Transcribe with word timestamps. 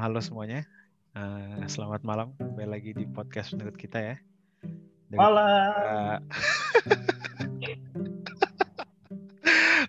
halo 0.00 0.16
semuanya. 0.24 0.64
Uh, 1.12 1.60
selamat 1.68 2.00
malam. 2.08 2.32
Kembali 2.40 2.72
lagi 2.72 2.96
di 2.96 3.04
podcast 3.04 3.52
menurut 3.52 3.76
kita 3.76 4.00
ya. 4.00 4.16
Dari, 5.12 5.20
malam. 5.20 5.76
Uh, 5.76 6.16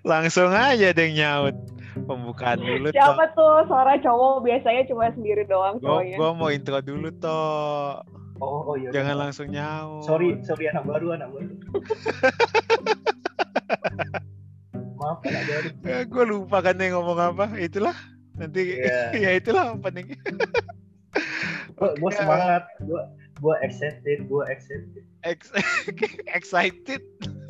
langsung 0.11 0.51
aja 0.51 0.91
deh 0.91 1.15
nyaut. 1.15 1.55
Pembukaan 1.95 2.59
dulu 2.59 2.91
Siapa 2.91 3.31
toh. 3.31 3.63
tuh 3.63 3.71
suara 3.71 3.95
cowok 4.03 4.43
biasanya 4.43 4.83
cuma 4.91 5.15
sendiri 5.15 5.47
doang 5.47 5.79
cowoknya. 5.79 6.19
Gue 6.19 6.31
mau 6.35 6.51
intro 6.51 6.83
dulu 6.83 7.07
toh. 7.15 8.03
Oh, 8.43 8.67
oh 8.67 8.75
iya. 8.75 8.91
Jangan 8.91 9.15
iya. 9.15 9.21
langsung 9.23 9.47
nyaut. 9.47 10.03
Sorry, 10.03 10.43
sorry 10.43 10.67
anak 10.75 10.83
baru, 10.91 11.15
anak 11.15 11.31
baru. 11.31 11.55
Maaf 14.99 15.23
anak 15.23 15.43
baru. 15.47 15.67
Ya, 15.87 16.03
gue 16.03 16.23
lupa 16.27 16.59
kan 16.59 16.75
nih 16.75 16.91
ngomong 16.91 17.15
apa. 17.31 17.55
Itulah 17.55 17.95
nanti 18.41 18.81
yeah. 18.81 19.13
ya 19.23 19.29
itulah 19.37 19.77
opening. 19.77 20.17
Gue 21.81 21.97
okay. 21.97 22.17
semangat. 22.17 22.65
Gue 22.81 23.01
gue 23.41 23.55
excited 23.65 24.29
gue 24.29 24.43
excited. 24.53 25.01
Ex 25.25 25.49
excited. 26.37 27.01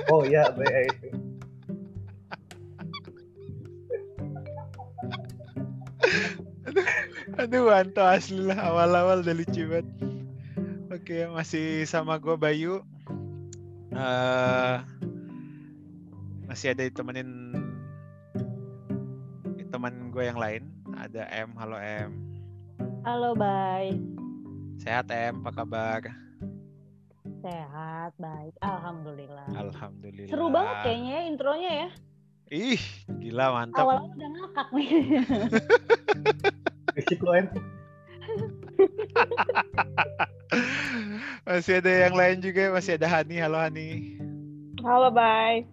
Oh 0.08 0.24
ya 0.24 0.56
baik 0.56 0.88
itu 1.04 1.20
aduh, 7.36 7.68
Wanto 7.68 8.00
asli 8.08 8.40
lah. 8.40 8.72
Awal-awal 8.72 9.20
udah 9.20 9.36
lucu 9.36 9.68
banget. 9.68 9.88
Oke 10.96 11.28
masih 11.28 11.84
sama 11.84 12.16
gue 12.24 12.40
Bayu. 12.40 12.80
Uh, 13.92 14.80
masih 16.48 16.72
ada 16.72 16.88
ditemenin 16.88 17.52
teman 19.72 20.12
gue 20.12 20.24
yang 20.24 20.40
lain 20.40 20.71
ada 21.02 21.26
M. 21.34 21.50
Halo 21.58 21.82
M. 21.82 22.10
Halo, 23.02 23.34
bye. 23.34 23.90
Sehat 24.78 25.10
M, 25.10 25.42
apa 25.42 25.66
kabar? 25.66 26.06
Sehat, 27.42 28.14
baik. 28.22 28.54
Alhamdulillah. 28.62 29.50
Alhamdulillah. 29.50 30.30
Seru 30.30 30.54
banget 30.54 30.76
kayaknya 30.86 31.10
ya 31.10 31.22
intronya 31.26 31.72
ya. 31.74 31.90
Ih, 32.54 32.82
gila 33.18 33.50
mantap. 33.50 33.82
Awalnya 33.82 34.14
udah 34.14 34.30
ngakak 34.30 34.68
nih. 34.78 34.90
Risiko 37.02 37.34
M. 37.34 37.48
masih 41.50 41.82
ada 41.82 41.92
yang 42.06 42.14
lain 42.14 42.38
juga, 42.46 42.70
masih 42.78 43.02
ada 43.02 43.10
Hani. 43.10 43.42
Halo 43.42 43.58
Hani. 43.58 43.90
Halo, 44.86 45.10
bye. 45.10 45.66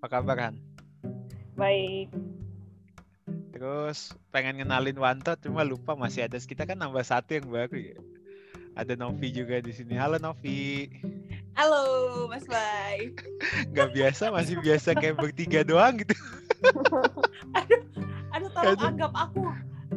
Apa 0.00 0.06
kabar 0.08 0.40
Han? 0.40 0.56
Baik 1.60 2.08
terus 3.60 4.16
pengen 4.32 4.64
ngenalin 4.64 4.96
Wanto 4.96 5.36
cuma 5.36 5.60
lupa 5.60 5.92
masih 5.92 6.24
ada. 6.24 6.40
Kita 6.40 6.64
kan 6.64 6.80
nambah 6.80 7.04
satu 7.04 7.36
yang 7.36 7.44
baru 7.44 7.92
ya. 7.92 7.98
Ada 8.72 8.96
Novi 8.96 9.28
juga 9.28 9.60
di 9.60 9.68
sini. 9.76 10.00
Halo 10.00 10.16
Novi. 10.16 10.88
Halo 11.52 12.24
Mas 12.32 12.48
Bay 12.48 13.12
nggak 13.74 13.90
biasa 13.92 14.32
masih 14.32 14.56
biasa 14.64 14.96
kayak 14.96 15.20
bertiga 15.20 15.60
doang 15.60 16.00
gitu. 16.00 16.16
Aduh 17.52 17.82
aduh 18.32 18.48
tolong 18.48 18.80
Kadang... 18.80 18.90
anggap 18.96 19.12
aku. 19.12 19.44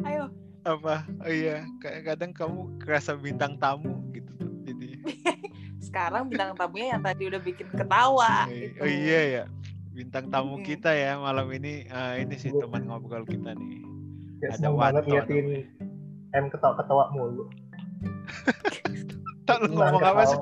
Ayo. 0.04 0.24
Apa? 0.68 1.08
Oh 1.24 1.32
iya 1.32 1.64
kadang 1.80 2.36
kamu 2.36 2.68
kerasa 2.84 3.16
bintang 3.16 3.56
tamu 3.56 3.96
gitu 4.12 4.32
jadi. 4.68 5.00
Sekarang 5.88 6.28
bintang 6.28 6.52
tamunya 6.52 7.00
yang 7.00 7.02
tadi 7.04 7.32
udah 7.32 7.40
bikin 7.40 7.68
ketawa 7.72 8.44
oh, 8.44 8.52
gitu. 8.52 8.76
oh 8.84 8.88
iya 8.88 9.20
ya 9.24 9.44
bintang 9.94 10.26
tamu 10.26 10.58
hmm. 10.58 10.66
kita 10.66 10.90
ya 10.90 11.14
malam 11.22 11.46
ini 11.54 11.86
uh, 11.86 12.18
ini 12.18 12.34
sih 12.34 12.50
teman 12.50 12.82
ngobrol 12.90 13.22
kita 13.22 13.54
nih 13.54 13.78
ya, 14.42 14.58
ada 14.58 14.68
Wanto 14.74 15.06
ngeliatin 15.06 15.70
M 16.34 16.50
ketawa-ketawa 16.50 17.14
mulu 17.14 17.46
Tak 19.44 19.60
lu 19.60 19.76
ngomong 19.76 20.00
apa 20.00 20.24
sih? 20.24 20.40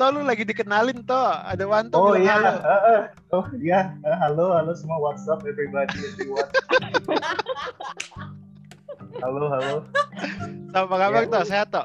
Tak 0.00 0.08
lu 0.16 0.24
lagi 0.24 0.40
dikenalin 0.40 1.04
toh. 1.04 1.36
Ada 1.44 1.68
Wanto 1.68 2.00
Oh 2.00 2.16
iya. 2.16 2.40
Halo. 2.40 2.52
Uh, 2.64 2.72
uh. 2.72 3.00
Oh 3.36 3.46
iya. 3.60 3.92
Uh, 4.00 4.16
halo 4.24 4.56
halo 4.56 4.72
semua 4.72 4.96
WhatsApp 4.96 5.44
everybody 5.44 5.92
everyone. 6.00 6.48
halo 9.20 9.52
halo. 9.52 9.84
Apa 10.72 10.94
kabar 10.96 11.28
ya, 11.28 11.32
toh? 11.36 11.44
Sehat 11.44 11.68
toh? 11.68 11.84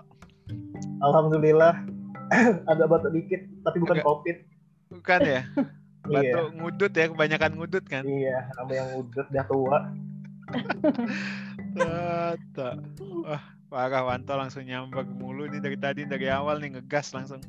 Alhamdulillah. 1.04 1.84
Ada 2.72 2.88
batuk 2.88 3.12
dikit 3.12 3.44
tapi 3.68 3.84
bukan 3.84 4.00
covid. 4.00 4.48
Bukan 4.88 5.20
ya? 5.20 5.44
Batu 6.04 6.28
iya. 6.28 6.52
ngudut 6.52 6.92
ya, 6.92 7.06
kebanyakan 7.08 7.52
ngudut 7.56 7.86
kan? 7.88 8.04
Iya, 8.04 8.52
sama 8.60 8.72
yang 8.76 8.88
ngudut 8.92 9.28
dia 9.32 9.44
tua. 9.48 9.80
Tata. 11.80 12.70
Wah, 13.24 13.44
parah 13.72 14.04
Wanto 14.04 14.34
langsung 14.36 14.68
nyambak 14.68 15.08
mulu 15.08 15.48
nih 15.48 15.64
dari 15.64 15.78
tadi 15.80 16.02
dari 16.04 16.28
awal 16.28 16.60
nih 16.60 16.76
ngegas 16.76 17.16
langsung. 17.16 17.40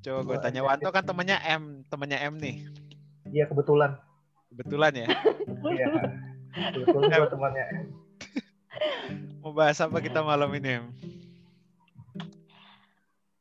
Coba 0.00 0.24
gue 0.24 0.36
tanya 0.40 0.64
Wanto 0.64 0.88
kan 0.88 1.04
temannya 1.04 1.36
M, 1.44 1.84
temannya 1.92 2.18
M 2.24 2.34
nih. 2.40 2.56
Iya 3.28 3.44
kebetulan. 3.52 4.00
Kebetulan 4.48 4.92
ya? 5.04 5.08
Iya. 5.68 5.86
kebetulan 6.72 7.08
gue 7.12 7.30
temannya 7.30 7.64
M. 7.68 7.86
Mau 9.44 9.52
bahas 9.52 9.76
apa 9.84 10.00
kita 10.00 10.24
malam 10.24 10.48
ini 10.56 10.80
M? 10.80 10.86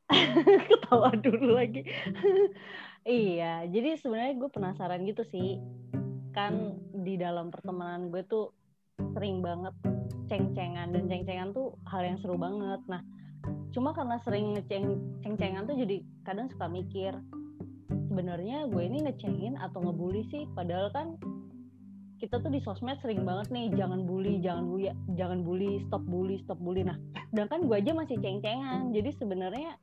Ketawa 0.68 1.16
dulu 1.16 1.56
lagi. 1.56 1.88
Iya, 3.08 3.64
jadi 3.72 3.96
sebenarnya 3.96 4.36
gue 4.36 4.50
penasaran 4.52 5.08
gitu 5.08 5.24
sih. 5.32 5.64
Kan 6.36 6.76
di 6.92 7.16
dalam 7.16 7.48
pertemanan 7.48 8.12
gue 8.12 8.20
tuh 8.28 8.52
sering 9.16 9.40
banget 9.40 9.72
ceng-cengan 10.28 10.92
dan 10.92 11.08
ceng-cengan 11.08 11.56
tuh 11.56 11.80
hal 11.88 12.04
yang 12.04 12.20
seru 12.20 12.36
banget. 12.36 12.84
Nah, 12.92 13.00
cuma 13.72 13.96
karena 13.96 14.20
sering 14.28 14.60
ngeceng 14.60 15.00
ceng-cengan 15.24 15.64
tuh 15.64 15.80
jadi 15.80 16.04
kadang 16.28 16.52
suka 16.52 16.68
mikir 16.68 17.16
sebenarnya 18.12 18.68
gue 18.68 18.84
ini 18.84 19.06
ngecengin 19.08 19.56
atau 19.62 19.86
ngebully 19.86 20.26
sih 20.34 20.50
padahal 20.58 20.90
kan 20.92 21.16
kita 22.18 22.42
tuh 22.42 22.50
di 22.50 22.58
sosmed 22.66 22.98
sering 23.06 23.22
banget 23.22 23.54
nih 23.54 23.70
jangan 23.78 24.02
bully 24.10 24.42
jangan 24.42 24.66
bully 24.66 24.90
jangan 25.14 25.46
bully 25.46 25.86
stop 25.86 26.02
bully 26.10 26.42
stop 26.42 26.58
bully 26.58 26.82
nah 26.82 26.98
sedangkan 27.30 27.70
gue 27.70 27.78
aja 27.78 27.94
masih 27.94 28.18
ceng-cengan 28.18 28.90
jadi 28.90 29.14
sebenarnya 29.22 29.78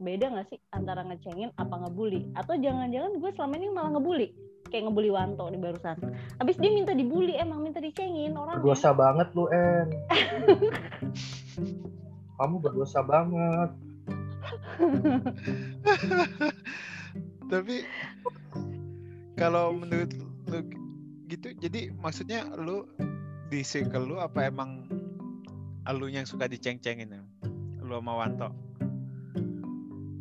beda 0.00 0.32
gak 0.32 0.48
sih 0.48 0.58
antara 0.72 1.04
ngecengin 1.04 1.52
apa 1.60 1.76
ngebully? 1.76 2.32
Atau 2.32 2.56
jangan-jangan 2.56 3.20
gue 3.20 3.30
selama 3.36 3.54
ini 3.60 3.68
malah 3.68 3.90
ngebully? 3.94 4.32
Kayak 4.72 4.88
ngebully 4.88 5.10
Wanto 5.12 5.44
di 5.52 5.60
barusan. 5.60 5.96
Abis 6.40 6.56
dia 6.56 6.72
minta 6.72 6.96
dibully 6.96 7.36
emang 7.36 7.60
minta 7.60 7.84
dicengin 7.84 8.32
orang 8.32 8.64
berdosa 8.64 8.96
banget 8.96 9.28
lu 9.36 9.44
En. 9.52 9.88
Kamu 12.40 12.56
berdosa 12.64 13.04
banget. 13.04 13.70
Tapi 17.52 17.84
kalau 19.36 19.76
menurut 19.76 20.10
lu 20.48 20.60
gitu 21.28 21.52
jadi 21.60 21.92
maksudnya 22.00 22.48
lu 22.56 22.88
di 23.52 23.60
circle 23.60 24.06
lu 24.06 24.16
apa 24.18 24.48
emang 24.48 24.88
lu 25.90 26.06
yang 26.06 26.24
suka 26.24 26.48
diceng-cengin 26.48 27.10
ya? 27.10 27.22
Lu 27.82 27.98
sama 27.98 28.16
Wanto 28.16 28.69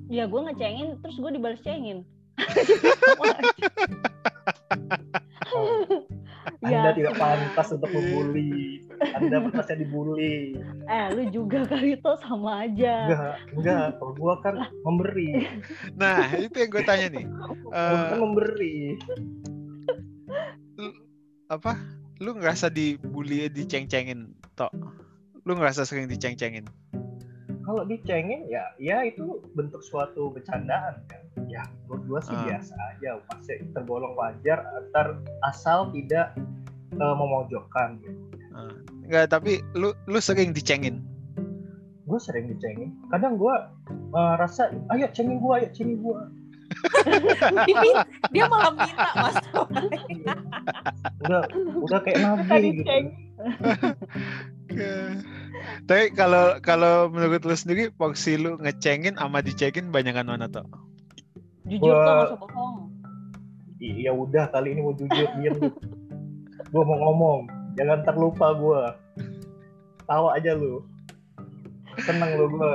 ya 0.09 0.25
gue 0.25 0.41
ngecengin 0.41 0.97
terus 1.05 1.21
gue 1.21 1.31
dibalas 1.31 1.61
cengin 1.61 2.01
Anda 6.59 6.91
ya. 6.91 6.95
tidak 6.95 7.15
pantas 7.15 7.67
untuk 7.71 7.89
membuli. 7.91 8.83
Anda 9.15 9.37
pantasnya 9.47 9.79
dibully. 9.79 10.59
Eh, 10.91 11.05
lu 11.15 11.23
juga 11.31 11.63
kali 11.63 11.95
itu 11.95 12.11
sama 12.19 12.67
aja. 12.67 12.95
Enggak, 13.07 13.35
enggak. 13.55 13.85
Kalau 13.95 14.13
gua 14.19 14.35
kan 14.43 14.55
memberi. 14.83 15.47
Nah, 15.95 16.27
itu 16.35 16.55
yang 16.59 16.69
gue 16.71 16.83
tanya 16.83 17.07
nih. 17.11 17.25
Uh, 17.71 18.11
kan 18.11 18.19
memberi. 18.19 18.99
Apa? 21.47 21.79
Lu 22.19 22.35
ngerasa 22.35 22.67
dibully, 22.67 23.47
diceng-cengin, 23.47 24.35
tok? 24.59 24.71
Lu 25.47 25.55
ngerasa 25.55 25.88
sering 25.88 26.12
diceng-cengin? 26.12 26.67
Kalau 27.69 27.86
dicengin 27.86 28.50
ya 28.50 28.66
ya 28.81 29.06
itu 29.06 29.45
bentuk 29.54 29.86
suatu 29.86 30.33
bercandaan 30.33 31.06
kan 31.06 31.21
ya 31.45 31.62
menurut 31.86 32.01
gue 32.10 32.19
sih 32.25 32.33
uh. 32.33 32.42
biasa 32.50 32.74
aja 32.98 33.21
pasti 33.30 33.62
tergolong 33.77 34.18
wajar 34.18 34.66
antar 34.74 35.21
asal 35.45 35.94
tidak 35.94 36.33
uh, 36.98 37.13
memojokkan 37.13 38.01
gitu. 38.01 38.18
Uh. 38.57 38.74
Enggak, 39.06 39.30
tapi 39.30 39.62
lu 39.77 39.94
lu 40.10 40.18
sering 40.18 40.50
dicengin. 40.50 41.06
Gue 42.10 42.18
sering 42.18 42.50
dicengin. 42.50 42.89
Kadang 43.13 43.38
gue 43.38 43.54
uh, 44.18 44.33
rasa, 44.42 44.74
ayo 44.89 45.06
cengin 45.13 45.38
gue, 45.38 45.54
ayo 45.62 45.69
cengin 45.69 46.01
gue. 46.01 46.19
dia 48.30 48.45
malah 48.45 48.77
minta 48.77 49.10
mas 49.18 49.42
udah 51.25 51.42
udah 51.81 52.00
kayak 52.06 52.22
nabi 52.22 52.77
gitu 52.77 52.86
tapi 55.89 56.13
kalau 56.13 56.62
kalau 56.62 57.09
menurut 57.09 57.41
lu 57.41 57.56
sendiri 57.57 57.89
porsi 57.89 58.38
lu 58.38 58.62
ngecengin 58.62 59.18
sama 59.18 59.41
dicengin 59.41 59.89
banyakan 59.89 60.38
mana 60.38 60.45
tuh 60.45 60.62
jujur 61.65 61.89
gua... 61.89 62.06
tuh 62.06 62.13
masa 62.13 62.36
bohong 62.38 62.75
iya 63.81 64.13
udah 64.13 64.45
kali 64.53 64.77
ini 64.77 64.86
mau 64.86 64.94
jujur 64.94 65.25
diam 65.41 65.57
gue 66.69 66.83
mau 66.86 66.97
ngomong 67.09 67.50
jangan 67.74 68.06
terlupa 68.06 68.53
gue 68.53 68.81
tawa 70.06 70.38
aja 70.38 70.53
lu 70.53 70.86
seneng 72.03 72.31
lo 72.39 72.45
gue. 72.50 72.74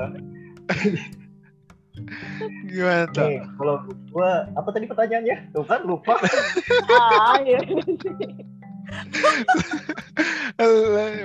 Gimana 2.69 3.05
tuh? 3.15 3.27
Nih, 3.31 3.39
kalau 3.57 3.77
gue 3.87 4.31
apa 4.59 4.69
tadi 4.75 4.87
pertanyaannya? 4.91 5.37
Tuh 5.55 5.65
kan 5.65 5.81
lupa. 5.87 6.19
ah 6.99 7.39
iya 7.41 7.63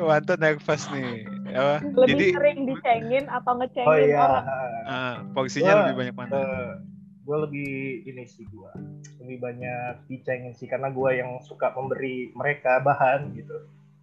Wanto 0.10 0.34
nervous 0.40 0.84
nih. 0.92 1.26
Apa? 1.54 1.76
Lebih 1.86 2.08
Jadi 2.10 2.26
sering 2.34 2.60
dicengin 2.68 3.26
atau 3.30 3.54
ngecengin 3.60 3.88
Oh 3.90 3.98
iya. 3.98 4.18
orang? 4.20 4.46
porsinya 5.34 5.74
Gua, 5.74 5.80
lebih 5.86 5.96
banyak 5.98 6.16
mana? 6.18 6.40
gue 7.30 7.38
lebih 7.46 7.70
ini 8.10 8.26
sih 8.26 8.42
gue 8.50 8.72
lebih 9.22 9.38
banyak 9.38 10.02
dicengin 10.10 10.58
sih 10.58 10.66
karena 10.66 10.90
gue 10.90 11.10
yang 11.14 11.38
suka 11.46 11.70
memberi 11.78 12.34
mereka 12.34 12.82
bahan 12.82 13.38
gitu. 13.38 13.54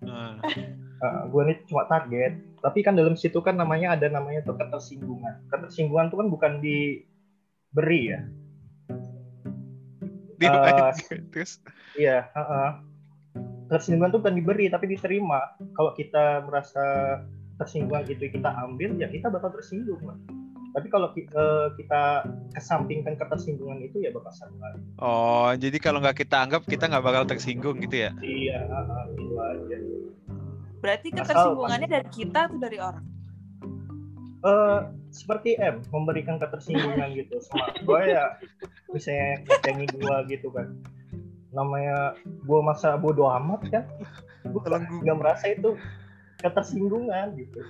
Ah, 0.07 1.27
gue 1.29 1.43
nih 1.45 1.59
cuma 1.69 1.85
target 1.91 2.39
tapi 2.65 2.81
kan 2.81 2.97
dalam 2.97 3.15
situ 3.15 3.37
kan 3.45 3.53
namanya 3.53 3.95
ada 3.95 4.09
namanya 4.09 4.41
tuh 4.43 4.57
ketersinggungan 4.57 5.45
ketersinggungan 5.53 6.09
tuh 6.09 6.19
kan 6.25 6.29
bukan 6.33 6.53
diberi 6.65 8.17
ya 8.17 8.21
Eh, 10.37 10.93
terus 11.33 11.61
iya 11.97 12.29
heeh. 12.33 12.71
Ketersinggungan 13.67 14.11
tuh 14.11 14.21
bukan 14.23 14.35
diberi 14.35 14.67
tapi 14.67 14.87
diterima 14.87 15.43
kalau 15.75 15.91
kita 15.93 16.47
merasa 16.47 17.19
tersinggungan 17.57 18.07
itu 18.07 18.31
kita 18.31 18.51
ambil 18.63 18.95
ya 18.95 19.09
kita 19.09 19.27
bakal 19.27 19.51
tersinggung 19.51 19.99
lah. 20.03 20.15
tapi 20.71 20.87
kalau 20.87 21.09
ki- 21.11 21.25
eh, 21.27 21.69
kita 21.75 22.03
kesampingkan 22.53 23.17
ketersinggungan 23.17 23.81
itu 23.81 23.97
ya 23.99 24.13
bakal 24.13 24.29
sama 24.31 24.77
Oh, 24.97 25.49
jadi 25.53 25.77
kalau 25.77 25.99
nggak 25.99 26.21
kita 26.21 26.37
anggap 26.39 26.63
kita 26.63 26.85
nggak 26.87 27.01
bakal 27.03 27.25
tersinggung 27.25 27.81
gitu 27.81 28.07
ya? 28.07 28.11
iya 28.19 28.61
heeh, 28.61 29.03
itu 29.15 29.35
aja 29.35 29.77
Berarti 30.77 31.09
ketersinggungannya 31.11 31.89
dari 31.89 32.09
kita 32.13 32.47
atau 32.47 32.59
dari 32.61 32.79
orang? 32.79 33.05
eh 34.39 34.79
seperti 35.11 35.57
M 35.59 35.83
memberikan 35.91 36.37
ketersinggungan 36.37 37.09
gitu 37.17 37.41
sama 37.43 37.73
gue 37.75 38.01
ya 38.07 38.37
misalnya 38.87 39.43
ngecengin 39.43 39.91
gue 39.91 40.17
gitu 40.29 40.49
kan 40.55 40.71
namanya 41.57 42.13
gue 42.21 42.61
masa 42.61 42.95
bodoh 42.95 43.33
amat 43.33 43.65
kan 43.73 43.85
gue 44.45 44.61
nggak 45.01 45.17
merasa 45.17 45.49
itu 45.49 45.73
ketersinggungan 46.37 47.33
gitu 47.35 47.65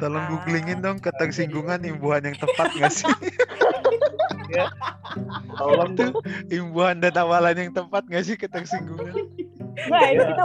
Tolong 0.00 0.18
Ah. 0.18 0.28
googlingin 0.32 0.80
dong 0.80 0.96
ketersinggungan 0.96 1.84
imbuhan 1.84 2.24
yang 2.24 2.34
tepat 2.34 2.72
nggak 2.72 2.88
sih? 2.90 3.04
tolong 5.54 5.92
Itu 5.92 6.06
imbuhan 6.48 6.98
dan 6.98 7.14
awalan 7.14 7.56
yang 7.56 7.72
tepat 7.72 8.08
nggak 8.08 8.24
sih 8.24 8.36
ketersinggungan? 8.36 9.12
Nah, 9.86 10.02
ini 10.08 10.16
Iya. 10.16 10.32
kita 10.32 10.44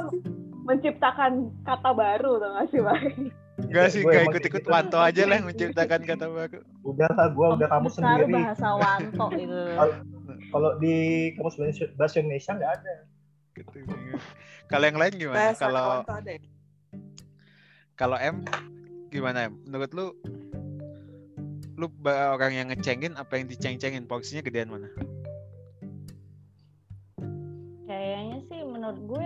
menciptakan 0.61 1.31
kata 1.63 1.89
baru 1.91 2.31
tuh 2.37 2.49
nggak 2.51 2.67
sih, 2.69 2.81
Bang? 2.83 3.03
Nggak 3.61 3.87
sih, 3.87 4.01
emang 4.01 4.25
ikut-ikut 4.27 4.61
gitu. 4.61 4.69
Wanto 4.69 4.97
aja 4.97 5.21
lah 5.23 5.35
yang 5.37 5.47
menciptakan 5.47 6.01
kata 6.03 6.25
baru. 6.27 6.59
udah 6.81 7.09
lah 7.13 7.27
gue 7.29 7.47
udah 7.55 7.67
Besar 7.79 7.93
sendiri 7.93 8.33
bahasa 8.33 8.67
wanto 8.73 9.25
itu 9.37 9.61
kalau 10.51 10.75
di 10.77 10.95
kamus 11.39 11.55
bahasa 11.95 12.19
Indonesia 12.19 12.51
nggak 12.53 12.73
ada 12.83 12.93
Ketersinggungan. 13.51 14.19
Kalau 14.71 14.85
yang 14.87 14.99
lain 14.99 15.13
gimana? 15.19 15.39
Bahasa 15.51 15.63
Kalau 15.67 15.87
ya? 16.23 16.39
kalau 17.99 18.17
M 18.19 18.35
gimana 19.11 19.51
M? 19.51 19.59
Menurut 19.67 19.91
lu 19.91 20.05
lu 21.75 21.87
orang 22.07 22.51
yang 22.55 22.67
ngecengin 22.71 23.17
apa 23.19 23.41
yang 23.41 23.49
diceng-cengin 23.49 24.07
porsinya 24.07 24.45
gedean 24.45 24.71
mana? 24.71 24.87
kayaknya 27.91 28.37
sih 28.47 28.59
menurut 28.63 28.99
gue 29.03 29.25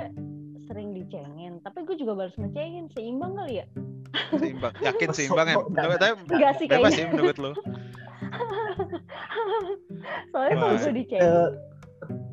sering 0.66 0.98
dicengin 0.98 1.62
tapi 1.62 1.86
gue 1.86 1.96
juga 2.02 2.18
balas 2.18 2.34
ngecengin 2.34 2.90
seimbang 2.98 3.38
kali 3.38 3.62
ya 3.62 3.66
Seimbang. 4.32 4.74
Yakin 4.80 5.10
seimbang 5.12 5.48
M? 5.54 5.58
Menurut 5.76 6.00
enggak 6.02 6.54
sih 6.58 6.66
bebas 6.66 6.96
kayaknya 6.96 6.98
sih 6.98 7.06
menurut 7.12 7.38
lu. 7.38 7.52
soalnya 10.32 10.56
kalau 10.56 10.76
gue 10.76 10.94
dicengin 10.94 11.22
Eh, 11.22 11.50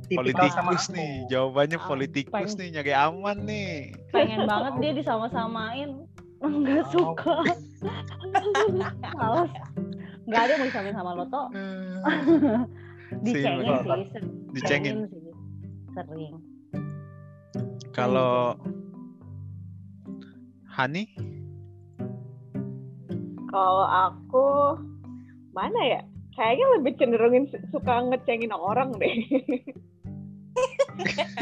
tipikal 0.05 0.47
sama 0.49 0.73
Politikus 0.75 0.85
aku. 0.85 0.93
nih, 0.93 1.13
jawabannya 1.27 1.79
Ah, 1.79 1.87
politikus 1.87 2.33
pengen- 2.35 2.59
nih, 2.59 2.69
nyari 2.75 2.93
aman 2.95 3.37
nih. 3.43 3.73
pengen 4.11 4.41
banget 4.45 4.73
dia 4.79 4.93
disama-samain. 4.95 5.91
Nggak 6.43 6.85
suka. 6.91 7.37
Males. 9.15 9.53
Nggak 10.23 10.41
ada 10.41 10.51
yang 10.51 10.61
mau 10.61 10.69
disamain 10.69 10.93
sama 10.93 11.11
lo 11.13 11.25
toh 11.27 11.47
dicengin 13.23 13.63
sih 13.63 14.05
ser- 14.11 14.29
Dicengin. 14.53 14.95
sih. 15.07 15.21
Sering. 15.93 16.35
Kalau 17.91 18.57
Hani, 20.69 21.05
Kalau 23.47 23.85
aku 23.85 24.47
mana 25.53 25.81
ya? 25.85 26.01
Kayaknya 26.33 26.67
lebih 26.81 26.93
cenderungin 26.97 27.45
su- 27.53 27.65
suka 27.69 28.09
ngecengin 28.09 28.53
orang 28.53 28.97
deh. 28.97 29.13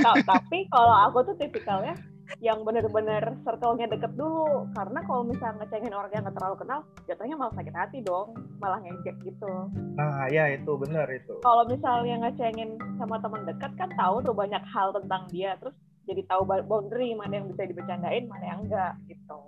Ta- 0.05 0.23
Tapi 0.23 0.67
kalau 0.71 0.95
aku 1.11 1.31
tuh 1.31 1.37
tipikalnya 1.39 1.95
yang 2.39 2.63
bener-bener 2.63 3.35
circle-nya 3.43 3.91
deket 3.91 4.15
dulu. 4.15 4.71
Karena 4.75 5.03
kalau 5.07 5.27
misalnya 5.27 5.63
ngecengin 5.63 5.95
orang 5.95 6.11
yang 6.15 6.23
gak 6.27 6.37
terlalu 6.39 6.57
kenal, 6.63 6.79
jatuhnya 7.11 7.37
malah 7.39 7.55
sakit 7.59 7.75
hati 7.75 7.99
dong. 8.03 8.35
Malah 8.63 8.79
ngejek 8.83 9.17
gitu. 9.27 9.51
nah 9.99 10.31
ya 10.31 10.49
itu 10.55 10.73
benar 10.79 11.11
itu 11.11 11.35
Kalau 11.43 11.67
misalnya 11.69 12.29
ngecengin 12.29 12.79
sama 12.97 13.19
teman 13.21 13.43
dekat 13.45 13.73
kan 13.75 13.91
tahu 13.99 14.23
tuh 14.23 14.35
banyak 14.35 14.63
hal 14.71 14.95
tentang 14.95 15.27
dia. 15.31 15.59
Terus 15.59 15.75
jadi 16.07 16.23
tahu 16.27 16.43
boundary 16.67 17.15
mana 17.15 17.43
yang 17.43 17.47
bisa 17.51 17.67
dibercandain, 17.67 18.27
mana 18.27 18.45
yang 18.47 18.61
enggak 18.67 18.93
gitu. 19.07 19.39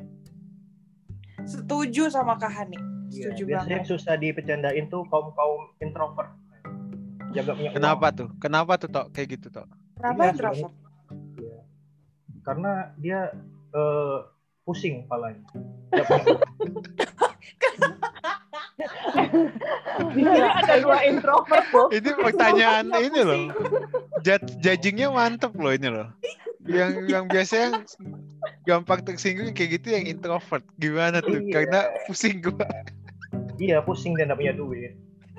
Setuju 1.42 2.06
sama 2.06 2.38
Kak 2.38 2.54
Hani. 2.54 2.78
Iya, 3.12 3.28
Setuju 3.28 3.42
biasanya 3.46 3.78
banget. 3.78 3.90
susah 3.92 4.14
dipecandain 4.16 4.84
tuh 4.88 5.04
kaum 5.06 5.30
kaum 5.32 5.68
introvert 5.78 6.32
gak 7.30 7.44
punya 7.48 7.68
uang. 7.68 7.76
kenapa 7.76 8.06
tuh? 8.10 8.28
Kenapa 8.38 8.72
tuh 8.76 8.88
tok 8.88 9.06
kayak 9.10 9.28
gitu 9.30 9.48
tok? 9.48 9.68
Kenapa 9.96 10.20
Iya, 10.22 10.30
introvert? 10.32 10.72
Iya. 11.34 11.58
Karena 12.42 12.72
dia 12.96 13.20
eh, 13.70 14.18
pusing 14.62 15.04
kepalanya. 15.04 15.44
Uang. 15.92 16.24
Di 20.12 20.22
sini 20.22 20.40
ada 20.60 20.74
dua 20.78 20.98
introvert 21.04 21.66
loh. 21.70 21.88
Ini 21.88 22.10
pertanyaan 22.14 22.86
ini 22.98 23.20
loh. 23.22 23.38
Jud- 24.20 24.56
judgingnya 24.58 25.08
mantep 25.08 25.52
loh 25.54 25.72
ini 25.72 25.88
loh. 25.88 26.08
Yang 26.62 26.90
yang 27.08 27.24
biasanya 27.26 27.82
gampang 28.62 29.02
tersinggung 29.02 29.50
kayak 29.50 29.80
gitu 29.80 29.88
yang 29.90 30.04
introvert. 30.06 30.62
Gimana 30.76 31.18
tuh? 31.18 31.40
Iya. 31.40 31.52
Karena 31.54 31.80
pusing 32.04 32.40
gua. 32.40 32.66
Iya 33.62 33.78
pusing 33.80 34.18
dan 34.18 34.26
gak 34.28 34.40
punya 34.42 34.54
duit. 34.54 34.92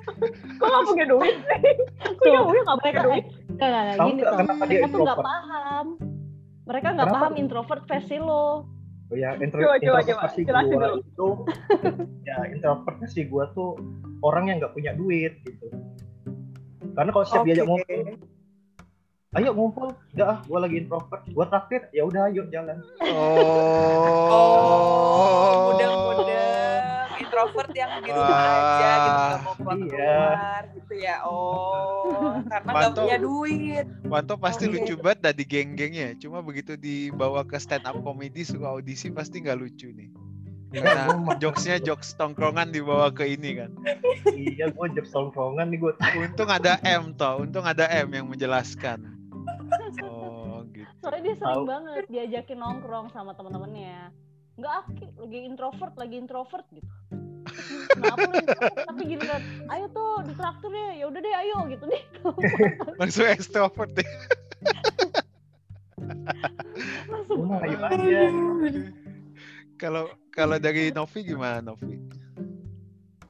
Kok 0.60 0.64
gak 0.66 0.84
punya 0.88 1.04
duit 1.06 1.36
sih? 1.36 1.72
Kok 2.16 2.24
yang 2.24 2.44
punya 2.44 2.62
gak 2.64 2.78
punya 2.80 2.92
duit? 3.04 3.24
Nggak, 3.54 3.84
Tahu 3.94 4.08
gini 4.08 4.20
tuh. 4.20 4.34
kenapa 4.34 4.62
dia 4.64 4.72
Mereka 4.74 4.88
tuh 4.88 4.98
introvert? 4.98 5.24
paham. 5.24 5.86
Mereka 6.64 6.88
Kenapa 6.90 7.12
paham 7.12 7.32
introvert 7.36 7.82
versi 7.84 8.16
lo. 8.16 8.46
Oh 9.04 9.16
ya 9.20 9.36
intro, 9.36 9.60
Coba, 9.60 9.76
coba, 9.76 10.00
introvert 10.00 10.08
coba. 10.08 10.22
versi 10.24 10.40
dulu. 10.42 10.96
itu 10.96 11.28
ya 12.28 12.36
introvert 12.48 12.96
versi 12.98 13.20
gua 13.28 13.44
tuh 13.52 13.76
orang 14.24 14.48
yang 14.48 14.56
nggak 14.58 14.72
punya 14.72 14.96
duit 14.96 15.36
gitu. 15.44 15.66
Karena 16.96 17.10
kalau 17.12 17.26
setiap 17.28 17.44
Oke. 17.44 17.48
diajak 17.52 17.66
ngumpul, 17.68 18.00
ayo 19.34 19.50
ngumpul, 19.52 19.86
enggak 20.14 20.28
ah, 20.30 20.38
gua 20.48 20.58
lagi 20.62 20.76
introvert, 20.80 21.22
gua 21.30 21.44
traktir, 21.46 21.82
ya 21.92 22.02
udah 22.02 22.32
ayo 22.32 22.42
jalan. 22.48 22.80
Oh, 24.24 24.48
mudeng-mudeng 24.48 25.23
introvert 27.44 27.72
yang 27.76 27.90
di 28.00 28.10
rumah 28.10 28.24
Wah. 28.24 28.56
aja 28.56 28.88
gitu 28.96 29.20
nggak 29.20 29.40
mau 29.44 29.54
keluar 29.54 29.76
Iya. 29.76 29.92
keluar 29.92 30.62
gitu 30.72 30.94
ya. 30.96 31.16
Oh, 31.28 32.32
karena 32.48 32.70
nggak 32.72 32.88
Mantap. 32.88 33.04
punya 33.04 33.18
duit. 33.20 33.86
Wanto 34.08 34.34
pasti 34.40 34.64
Oke. 34.64 34.72
lucu 34.80 34.94
banget 34.96 35.20
dari 35.20 35.44
geng-gengnya. 35.44 36.08
Cuma 36.16 36.40
begitu 36.40 36.72
dibawa 36.74 37.44
ke 37.44 37.60
stand 37.60 37.84
up 37.84 38.00
comedy 38.00 38.42
suka 38.42 38.72
audisi 38.72 39.12
pasti 39.12 39.44
nggak 39.44 39.58
lucu 39.60 39.92
nih. 39.92 40.08
Karena 40.74 41.36
jokesnya 41.38 41.78
jokes 41.86 42.16
tongkrongan 42.16 42.72
dibawa 42.72 43.12
ke 43.12 43.28
ini 43.28 43.60
kan. 43.62 43.70
iya, 44.34 44.72
gua 44.74 44.90
jok 44.90 45.06
tongkrongan 45.06 45.70
nih 45.70 45.78
gua. 45.78 45.92
Untung 46.18 46.50
ada 46.50 46.80
M 46.82 47.12
toh, 47.14 47.44
untung 47.44 47.62
ada 47.62 47.84
M 47.92 48.08
yang 48.10 48.26
menjelaskan. 48.26 49.04
Oh 50.02 50.64
gitu. 50.72 50.88
Soalnya 50.98 51.20
dia 51.30 51.36
sering 51.38 51.62
Tahu. 51.62 51.68
banget 51.68 52.04
diajakin 52.10 52.58
nongkrong 52.58 53.06
sama 53.12 53.36
teman-temannya. 53.36 54.10
Enggak 54.54 54.70
ah, 54.70 54.86
Ki, 54.86 55.06
lagi 55.18 55.38
introvert, 55.50 55.94
lagi 55.98 56.14
introvert 56.14 56.66
gitu. 56.70 56.86
Kenapa? 57.94 58.28
Tapi 58.90 59.02
gini 59.06 59.24
kan, 59.24 59.42
ayo 59.70 59.86
tuh 59.94 60.22
di 60.26 60.32
traktor 60.34 60.70
ya, 60.74 60.88
ya 60.98 61.04
udah 61.08 61.20
deh 61.22 61.34
ayo 61.46 61.58
gitu 61.70 61.84
nih. 61.86 62.02
Langsung 63.00 63.26
extrovert 63.30 63.90
deh. 63.94 64.04
Langsung. 67.10 67.38
Udah, 67.46 67.58
ayo 67.62 67.78
aja. 67.86 68.22
Kalau 69.78 70.10
kalau 70.30 70.56
dari 70.58 70.90
Novi 70.94 71.20
gimana 71.26 71.62
Novi? 71.62 71.98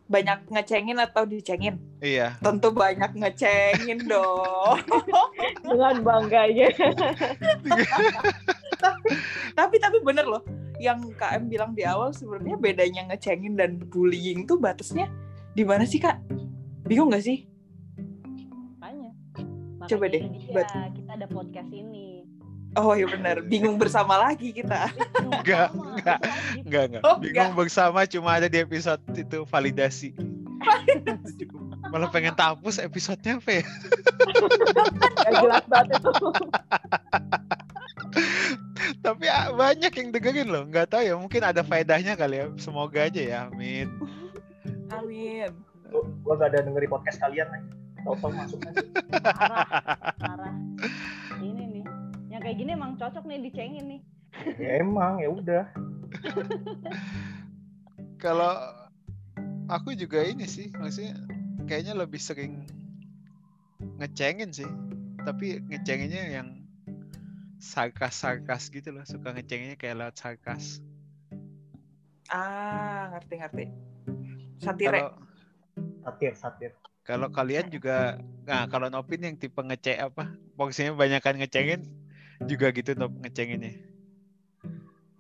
Banyak 0.05 0.53
ngecengin 0.53 1.01
atau 1.01 1.25
dicengin? 1.25 1.81
Iya. 2.05 2.37
Tentu 2.45 2.71
banyak 2.71 3.17
ngecengin 3.17 4.05
dong. 4.13 4.79
Dengan 5.65 5.97
bangganya. 6.05 6.69
tapi 9.55 9.77
tapi 9.81 9.97
bener 10.05 10.29
loh 10.29 10.45
yang 10.83 10.99
KM 11.15 11.47
bilang 11.47 11.73
di 11.73 11.87
awal 11.87 12.11
sebenarnya 12.11 12.59
bedanya 12.59 13.03
ngecengin 13.11 13.55
dan 13.55 13.79
bullying 13.79 14.47
tuh 14.47 14.59
batasnya 14.59 15.07
di 15.55 15.63
mana 15.63 15.87
sih 15.87 16.03
kak? 16.03 16.19
Bingung 16.85 17.15
gak 17.15 17.23
sih? 17.25 17.47
Makanya. 18.83 19.11
Coba 19.87 20.05
Makanya 20.09 20.13
deh, 20.13 20.23
itu 20.27 20.51
dia, 20.51 20.91
kita 20.91 21.11
ada 21.15 21.27
podcast 21.31 21.71
ini. 21.71 22.27
Oh 22.75 22.91
iya 22.99 23.07
benar, 23.07 23.39
bingung 23.47 23.79
bersama 23.79 24.19
lagi 24.19 24.51
kita. 24.51 24.91
Enggak, 25.23 25.71
enggak. 25.71 26.19
Enggak, 26.59 26.83
enggak. 26.91 27.03
Oh, 27.07 27.17
Bingung 27.23 27.55
bersama 27.55 28.03
cuma 28.03 28.35
ada 28.35 28.51
di 28.51 28.59
episode 28.59 28.99
itu 29.15 29.47
validasi. 29.47 30.11
Malah 31.95 32.11
pengen 32.11 32.35
tak 32.35 32.59
hapus 32.59 32.83
episodenya 32.83 33.39
apa 33.39 33.63
ya? 33.63 33.65
Gak 35.23 35.33
jelas 35.39 35.65
banget 35.71 36.03
itu. 36.03 36.11
Tapi 39.05 39.29
ah, 39.29 39.53
banyak 39.53 39.93
yang 39.93 40.09
dengerin 40.11 40.49
loh. 40.49 40.65
Nggak 40.65 40.89
tahu 40.89 41.03
ya, 41.05 41.15
mungkin 41.15 41.45
ada 41.45 41.61
faedahnya 41.61 42.17
kali 42.17 42.41
ya. 42.41 42.47
Semoga 42.57 43.05
aja 43.05 43.21
ya, 43.21 43.39
amin. 43.53 43.89
Amin. 44.97 45.51
Gua- 45.93 46.09
Gua 46.25 46.35
gak 46.41 46.55
ada 46.55 46.65
dengerin 46.65 46.89
podcast 46.89 47.21
kalian 47.21 47.49
lagi. 47.53 47.69
Tahu-tahu 48.05 48.33
masuk. 48.33 48.59
Parah, 49.13 49.67
parah. 50.17 50.53
Ini 51.41 51.63
nih. 51.81 51.85
Yang 52.33 52.41
kayak 52.45 52.57
gini 52.57 52.71
emang 52.73 52.97
cocok 52.97 53.25
nih 53.25 53.39
dicengin 53.45 53.85
nih. 53.89 54.01
Ya 54.57 54.81
emang 54.81 55.21
ya 55.21 55.29
udah. 55.33 55.65
Kalau 58.23 58.53
aku 59.69 59.97
juga 59.97 60.25
ini 60.25 60.45
sih, 60.49 60.73
maksudnya 60.77 61.17
kayaknya 61.65 61.95
lebih 61.97 62.21
sering 62.21 62.65
ngecengin 64.01 64.51
sih. 64.53 64.69
Tapi 65.25 65.61
ngecenginnya 65.69 66.25
yang 66.41 66.49
sarkas-sarkas 67.65 68.69
gitu 68.69 68.93
loh. 68.93 69.09
Suka 69.09 69.33
ngecenginnya 69.33 69.81
kayak 69.81 70.05
lewat 70.05 70.17
sarkas. 70.21 70.85
Ah, 72.29 73.09
ngerti 73.17 73.35
ngerti. 73.41 73.65
Satire. 74.61 75.01
Kalau 75.01 75.13
Satir, 76.05 76.33
satir. 76.39 76.73
kalau 77.03 77.29
kalian 77.33 77.67
juga, 77.67 78.21
nah 78.47 78.69
kalau 78.71 78.87
Nopin 78.87 79.25
yang 79.27 79.35
tipe 79.35 79.59
ngecek 79.59 79.99
apa, 79.99 80.37
pokoknya 80.55 80.95
banyakan 80.95 81.43
ngecengin 81.43 81.81
juga 82.47 82.71
gitu 82.71 82.95
Nop 82.95 83.11
ngecenginnya. 83.25 83.75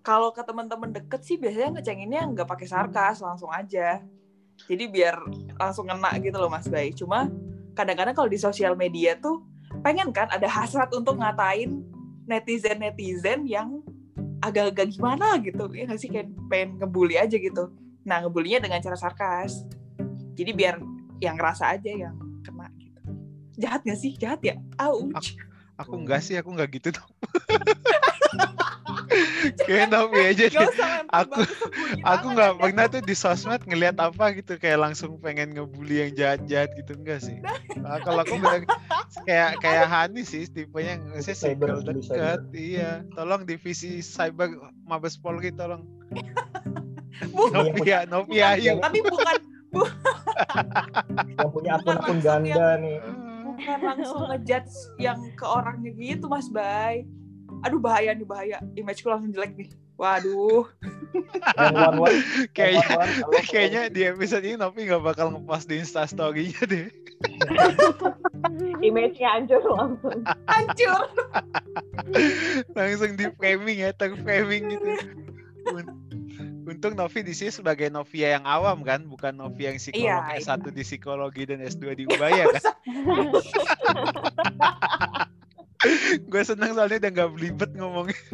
Kalau 0.05 0.31
ke 0.31 0.45
teman-teman 0.45 0.93
deket 0.93 1.25
sih 1.25 1.41
biasanya 1.41 1.81
ngecenginnya 1.81 2.23
nggak 2.31 2.47
pakai 2.47 2.69
sarkas, 2.69 3.25
langsung 3.25 3.49
aja. 3.51 4.05
Jadi 4.69 4.85
biar 4.87 5.19
langsung 5.59 5.89
ngena 5.91 6.15
gitu 6.21 6.37
loh 6.39 6.53
Mas 6.53 6.69
Bay. 6.69 6.93
Cuma 6.95 7.27
kadang-kadang 7.75 8.15
kalau 8.15 8.31
di 8.31 8.39
sosial 8.39 8.79
media 8.79 9.17
tuh 9.19 9.43
pengen 9.83 10.15
kan 10.15 10.31
ada 10.31 10.47
hasrat 10.47 10.93
untuk 10.95 11.19
ngatain 11.19 11.83
netizen-netizen 12.25 13.45
yang 13.49 13.81
agak-agak 14.45 14.93
gimana 14.93 15.40
gitu. 15.40 15.69
Ya 15.73 15.88
nggak 15.88 16.00
sih 16.00 16.11
kayak 16.12 16.28
pengen 16.52 16.81
ngebully 16.81 17.16
aja 17.16 17.37
gitu. 17.37 17.73
Nah 18.04 18.21
ngebulinya 18.25 18.61
dengan 18.64 18.81
cara 18.85 18.97
sarkas. 18.97 19.64
Jadi 20.35 20.50
biar 20.52 20.83
yang 21.23 21.38
ngerasa 21.38 21.78
aja 21.78 21.90
yang 21.90 22.16
kena 22.45 22.69
gitu. 22.76 23.00
Jahat 23.57 23.87
gak 23.87 23.99
sih? 23.99 24.12
Jahat 24.19 24.43
ya? 24.43 24.59
Ouch. 24.83 25.38
Aku 25.78 25.99
enggak 25.99 26.23
sih, 26.23 26.38
aku 26.38 26.54
enggak 26.54 26.71
gitu 26.78 26.95
dong. 26.95 27.11
Kayak 29.61 29.87
Nopi 29.88 30.21
aja 30.25 30.44
deh. 30.49 30.68
Aku- 31.11 31.47
Aku 32.02 32.26
nggak 32.30 32.52
pernah 32.59 32.85
tuh 32.87 33.00
di 33.00 33.14
sosmed 33.14 33.62
ngelihat 33.64 33.97
apa 33.97 34.35
gitu 34.35 34.54
kayak 34.54 34.83
langsung 34.83 35.16
pengen 35.18 35.52
ngebully 35.52 36.02
yang 36.02 36.12
jahat-jahat 36.12 36.75
gitu 36.75 36.92
enggak 36.94 37.21
sih. 37.21 37.38
Nah, 37.75 38.00
kalau 38.00 38.21
aku 38.21 38.37
bener 38.42 38.66
kayak 39.23 39.59
kayak 39.59 39.87
Hani 39.87 40.23
sih 40.23 40.44
tipenya 40.44 40.99
saya 41.18 41.33
Cyber, 41.35 41.78
circle 41.78 41.83
bully 41.87 42.02
dekat. 42.02 42.40
Iya, 42.50 42.90
tolong 43.12 43.42
divisi 43.42 43.99
cyber 43.99 44.50
Mabes 44.85 45.14
Polri 45.14 45.49
tolong. 45.50 45.87
Bukan. 47.30 47.52
Novia, 47.73 47.99
Novia 48.04 48.59
ayo. 48.59 48.78
Tapi 48.80 48.99
bukan 49.00 49.37
Yang 51.35 51.50
punya 51.50 51.73
Bukan 51.76 51.94
akun-akun 51.99 52.18
ganda 52.21 52.68
nih. 52.78 52.99
bukan 53.44 53.78
langsung 53.80 54.23
ngejudge 54.25 54.71
yang 54.99 55.18
ke 55.33 55.44
orangnya 55.44 55.90
gitu 55.92 56.26
Mas 56.26 56.47
Bay. 56.47 57.06
Aduh 57.64 57.80
bahaya 57.80 58.12
nih 58.12 58.28
bahaya. 58.28 58.59
Imageku 58.76 59.09
langsung 59.09 59.33
jelek 59.33 59.56
nih. 59.56 59.73
Waduh. 59.94 60.66
Kayaknya 62.50 63.06
kayaknya 63.47 63.83
di 63.87 64.02
episode 64.11 64.42
ini 64.42 64.59
Novi 64.59 64.90
nggak 64.90 65.06
bakal 65.06 65.30
ngepost 65.30 65.71
di 65.71 65.78
Insta 65.80 66.02
story-nya 66.04 66.66
deh. 66.66 66.90
Image-nya 68.83 69.38
hancur 69.38 69.62
langsung. 69.62 70.18
Hancur. 70.50 71.06
Langsung 72.75 73.14
di 73.14 73.30
framing 73.38 73.87
ya, 73.87 73.94
terframing 73.94 74.75
gitu. 74.75 74.88
Un- 75.73 76.02
Untung 76.64 76.97
Novi 76.97 77.21
di 77.21 77.37
sini 77.37 77.52
sebagai 77.52 77.92
Novia 77.92 78.40
yang 78.40 78.49
awam 78.49 78.80
kan, 78.83 79.04
bukan 79.04 79.37
Novia 79.37 79.68
yang 79.68 79.76
psikolog 79.76 80.25
Iya, 80.26 80.40
S1 80.40 80.64
di 80.73 80.80
psikologi 80.80 81.44
dan 81.44 81.61
S2 81.61 81.92
di 81.92 82.09
Ubaya 82.09 82.49
kan. 82.50 82.62
Gue 86.31 86.43
seneng 86.45 86.73
soalnya 86.76 86.99
udah 87.05 87.12
nggak 87.12 87.31
belibet 87.35 87.71
ngomongnya. 87.76 88.19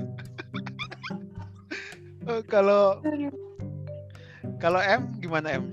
Eh, 2.21 2.45
Kalau 2.53 3.01
kalau 4.61 4.77
M 4.85 5.09
gimana 5.25 5.57
M? 5.57 5.65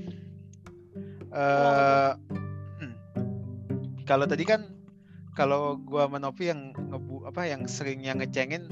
Hmm. 1.37 2.95
kalau 4.07 4.23
tadi 4.25 4.47
kan 4.47 4.63
kalau 5.35 5.75
gua 5.77 6.07
sama 6.07 6.23
Novi 6.23 6.49
yang 6.49 6.71
ngebu 6.71 7.27
apa 7.29 7.45
yang 7.45 7.67
seringnya 7.67 8.15
ngecengin 8.15 8.63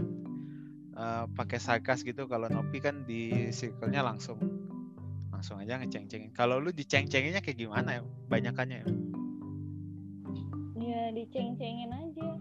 eh, 0.97 1.25
pakai 1.35 1.59
sarkas 1.59 2.01
gitu 2.01 2.25
kalau 2.31 2.47
Novi 2.47 2.79
kan 2.79 3.03
di 3.03 3.51
circle-nya 3.51 4.01
langsung 4.01 4.39
langsung 5.35 5.59
aja 5.59 5.75
ngeceng-cengin. 5.77 6.31
Kalau 6.31 6.63
lu 6.63 6.71
diceng-cenginnya 6.71 7.43
kayak 7.43 7.59
gimana 7.59 7.99
ya? 7.99 8.01
Banyakannya 8.31 8.81
ya? 8.81 8.87
ya 10.79 11.01
diceng-cengin 11.11 11.91
aja 11.91 12.34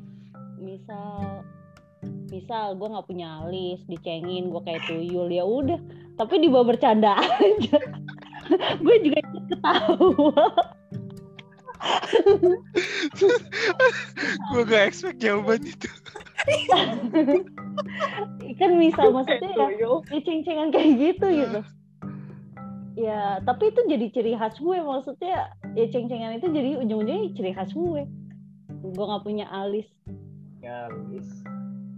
misal 0.64 1.44
misal 2.33 2.75
gue 2.75 2.88
nggak 2.88 3.06
punya 3.09 3.44
alis 3.44 3.80
dicengin 3.87 4.49
gue 4.49 4.62
kayak 4.64 4.83
tuyul 4.88 5.28
ya 5.28 5.44
udah. 5.44 5.78
Tapi 6.16 6.40
dibawa 6.40 6.75
bercanda 6.75 7.14
aja. 7.38 7.78
Gue 8.80 8.97
juga 9.04 9.21
ketawa. 9.21 10.44
Gua 14.52 14.62
gak 14.64 14.85
expect 14.88 15.18
jawaban 15.21 15.61
itu. 15.64 15.88
kan 18.54 18.71
misal 18.78 19.11
maksudnya 19.11 19.50
ya 19.56 19.68
ya 20.12 20.21
ceng-cengan 20.23 20.68
kayak 20.71 20.90
gitu 21.00 21.26
gitu. 21.26 21.61
Ya 22.94 23.42
tapi 23.42 23.75
itu 23.75 23.80
jadi 23.90 24.06
ciri 24.14 24.33
khas 24.38 24.54
gue 24.61 24.78
maksudnya 24.78 25.50
ya 25.75 25.87
ceng-cengan 25.90 26.38
itu 26.38 26.47
jadi 26.52 26.78
ujung-ujungnya 26.85 27.35
ciri 27.35 27.52
khas 27.56 27.73
gue. 27.75 28.06
Gue 28.85 29.04
nggak 29.04 29.25
punya 29.25 29.49
alis 29.50 29.88
Ya, 30.64 30.88
Luis. 30.88 31.28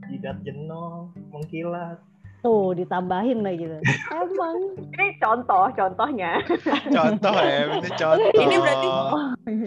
Jidat 0.07 0.43
jenuh, 0.43 1.07
mengkilat. 1.31 2.03
tuh 2.39 2.71
ditambahin 2.73 3.43
lagi 3.43 3.59
gitu 3.61 3.75
emang 4.13 4.57
Ini 4.95 5.19
contoh, 5.19 5.67
contohnya. 5.69 6.39
Contoh 6.95 7.35
ya, 7.35 7.59
ini 7.73 7.91
contoh. 7.93 8.31
Ini 8.33 8.55
berarti 8.57 8.89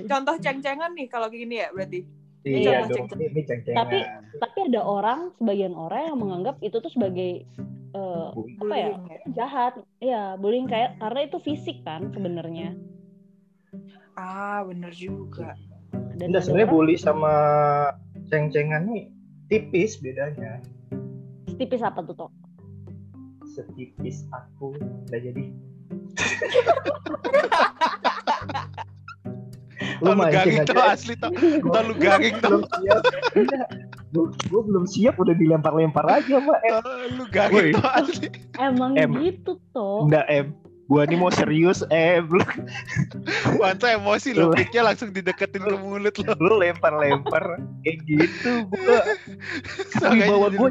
contoh 0.06 0.36
ceng-cengan 0.38 0.92
nih 0.94 1.08
kalau 1.08 1.28
gini 1.28 1.60
ya 1.60 1.68
berarti. 1.72 2.08
Iya, 2.42 2.88
dong. 2.88 3.04
cek. 3.10 3.20
Ini 3.20 3.42
ceng-cengan. 3.44 3.80
Tapi- 3.84 4.08
tapi 4.40 4.58
ada 4.64 4.82
orang 4.82 5.20
sebagian 5.36 5.76
orang 5.76 6.08
yang 6.08 6.18
menganggap 6.18 6.56
itu 6.62 6.78
tuh 6.78 6.88
sebagai 6.88 7.44
eh, 7.90 8.28
apa 8.62 8.76
ya 8.78 8.88
ya. 8.88 9.18
jahat 9.34 9.74
ya 10.00 10.22
bullying 10.36 10.64
kayak 10.64 10.96
karena 10.98 11.20
itu 11.26 11.38
fisik 11.42 11.84
kan 11.84 12.08
sebenarnya 12.10 12.80
Ah, 14.14 14.64
bener 14.64 14.94
juga. 14.94 15.58
dan 16.16 16.32
sebenarnya 16.38 16.64
orang 16.64 16.76
bully 16.78 16.96
sama 16.96 17.34
ceng-cengan 18.30 18.86
nih 18.88 19.10
tipis 19.50 19.98
bedanya. 20.00 20.62
tipis 21.60 21.82
apa 21.84 22.00
tuh 22.06 22.16
toh 22.16 22.32
Setipis 23.50 24.30
aku 24.30 24.78
udah 24.78 25.20
jadi. 25.20 25.50
Lu 30.00 30.16
garing 30.16 30.64
aja. 30.64 30.72
tuh 30.72 30.80
asli 30.80 31.12
tau. 31.20 31.28
Tau 31.76 31.92
lu 31.92 31.96
garing 32.00 32.40
tuh. 32.40 32.64
belum 32.64 32.64
siap. 32.64 33.04
Gue 34.48 34.62
belum 34.64 34.88
siap 34.88 35.20
udah 35.20 35.36
dilempar-lempar 35.36 36.08
aja, 36.08 36.40
Mbak. 36.40 36.60
Tau 36.72 36.80
lu 37.20 37.28
garing 37.32 37.76
tuh 37.76 37.84
asli. 37.84 38.32
emang 38.60 38.96
Em. 38.96 39.12
gitu 39.20 39.60
toh 39.76 40.08
enggak, 40.08 40.24
Em. 40.32 40.56
Gua 40.90 41.06
nih 41.06 41.22
mau 41.22 41.30
serius, 41.30 41.86
Em. 41.94 42.26
Lu, 42.26 42.42
Wanto 43.62 43.86
emosi 43.86 44.34
lo, 44.34 44.50
mic-nya 44.50 44.82
langsung 44.82 45.14
dideketin 45.14 45.62
ke 45.62 45.78
mulut 45.78 46.18
lo. 46.18 46.34
lu 46.42 46.58
lempar-lempar 46.58 47.62
kayak 47.86 47.98
gitu. 48.10 48.66
Gua 48.74 49.02
di 50.10 50.22
bawah 50.26 50.50
gua 50.50 50.70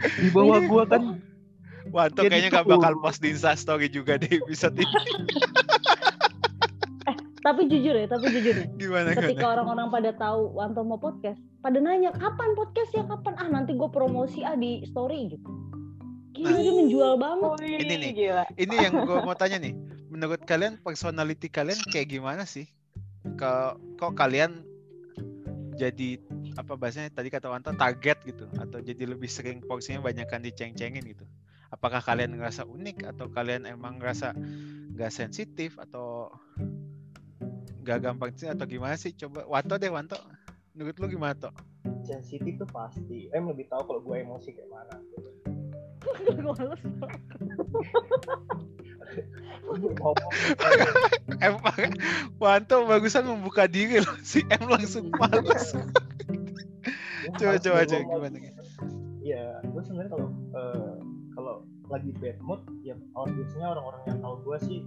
di 0.00 0.28
bawah 0.32 0.60
gua 0.64 0.84
kan 0.88 1.02
Wanto 1.92 2.24
kayaknya 2.24 2.48
gak 2.48 2.66
bakal 2.66 2.96
post 3.04 3.20
di 3.20 3.36
Insta 3.36 3.52
story 3.52 3.92
juga 3.92 4.16
deh 4.16 4.40
episode 4.40 4.80
ini. 4.80 4.88
tapi 7.44 7.68
jujur 7.68 7.92
ya 7.92 8.08
tapi 8.08 8.32
jujur 8.32 8.56
ya 8.56 8.66
Gimana 8.80 9.12
ketika 9.12 9.52
orang-orang 9.52 9.92
pada 9.92 10.10
tahu 10.16 10.56
Wanto 10.56 10.80
mau 10.80 10.96
podcast 10.96 11.36
pada 11.60 11.76
nanya 11.76 12.08
kapan 12.16 12.56
podcast 12.56 12.88
ya 12.96 13.04
kapan 13.04 13.36
ah 13.36 13.48
nanti 13.52 13.76
gue 13.76 13.90
promosi 13.92 14.40
ah 14.40 14.56
di 14.56 14.80
story 14.88 15.36
gitu 15.36 15.50
Gila 16.34 16.58
dia 16.58 16.72
menjual 16.74 17.12
banget. 17.14 17.50
Wih, 17.62 17.78
Ini 17.78 17.94
nih. 17.94 18.10
Gila. 18.12 18.44
Ini 18.58 18.74
yang 18.90 18.94
gue 19.06 19.18
mau 19.22 19.36
tanya 19.38 19.62
nih. 19.62 19.74
Menurut 20.10 20.42
kalian 20.42 20.82
personality 20.82 21.46
kalian 21.46 21.78
kayak 21.90 22.10
gimana 22.10 22.42
sih? 22.42 22.66
Kok 23.38 23.98
kok 23.98 24.12
kalian 24.18 24.66
jadi 25.78 26.18
apa 26.54 26.78
bahasanya 26.78 27.10
tadi 27.10 27.30
kata 27.30 27.50
Wanto 27.50 27.74
target 27.74 28.22
gitu 28.22 28.46
atau 28.58 28.78
jadi 28.78 29.10
lebih 29.10 29.26
sering 29.26 29.58
porsinya 29.62 30.02
banyakkan 30.02 30.42
diceng-cengin 30.42 31.02
gitu. 31.02 31.26
Apakah 31.70 31.98
kalian 32.02 32.38
ngerasa 32.38 32.66
unik 32.66 33.14
atau 33.14 33.26
kalian 33.30 33.66
emang 33.66 33.98
ngerasa 33.98 34.34
nggak 34.94 35.10
sensitif 35.10 35.78
atau 35.82 36.30
nggak 37.82 37.98
gampang 38.10 38.30
sih 38.34 38.50
atau 38.50 38.66
gimana 38.66 38.94
sih? 38.98 39.14
Coba 39.14 39.46
Wanto 39.46 39.78
deh 39.78 39.90
Wanto. 39.90 40.18
Menurut 40.74 40.98
lu 40.98 41.06
gimana 41.06 41.34
toh? 41.38 41.54
sensitif 42.04 42.60
tuh 42.60 42.68
pasti 42.68 43.32
em 43.32 43.44
lebih 43.48 43.66
tahu 43.66 43.82
kalau 43.88 44.00
gue 44.04 44.16
emosi 44.20 44.52
kayak 44.52 44.68
mana 44.68 44.94
Males. 49.74 50.36
Em 51.40 51.54
Wanto 52.38 52.86
bagusan 52.86 53.26
membuka 53.26 53.66
diri 53.66 54.00
loh 54.02 54.16
si 54.22 54.44
M 54.52 54.68
langsung 54.68 55.10
males. 55.16 55.74
coba 57.40 57.56
coba 57.58 57.80
coba 57.88 58.02
gimana? 58.04 58.38
Iya, 59.24 59.64
gue 59.64 59.82
sebenarnya 59.82 60.12
kalau 60.12 60.28
eh, 60.52 60.96
kalau 61.32 61.54
lagi 61.88 62.10
bad 62.20 62.38
mood, 62.44 62.60
ya 62.84 62.94
orang 63.16 63.32
biasanya 63.40 63.66
orang-orang 63.76 64.02
yang 64.08 64.18
tahu 64.20 64.34
gue 64.44 64.58
sih 64.68 64.80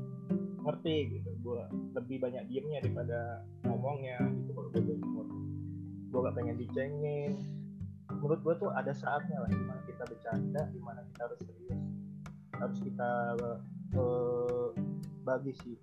ngerti 0.62 0.96
gitu. 1.20 1.30
Gue 1.42 1.62
lebih 1.98 2.18
banyak 2.22 2.44
diemnya 2.52 2.80
daripada 2.86 3.20
ngomongnya 3.66 4.22
gitu 4.44 4.52
kalau 4.54 4.70
gue 4.72 4.82
bad 4.86 5.02
mood. 5.04 5.30
Gue 6.14 6.20
gak 6.24 6.36
pengen 6.38 6.56
dicengin. 6.62 7.34
Menurut 8.12 8.40
gue 8.44 8.54
tuh 8.64 8.70
ada 8.72 8.92
saatnya 8.96 9.44
lah 9.44 9.50
di 9.52 9.60
mana 9.60 9.82
kita 9.84 10.04
bercanda, 10.08 10.62
di 10.72 10.80
mana 10.80 11.04
kita 11.14 11.22
harus 11.28 11.40
serius. 11.44 11.82
Harus 12.58 12.78
kita 12.82 13.12
eh, 13.96 14.68
bagi 15.28 15.54
sih. 15.64 15.76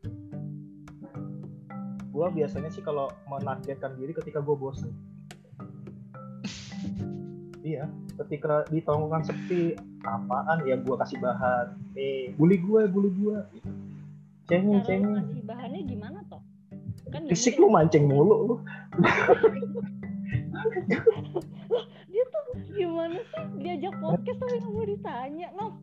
Gue 2.14 2.26
biasanya 2.30 2.70
sih 2.70 2.80
kalau 2.80 3.10
menargetkan 3.26 3.98
diri 3.98 4.14
ketika 4.16 4.40
gue 4.40 4.56
bosen. 4.56 4.94
Iya, 7.64 7.88
ketika 8.20 8.68
di 8.68 8.84
tongkrongan 8.84 9.24
sepi 9.24 9.72
apaan 10.04 10.68
ya 10.68 10.76
gua 10.84 11.00
kasih 11.00 11.16
bahan 11.16 11.72
eh 11.96 12.28
bully 12.36 12.60
gue 12.60 12.84
bully 12.92 13.08
gue 13.16 13.40
cengeng 14.44 14.84
Cara 14.84 14.86
cengeng 14.86 15.12
ngasih 15.16 15.42
bahannya 15.48 15.80
gimana 15.88 16.18
toh? 16.28 16.44
Kan 17.08 17.24
fisik 17.24 17.56
lu 17.56 17.72
mancing 17.72 18.04
mulu 18.04 18.36
lu 18.44 18.56
diajak 23.84 24.00
podcast 24.00 24.38
tapi 24.40 24.56
nggak 24.56 24.72
mau 24.72 24.84
ditanya 24.88 25.48
Nov 25.52 25.74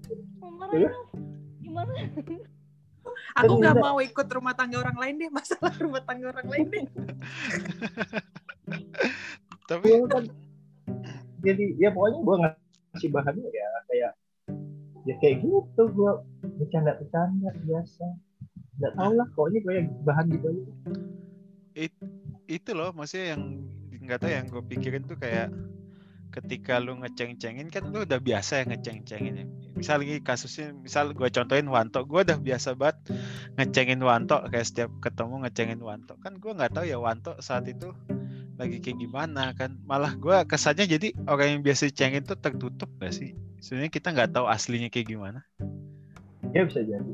mau 0.42 0.50
marah 0.58 0.74
Iya. 0.74 0.90
Nov 0.90 1.08
gimana 1.62 1.92
Aku 3.42 3.58
nggak 3.58 3.76
Bener. 3.78 3.86
mau 3.86 3.98
ikut 3.98 4.28
rumah 4.30 4.54
tangga 4.54 4.78
orang 4.78 4.94
lain 4.94 5.16
deh, 5.18 5.30
masalah 5.34 5.74
rumah 5.82 6.06
tangga 6.06 6.30
orang 6.30 6.48
lain 6.54 6.66
deh. 6.70 6.86
Tapi 9.70 9.88
Gua 9.90 10.06
kan 10.06 10.24
jadi 11.42 11.66
ya 11.82 11.90
pokoknya 11.90 12.20
gua 12.22 12.36
ngasih 12.46 13.10
bahannya 13.10 13.50
ya 13.50 13.68
kayak 13.90 14.12
ya 15.10 15.14
kayak 15.18 15.42
gitu 15.42 15.84
gua 15.98 16.22
bercanda 16.62 16.94
bercanda 17.02 17.50
biasa 17.66 18.06
nggak 18.78 18.94
tahu 18.94 19.12
lah 19.18 19.28
pokoknya 19.34 19.60
kayak 19.66 19.84
bahan 20.06 20.26
gitu 20.38 20.46
aja 20.46 20.72
itu 22.46 22.72
loh 22.78 22.94
maksudnya 22.94 23.34
yang 23.34 23.44
nggak 24.02 24.20
tahu 24.22 24.32
yang 24.34 24.46
gue 24.50 24.64
pikirin 24.66 25.04
tuh 25.10 25.18
kayak 25.18 25.50
ketika 26.32 26.80
lu 26.80 26.96
ngeceng-cengin 27.04 27.68
kan 27.68 27.92
lu 27.92 28.08
udah 28.08 28.18
biasa 28.24 28.64
ya 28.64 28.66
ngeceng-cengin 28.72 29.44
ya. 29.44 29.46
Misal 29.76 30.00
lagi 30.00 30.24
kasusnya 30.24 30.72
misal 30.72 31.12
gue 31.12 31.28
contohin 31.28 31.68
Wanto 31.68 32.08
gue 32.08 32.24
udah 32.24 32.40
biasa 32.40 32.80
banget 32.80 32.98
ngecengin 33.60 34.00
Wanto 34.00 34.40
kayak 34.48 34.68
setiap 34.68 34.90
ketemu 35.04 35.44
ngecengin 35.44 35.82
Wanto. 35.84 36.16
Kan 36.24 36.40
gue 36.40 36.52
nggak 36.56 36.72
tahu 36.72 36.86
ya 36.88 36.98
Wanto 36.98 37.36
saat 37.44 37.68
itu 37.68 37.92
lagi 38.56 38.80
kayak 38.80 38.98
gimana 38.98 39.52
kan. 39.54 39.76
Malah 39.84 40.16
gue 40.16 40.38
kesannya 40.48 40.88
jadi 40.88 41.12
orang 41.28 41.60
yang 41.60 41.62
biasa 41.68 41.92
dicengin 41.92 42.24
tuh 42.24 42.40
tertutup 42.40 42.88
gak 42.98 43.12
sih? 43.12 43.36
Sebenarnya 43.60 43.92
kita 43.92 44.08
nggak 44.16 44.32
tahu 44.34 44.46
aslinya 44.48 44.88
kayak 44.88 45.12
gimana. 45.12 45.44
Ya 46.56 46.64
bisa 46.66 46.82
jadi. 46.82 47.14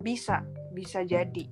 Bisa, 0.00 0.46
bisa 0.70 1.02
jadi. 1.02 1.44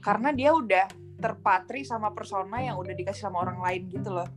Karena 0.00 0.30
dia 0.30 0.54
udah 0.54 0.86
terpatri 1.20 1.84
sama 1.84 2.10
persona 2.16 2.58
yang 2.64 2.80
udah 2.80 2.96
dikasih 2.96 3.28
sama 3.28 3.44
orang 3.44 3.60
lain 3.60 3.82
gitu 3.92 4.10
loh. 4.10 4.28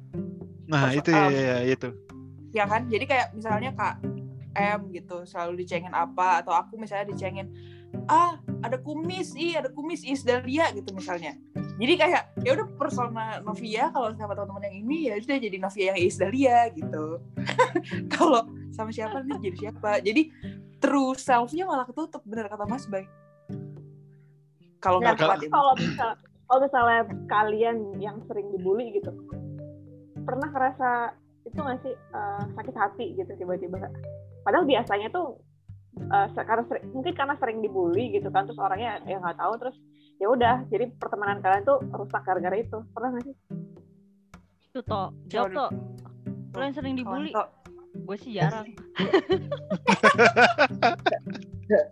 nah 0.63 0.87
Perso- 0.87 0.99
itu 1.03 1.09
ya, 1.11 1.23
um, 1.27 1.31
ya, 1.31 1.41
ya, 1.43 1.57
itu. 1.67 1.89
Ya 2.53 2.63
kan? 2.69 2.81
Jadi 2.87 3.05
kayak 3.09 3.27
misalnya 3.35 3.71
Kak 3.73 3.95
M 4.53 4.79
gitu 4.93 5.25
selalu 5.25 5.65
dicengin 5.65 5.91
apa 5.91 6.45
atau 6.45 6.53
aku 6.53 6.77
misalnya 6.77 7.09
dicengin 7.09 7.49
ah 8.09 8.37
ada 8.65 8.77
kumis 8.81 9.33
ih 9.37 9.57
ada 9.57 9.69
kumis 9.69 10.05
is 10.05 10.21
Dahlia 10.21 10.69
gitu 10.73 10.93
misalnya. 10.93 11.37
Jadi 11.77 11.93
kayak 11.97 12.23
ya 12.45 12.53
udah 12.53 12.67
persona 12.77 13.41
Novia 13.41 13.89
kalau 13.89 14.13
sama 14.13 14.37
teman-teman 14.37 14.69
yang 14.69 14.75
ini 14.85 14.97
ya 15.09 15.13
udah 15.17 15.37
jadi 15.41 15.57
Novia 15.57 15.85
yang 15.93 15.99
is 16.01 16.17
Dahlia 16.21 16.69
gitu. 16.69 17.17
Kalau 18.13 18.45
sama 18.69 18.93
siapa 18.93 19.25
nih 19.25 19.49
jadi 19.49 19.57
siapa? 19.69 19.97
Jadi 20.05 20.29
true 20.77 21.17
self-nya 21.17 21.65
malah 21.65 21.89
ketutup 21.89 22.21
bener 22.29 22.45
kata 22.45 22.69
Mas 22.69 22.85
Bay. 22.85 23.09
Kalau 24.77 25.01
Nah, 25.01 25.17
nggak 25.17 25.41
ya 25.41 25.49
kalau 25.49 25.73
misal 25.79 26.09
kalau 26.53 26.69
misalnya 26.69 27.01
kalian 27.25 27.97
yang 27.97 28.21
sering 28.29 28.53
dibully 28.53 28.93
gitu. 28.93 29.09
Pernah 30.21 30.53
ngerasa 30.53 31.17
itu 31.49 31.57
nggak 31.57 31.81
sih 31.81 31.97
eh, 31.97 32.43
sakit 32.53 32.75
hati 32.77 33.17
gitu 33.17 33.33
tiba-tiba? 33.33 33.89
Padahal 34.45 34.69
biasanya 34.69 35.09
tuh 35.09 35.41
eh, 35.97 36.27
se- 36.29 36.45
karena 36.45 36.61
sering- 36.69 36.93
mungkin 36.93 37.17
karena 37.17 37.33
sering 37.41 37.65
dibully 37.65 38.13
gitu 38.13 38.29
kan 38.29 38.45
terus 38.45 38.61
orangnya 38.61 39.01
ya 39.09 39.17
nggak 39.17 39.41
tahu 39.41 39.57
terus 39.65 39.73
ya 40.21 40.29
udah 40.29 40.61
jadi 40.69 40.93
pertemanan 41.01 41.41
kalian 41.41 41.65
tuh 41.65 41.81
rusak 41.89 42.21
gara-gara 42.21 42.53
itu. 42.53 42.85
Pernah 42.93 43.09
nggak 43.17 43.25
sih? 43.25 43.35
Itu 44.69 44.85
toh 44.85 45.09
jawab 45.33 45.57
toh. 45.57 45.69
Lo 46.53 46.61
yang 46.61 46.77
sering 46.77 46.93
dibully 46.93 47.33
gue 47.93 48.17
sih 48.21 48.37
jarang. 48.37 48.69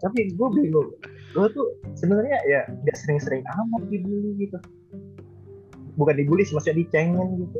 Tapi 0.05 0.19
gue 0.37 0.47
bingung 0.53 0.89
gue 1.31 1.47
tuh 1.55 1.67
sebenarnya 1.95 2.37
ya 2.47 2.61
nggak 2.67 2.97
sering-sering 2.97 3.43
amat 3.47 3.83
dibully 3.87 4.35
gitu. 4.47 4.57
Bukan 5.95 6.15
dibully 6.19 6.43
sih 6.43 6.55
maksudnya 6.55 6.83
dicengin 6.83 7.47
gitu. 7.47 7.59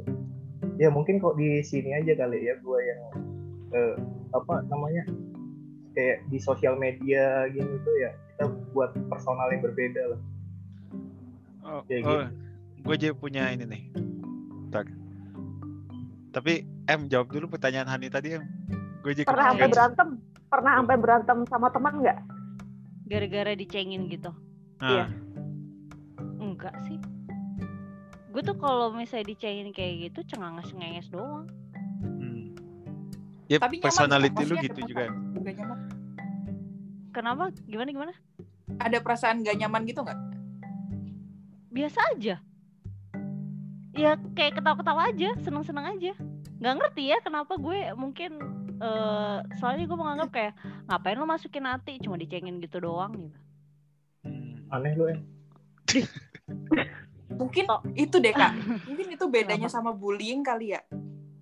Ya 0.75 0.91
mungkin 0.91 1.23
kok 1.23 1.39
di 1.39 1.63
sini 1.63 1.95
aja 1.95 2.15
kali 2.19 2.47
ya 2.47 2.55
gue 2.59 2.79
yang 2.79 3.01
eh, 3.71 3.95
apa 4.35 4.63
namanya 4.67 5.07
kayak 5.95 6.23
di 6.31 6.39
sosial 6.39 6.79
media 6.79 7.47
gitu 7.51 7.71
tuh 7.83 7.95
ya 7.99 8.11
kita 8.35 8.45
buat 8.75 8.91
personal 9.07 9.47
yang 9.51 9.63
berbeda 9.63 10.03
lah. 10.15 10.21
Oh, 11.61 11.81
Kayak 11.87 12.03
oh 12.07 12.25
gue 12.81 12.93
aja 12.97 13.09
punya 13.15 13.43
ini 13.55 13.65
nih. 13.67 13.83
Ntar. 14.71 14.87
Tapi 16.31 16.63
M 16.87 17.11
jawab 17.11 17.27
dulu 17.31 17.55
pertanyaan 17.55 17.87
Hani 17.87 18.07
tadi 18.07 18.35
M. 18.35 18.43
Gue 19.03 19.15
aja 19.15 19.27
pernah 19.27 19.51
sampai 19.51 19.67
berantem? 19.71 20.09
Pernah 20.51 20.71
sampai 20.83 20.95
berantem 20.99 21.37
sama 21.47 21.67
teman 21.71 21.95
nggak 22.03 22.19
gara-gara 23.05 23.53
dicengin 23.53 24.07
gitu 24.07 24.31
Nah, 24.81 24.89
iya. 24.89 25.05
enggak 26.41 26.73
sih 26.85 26.97
gue 28.31 28.41
tuh 28.41 28.57
kalau 28.57 28.89
misalnya 28.89 29.29
dicengin 29.29 29.69
kayak 29.69 30.09
gitu 30.09 30.25
cenganges 30.25 30.71
cengenges 30.71 31.07
doang 31.09 31.45
hmm. 32.01 32.55
Ya 33.45 33.59
Tapi 33.59 33.77
nyaman, 33.77 33.85
personality 33.85 34.41
lu 34.41 34.55
maksudnya 34.55 34.63
gitu 34.63 34.79
kenapa? 34.79 34.89
juga. 34.89 35.05
Nggak 35.37 35.53
nyaman. 35.59 35.79
kenapa 37.11 37.43
gimana 37.67 37.89
gimana 37.91 38.13
ada 38.79 38.97
perasaan 39.03 39.43
gak 39.43 39.59
nyaman 39.59 39.83
gitu 39.83 39.99
nggak 40.01 40.19
biasa 41.69 41.99
aja 42.15 42.35
ya 43.91 44.11
kayak 44.33 44.55
ketawa-ketawa 44.57 45.11
aja 45.11 45.35
seneng-seneng 45.43 45.85
aja 45.91 46.15
nggak 46.57 46.75
ngerti 46.79 47.11
ya 47.11 47.19
kenapa 47.19 47.59
gue 47.59 47.91
mungkin 47.93 48.39
eh 48.81 49.37
soalnya 49.61 49.85
gue 49.85 49.97
menganggap 49.97 50.29
kayak 50.33 50.53
ngapain 50.89 51.17
lo 51.17 51.29
masukin 51.29 51.69
hati? 51.69 52.01
Cuma 52.01 52.17
dicengin 52.17 52.57
gitu 52.57 52.81
doang 52.81 53.13
gitu. 53.29 53.39
Hmm. 54.21 54.69
aneh 54.69 54.93
lu 54.93 55.09
ya 55.09 55.17
mungkin 57.41 57.65
Oh. 57.67 57.81
itu 57.95 58.19
deh 58.19 58.33
kak. 58.35 58.53
Mungkin 58.87 59.07
itu 59.15 59.25
bedanya 59.31 59.67
sama 59.71 59.95
bullying 59.95 60.43
kali 60.43 60.75
ya. 60.75 60.81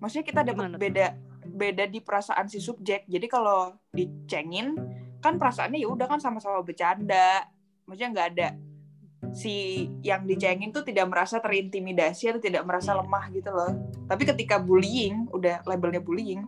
Maksudnya 0.00 0.24
kita 0.26 0.40
dapat 0.46 0.78
beda 0.78 1.06
beda 1.44 1.84
di 1.90 2.00
perasaan 2.00 2.46
si 2.48 2.62
subjek. 2.62 3.04
Jadi 3.10 3.26
kalau 3.26 3.74
dicengin 3.92 4.78
kan 5.20 5.36
perasaannya 5.36 5.76
ya 5.82 5.88
udah 5.90 6.06
kan 6.08 6.22
sama-sama 6.22 6.62
bercanda. 6.64 7.44
Maksudnya 7.84 8.08
nggak 8.14 8.28
ada 8.38 8.48
si 9.36 9.86
yang 10.00 10.24
dicengin 10.24 10.72
tuh 10.72 10.82
tidak 10.86 11.10
merasa 11.10 11.38
terintimidasi 11.42 12.32
atau 12.32 12.40
tidak 12.40 12.64
merasa 12.64 12.96
lemah 12.96 13.28
gitu 13.34 13.50
loh. 13.52 13.70
Tapi 14.08 14.22
ketika 14.24 14.56
bullying 14.62 15.28
udah 15.34 15.60
labelnya 15.68 16.00
bullying 16.00 16.40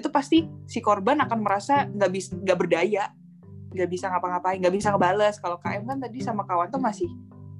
itu 0.00 0.10
pasti 0.10 0.48
si 0.64 0.80
korban 0.80 1.20
akan 1.20 1.38
merasa 1.44 1.86
nggak 1.86 2.10
bisa 2.10 2.30
nggak 2.36 2.58
berdaya 2.58 3.12
nggak 3.70 3.90
bisa 3.90 4.10
ngapa-ngapain 4.10 4.58
nggak 4.58 4.74
bisa 4.74 4.88
ngebales 4.90 5.36
kalau 5.38 5.56
KM 5.62 5.86
kan 5.86 5.98
tadi 6.02 6.18
sama 6.24 6.42
kawan 6.48 6.72
tuh 6.72 6.82
masih 6.82 7.06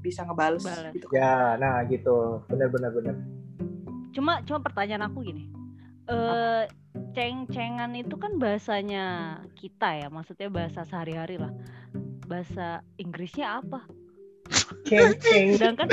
bisa 0.00 0.24
ngebales 0.24 0.64
Bales. 0.64 0.96
gitu 0.96 1.06
ya 1.12 1.54
nah 1.60 1.84
gitu 1.86 2.42
bener 2.50 2.72
bener 2.72 2.90
bener 2.90 3.14
cuma 4.10 4.42
cuma 4.42 4.58
pertanyaan 4.58 5.06
aku 5.06 5.22
gini 5.22 5.46
eh 6.10 6.66
ceng-cengan 7.14 7.90
itu 7.94 8.14
kan 8.18 8.38
bahasanya 8.38 9.38
kita 9.58 10.06
ya, 10.06 10.08
maksudnya 10.10 10.48
bahasa 10.50 10.82
sehari-hari 10.86 11.38
lah. 11.38 11.52
Bahasa 12.26 12.82
Inggrisnya 12.98 13.62
apa? 13.62 13.86
Ceng 14.86 15.14
ceng. 15.18 15.46
Sedangkan. 15.54 15.86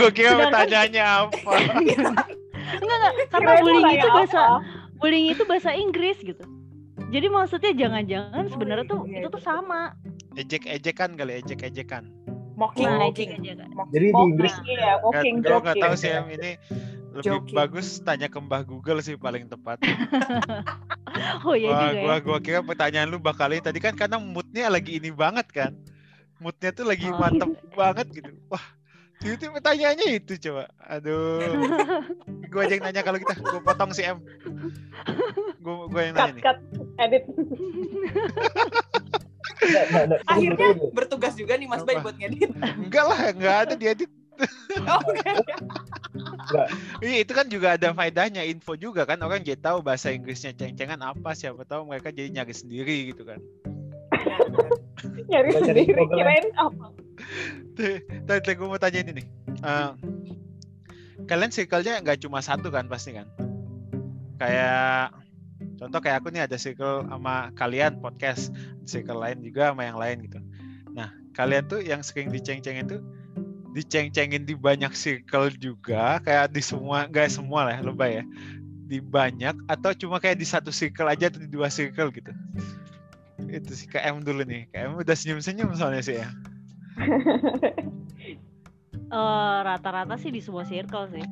Gue 0.00 0.12
kira 0.12 0.48
pertanyaannya 0.48 1.04
apa. 1.04 1.52
Enggak 2.70 2.96
enggak, 3.02 3.14
karena 3.34 3.50
Kirain 3.50 3.64
bullying 3.66 3.98
itu 3.98 4.08
bahasa 4.14 4.38
apa. 4.38 4.58
Bullying 5.00 5.32
itu 5.32 5.42
bahasa 5.44 5.72
Inggris 5.82 6.20
gitu. 6.20 6.44
Jadi 7.10 7.26
maksudnya 7.26 7.72
jangan-jangan 7.74 8.44
sebenarnya 8.46 8.86
tuh 8.86 9.02
iya, 9.04 9.18
itu 9.18 9.28
tuh 9.28 9.42
iya. 9.42 9.48
sama. 9.48 9.80
Ejek-ejekan 10.38 11.18
kali, 11.18 11.42
ejek-ejekan. 11.42 12.06
Mocking, 12.54 12.86
Nah, 12.86 13.02
mocking. 13.02 13.34
ejek-ejekan. 13.34 13.68
Jadi 13.90 14.06
di 14.06 14.22
Inggris 14.22 14.54
Iya, 14.62 15.00
walking, 15.02 15.34
Gue 15.40 15.58
nggak 15.58 15.76
tahu 15.80 15.94
sih 15.96 16.10
em 16.12 16.28
ini 16.30 16.50
lebih 17.10 17.42
Joking. 17.42 17.56
bagus 17.56 17.98
tanya 17.98 18.30
ke 18.30 18.38
Mbah 18.38 18.62
Google 18.62 19.02
sih 19.02 19.18
paling 19.18 19.48
tepat. 19.48 19.82
Oh 21.42 21.52
iya 21.52 21.68
Wah, 21.74 21.80
juga 21.90 21.98
gua 21.98 22.14
ya. 22.14 22.22
gua 22.22 22.38
kira 22.38 22.60
pertanyaan 22.62 23.10
lu 23.10 23.18
bakal 23.18 23.50
ini 23.50 23.58
tadi 23.58 23.82
kan 23.82 23.92
karena 23.92 24.16
moodnya 24.16 24.70
lagi 24.70 24.96
ini 24.96 25.10
banget 25.10 25.50
kan. 25.50 25.72
Moodnya 26.38 26.70
tuh 26.70 26.86
lagi 26.86 27.10
Oh, 27.10 27.18
mantep 27.18 27.50
banget 27.74 28.06
gitu. 28.14 28.30
Wah, 28.46 28.62
itu 29.20 29.44
pertanyaannya 29.52 30.06
itu 30.16 30.32
coba. 30.48 30.64
Aduh. 30.88 31.44
gua 32.52 32.64
aja 32.64 32.74
yang 32.80 32.84
nanya 32.88 33.02
kalau 33.04 33.20
kita 33.20 33.36
gua 33.36 33.60
potong 33.60 33.92
si 33.92 34.00
M. 34.00 34.16
Gua 35.60 35.86
gua 35.92 36.02
yang 36.08 36.14
Cut, 36.16 36.24
nanya 36.24 36.34
nih. 36.34 36.44
cut, 36.44 36.58
edit. 36.96 37.24
Akhirnya 40.24 40.68
bertugas 40.96 41.36
juga 41.36 41.52
nih 41.60 41.68
Mas 41.68 41.84
Bay 41.84 42.00
buat 42.00 42.16
ngedit. 42.16 42.48
Enggak 42.80 43.04
lah, 43.04 43.20
enggak 43.28 43.56
ada 43.68 43.74
diedit. 43.76 44.10
Oh, 44.88 44.96
Oke. 45.04 45.20
Iya, 47.04 47.16
itu 47.20 47.32
kan 47.36 47.44
juga 47.52 47.76
ada 47.76 47.92
faedahnya 47.92 48.40
info 48.48 48.72
juga 48.72 49.04
kan 49.04 49.20
orang 49.20 49.44
jadi 49.44 49.60
tahu 49.60 49.84
bahasa 49.84 50.08
Inggrisnya 50.08 50.56
ceng-cengan 50.56 50.96
apa 51.04 51.36
siapa 51.36 51.60
tahu 51.68 51.84
mereka 51.84 52.08
jadi 52.08 52.32
nyari 52.32 52.54
sendiri 52.56 53.12
gitu 53.12 53.28
kan. 53.28 53.36
Nyari 55.28 55.48
di 55.52 55.60
sendiri. 55.60 56.00
Kirain 56.08 56.48
apa? 56.56 56.88
Tadi 58.26 58.52
gue 58.54 58.68
mau 58.68 58.80
tanya 58.80 59.00
ini 59.00 59.22
nih. 59.22 59.26
Eh, 59.60 59.90
kalian 61.30 61.52
circle-nya 61.54 62.02
nggak 62.02 62.26
cuma 62.26 62.42
satu 62.42 62.68
kan 62.74 62.90
pasti 62.90 63.14
kan? 63.14 63.30
Kayak 64.40 65.14
contoh 65.76 66.00
kayak 66.00 66.24
aku 66.24 66.28
nih 66.32 66.44
ada 66.48 66.56
circle 66.56 67.06
sama 67.06 67.52
kalian 67.54 68.00
podcast, 68.00 68.50
circle 68.88 69.20
lain 69.20 69.44
juga 69.44 69.70
sama 69.70 69.86
yang 69.86 69.98
lain 70.00 70.16
gitu. 70.26 70.40
Nah, 70.90 71.12
kalian 71.36 71.64
tuh 71.70 71.80
yang 71.84 72.02
sering 72.02 72.32
diceng-cengin 72.32 72.88
tuh 72.88 73.00
diceng-cengin 73.70 74.42
di 74.42 74.58
banyak 74.58 74.90
circle 74.92 75.54
juga, 75.54 76.18
kayak 76.26 76.50
di 76.50 76.62
semua, 76.64 77.06
nggak 77.06 77.30
semua 77.30 77.70
lah 77.70 77.78
lebay 77.78 78.22
ya. 78.22 78.24
Di 78.90 78.98
banyak 78.98 79.54
atau 79.70 79.94
cuma 79.94 80.18
kayak 80.18 80.42
di 80.42 80.46
satu 80.48 80.74
circle 80.74 81.06
aja 81.06 81.30
atau 81.30 81.38
di 81.38 81.46
dua 81.46 81.70
circle 81.70 82.10
gitu. 82.10 82.34
Itu 83.46 83.70
sih 83.70 83.86
KM 83.86 84.26
dulu 84.26 84.42
nih. 84.42 84.66
KM 84.74 84.98
udah 84.98 85.14
senyum-senyum 85.14 85.70
soalnya 85.78 86.02
sih 86.02 86.18
ya. 86.18 86.28
Eh, 89.10 89.58
rata-rata 89.66 90.14
sih 90.14 90.30
di 90.30 90.38
semua 90.38 90.62
circle 90.62 91.10
sih. 91.10 91.24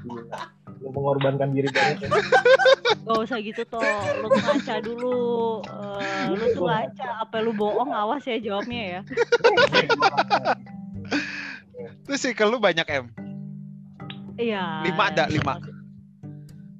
Gila. 0.00 0.40
Lu 0.80 0.88
mengorbankan 0.88 1.52
diri 1.52 1.68
banget 1.68 2.08
ya. 2.08 2.16
Gak 3.04 3.18
usah 3.28 3.36
gitu 3.44 3.60
toh, 3.68 3.84
lu 4.24 4.32
tuh 4.32 4.40
ngaca 4.40 4.74
dulu. 4.80 5.60
Eh, 5.68 6.32
lu 6.32 6.44
tuh 6.56 6.64
ngaca, 6.64 7.28
apa 7.28 7.36
lu 7.44 7.52
bohong 7.52 7.92
awas 7.92 8.24
ya 8.24 8.40
jawabnya 8.40 8.80
ya. 8.80 9.00
Terus 12.08 12.24
circle 12.24 12.56
lu 12.56 12.56
banyak 12.56 12.88
M. 12.88 13.12
Iya. 14.40 14.80
Lima 14.88 15.12
ada, 15.12 15.28
lima. 15.28 15.60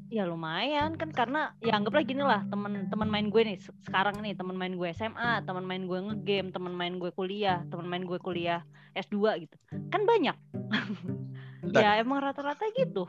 Ya 0.09 0.25
lumayan 0.25 0.97
kan 0.97 1.13
karena 1.13 1.53
ya 1.61 1.77
anggaplah 1.77 2.01
gini 2.01 2.25
lah 2.25 2.41
teman-teman 2.49 3.09
main 3.09 3.29
gue 3.29 3.43
nih 3.45 3.57
se- 3.61 3.77
sekarang 3.85 4.25
nih 4.25 4.33
teman 4.33 4.57
main 4.57 4.73
gue 4.73 4.89
SMA, 4.97 5.45
teman 5.45 5.69
main 5.69 5.85
gue 5.85 5.99
ngegame, 6.01 6.49
teman 6.49 6.73
main 6.73 6.97
gue 6.97 7.13
kuliah, 7.13 7.61
teman 7.69 7.85
main 7.85 8.09
gue 8.09 8.17
kuliah 8.17 8.65
S2 8.97 9.45
gitu. 9.45 9.57
Kan 9.93 10.09
banyak. 10.09 10.37
Ya 11.69 12.01
emang 12.01 12.25
rata-rata 12.25 12.65
gitu. 12.73 13.05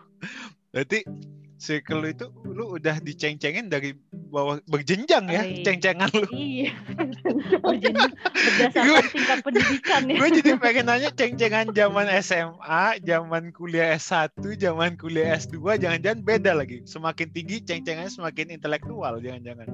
Berarti 0.76 1.08
circle 1.60 2.00
lu 2.00 2.08
itu 2.10 2.26
lu 2.48 2.80
udah 2.80 3.04
diceng-cengin 3.04 3.67
dari 3.67 3.91
bawah 4.32 4.63
berjenjang 4.65 5.28
ya, 5.28 5.43
Iya. 5.43 5.63
ceng-cengan 5.67 6.08
lu. 6.15 6.28
Iya. 6.32 6.72
Berjenjang 7.67 8.12
berdasarkan 8.15 9.06
tingkat 9.12 9.38
pendidikan 9.43 10.02
ya. 10.08 10.15
Gue 10.17 10.30
jadi 10.39 10.52
pengen 10.56 10.86
nanya 10.88 11.10
ceng-cengan 11.12 11.67
zaman 11.76 12.08
SMA, 12.24 13.04
zaman 13.04 13.43
kuliah 13.52 13.91
S1, 13.93 14.32
zaman 14.56 14.95
kuliah 14.95 15.36
S2, 15.36 15.60
jangan-jangan 15.78 16.24
beda 16.24 16.56
lagi. 16.56 16.82
Semakin 16.88 17.28
tinggi 17.36 17.60
ceng-cengannya 17.62 18.08
semakin 18.08 18.56
intelektual, 18.56 19.19
jangan-jangan. 19.19 19.67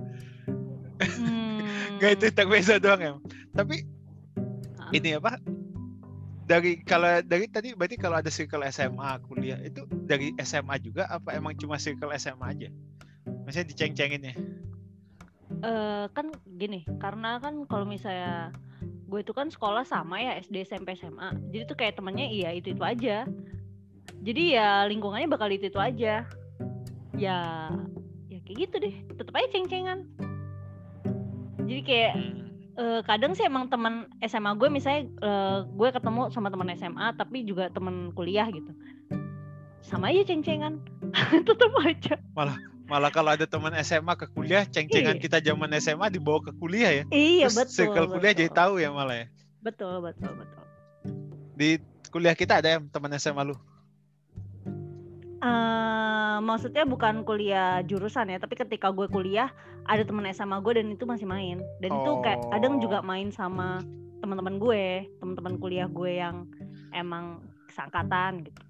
Hmm. 0.99 1.61
Gak 1.99 2.11
itu 2.17 2.25
tak 2.31 2.47
beza 2.49 2.81
doang 2.81 2.99
ya. 2.99 3.13
Tapi 3.53 3.85
Ah. 4.75 4.91
ini 4.91 5.17
apa? 5.17 5.37
Dari 6.45 6.85
kalau 6.85 7.25
dari 7.25 7.49
tadi 7.49 7.73
berarti 7.73 7.97
kalau 7.97 8.21
ada 8.21 8.29
circle 8.29 8.61
SMA 8.69 9.17
kuliah 9.25 9.57
itu 9.65 9.81
dari 10.05 10.29
SMA 10.45 10.77
juga 10.77 11.09
apa 11.09 11.33
emang 11.33 11.57
cuma 11.57 11.81
circle 11.81 12.13
SMA 12.21 12.45
aja? 12.53 12.69
Maksudnya 13.25 13.67
diceng-cenginnya. 13.73 14.37
Eh, 15.65 16.05
kan 16.13 16.29
gini, 16.45 16.85
karena 17.01 17.41
kan 17.41 17.65
kalau 17.65 17.89
misalnya 17.89 18.53
gue 19.05 19.19
itu 19.21 19.33
kan 19.33 19.49
sekolah 19.49 19.85
sama 19.85 20.21
ya 20.21 20.37
SD, 20.37 20.65
SMP, 20.65 20.93
SMA. 20.97 21.33
Jadi 21.49 21.63
tuh 21.65 21.77
kayak 21.77 21.97
temennya 21.97 22.29
iya 22.29 22.49
itu 22.53 22.73
itu 22.73 22.83
aja. 22.85 23.25
Jadi 24.21 24.57
ya 24.57 24.85
lingkungannya 24.85 25.29
bakal 25.29 25.49
itu 25.49 25.69
itu 25.69 25.81
aja. 25.81 26.25
Ya, 27.17 27.37
ya 28.29 28.39
kayak 28.45 28.57
gitu 28.69 28.75
deh. 28.81 28.95
Tetep 29.17 29.33
aja 29.33 29.47
ceng-cengan. 29.49 29.99
Jadi 31.65 31.81
kayak 31.81 32.13
Hmm. 32.17 32.44
Eh, 32.75 33.01
kadang 33.07 33.31
sih 33.33 33.47
emang 33.47 33.71
teman 33.71 34.07
SMA 34.23 34.51
gue 34.55 34.69
misalnya 34.71 35.07
eh, 35.07 35.57
gue 35.67 35.89
ketemu 35.91 36.29
sama 36.31 36.47
teman 36.51 36.69
SMA 36.75 37.07
tapi 37.15 37.43
juga 37.47 37.71
teman 37.71 38.11
kuliah 38.11 38.47
gitu. 38.51 38.71
Sama 39.85 40.09
aja 40.09 40.25
ceng-cengan. 40.25 40.81
Tetep 41.47 41.71
aja. 41.85 42.15
Malah 42.85 43.09
kalau 43.09 43.33
ada 43.33 43.45
teman 43.49 43.73
SMA 43.81 44.13
ke 44.13 44.29
kuliah, 44.29 44.61
ceng-cengan 44.65 45.17
Iya. 45.17 45.21
kita 45.21 45.37
zaman 45.41 45.73
SMA 45.81 46.09
dibawa 46.13 46.41
ke 46.41 46.51
kuliah 46.57 47.01
ya. 47.01 47.03
Iya 47.09 47.49
Terus 47.49 47.57
betul. 47.57 47.73
circle 47.73 48.07
kuliah 48.13 48.33
jadi 48.33 48.49
betul. 48.49 48.59
tahu 48.61 48.73
ya 48.81 48.89
malah 48.93 49.17
ya. 49.25 49.27
Betul, 49.65 49.93
betul, 50.05 50.31
betul. 50.37 50.63
Di 51.57 51.69
kuliah 52.13 52.37
kita 52.37 52.61
ada 52.61 52.77
yang 52.77 52.85
teman 52.93 53.09
SMA 53.17 53.41
lu. 53.41 53.57
Maksudnya 56.39 56.83
bukan 56.83 57.21
kuliah 57.21 57.81
jurusan 57.81 58.27
ya, 58.27 58.37
tapi 58.37 58.55
ketika 58.55 58.89
gue 58.89 59.07
kuliah 59.07 59.49
ada 59.83 60.01
teman 60.01 60.25
SMA 60.29 60.57
gue 60.59 60.73
dan 60.75 60.87
itu 60.91 61.03
masih 61.03 61.25
main. 61.25 61.61
Dan 61.79 61.91
itu 61.91 62.11
kayak 62.21 62.41
kadang 62.49 62.77
juga 62.77 62.99
Oh. 62.99 63.05
main 63.05 63.29
sama 63.29 63.81
teman-teman 64.19 64.57
gue, 64.57 64.85
teman-teman 65.17 65.53
kuliah 65.55 65.85
gue 65.85 66.11
yang 66.15 66.49
emang 66.91 67.41
seangkatan 67.69 68.43
gitu. 68.43 68.61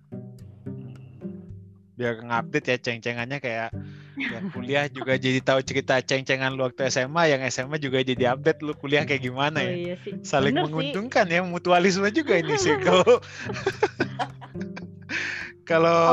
Biar 1.95 2.19
ngupdate 2.19 2.67
ya 2.67 2.77
ceng-cengannya 2.77 3.39
kayak 3.39 3.71
yang 4.17 4.51
kuliah 4.51 4.87
juga 4.87 5.15
jadi 5.15 5.39
tahu 5.39 5.59
cerita 5.61 5.99
ceng-cengan 5.99 6.51
lu 6.51 6.67
waktu 6.67 6.87
SMA, 6.87 7.31
yang 7.31 7.41
SMA 7.47 7.79
juga 7.79 8.03
jadi 8.03 8.35
update 8.35 8.59
lu 8.61 8.75
kuliah 8.75 9.07
kayak 9.07 9.23
gimana 9.23 9.59
Oh 9.59 9.63
ya. 9.63 9.71
iya 9.71 9.95
sih. 10.03 10.19
Saling 10.19 10.55
Bener 10.55 10.63
sih. 10.63 10.71
menguntungkan 10.71 11.25
ya, 11.27 11.39
mutualisme 11.41 12.07
juga 12.11 12.35
ini 12.35 12.55
circle. 12.63 12.99
Kalau 12.99 13.15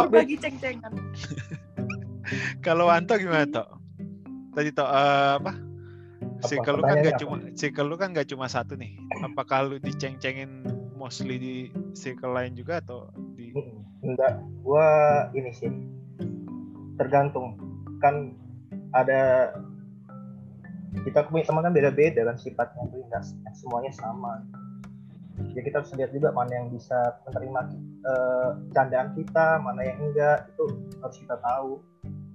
Bagi 0.09 0.37
ceng-cengan. 0.41 0.93
kalau 2.67 2.89
Anto 2.89 3.15
gimana 3.21 3.45
Tok? 3.45 3.69
Tadi 4.57 4.71
Tok 4.73 4.91
eh, 4.91 5.33
apa? 5.39 5.53
Circle 6.43 6.81
lu 6.81 6.83
kan 6.83 6.97
gak 7.07 7.19
cuma 7.23 7.37
circle 7.55 7.87
lu 7.87 7.97
kan 8.01 8.09
gak 8.11 8.29
cuma 8.33 8.51
satu 8.51 8.75
nih. 8.75 8.99
Apakah 9.23 9.69
lu 9.69 9.77
diceng-cengin 9.79 10.67
mostly 10.99 11.37
di 11.39 11.55
circle 11.95 12.35
lain 12.35 12.57
juga 12.59 12.83
atau 12.83 13.13
di. 13.39 13.55
Enggak, 14.03 14.43
gua 14.67 14.87
ini 15.37 15.55
sih 15.55 15.71
tergantung 16.99 17.55
kan 18.03 18.35
ada 18.95 19.55
kita 21.07 21.25
punya 21.31 21.47
teman 21.47 21.65
kan 21.65 21.75
beda-beda 21.75 22.27
kan 22.27 22.37
sifatnya 22.37 22.83
tuh 22.91 23.03
enggak 23.07 23.23
semuanya 23.55 23.93
sama. 23.95 24.43
Ya 25.53 25.61
kita 25.61 25.83
harus 25.83 25.93
lihat 25.99 26.11
juga 26.11 26.31
mana 26.31 26.53
yang 26.55 26.71
bisa 26.71 27.19
menerima 27.27 27.61
eh, 28.03 28.51
candaan 28.73 29.09
kita, 29.15 29.59
mana 29.59 29.81
yang 29.83 29.99
enggak 30.01 30.49
itu 30.49 30.65
harus 30.99 31.17
kita 31.19 31.37
tahu. 31.39 31.83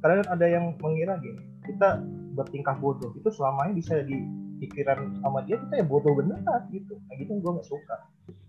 Karena 0.03 0.21
ada 0.29 0.45
yang 0.45 0.77
mengira 0.77 1.17
gini, 1.17 1.41
kita 1.65 1.99
bertingkah 2.37 2.77
bodoh 2.77 3.09
itu 3.17 3.29
selamanya 3.33 3.73
bisa 3.73 4.05
di 4.05 4.21
pikiran 4.57 5.17
sama 5.21 5.41
dia 5.41 5.57
kita 5.57 5.81
ya 5.81 5.85
bodoh 5.85 6.13
beneran 6.13 6.61
gitu. 6.69 6.97
Nah 7.09 7.13
gitu 7.17 7.37
gue 7.37 7.51
nggak 7.57 7.67
suka 7.67 7.97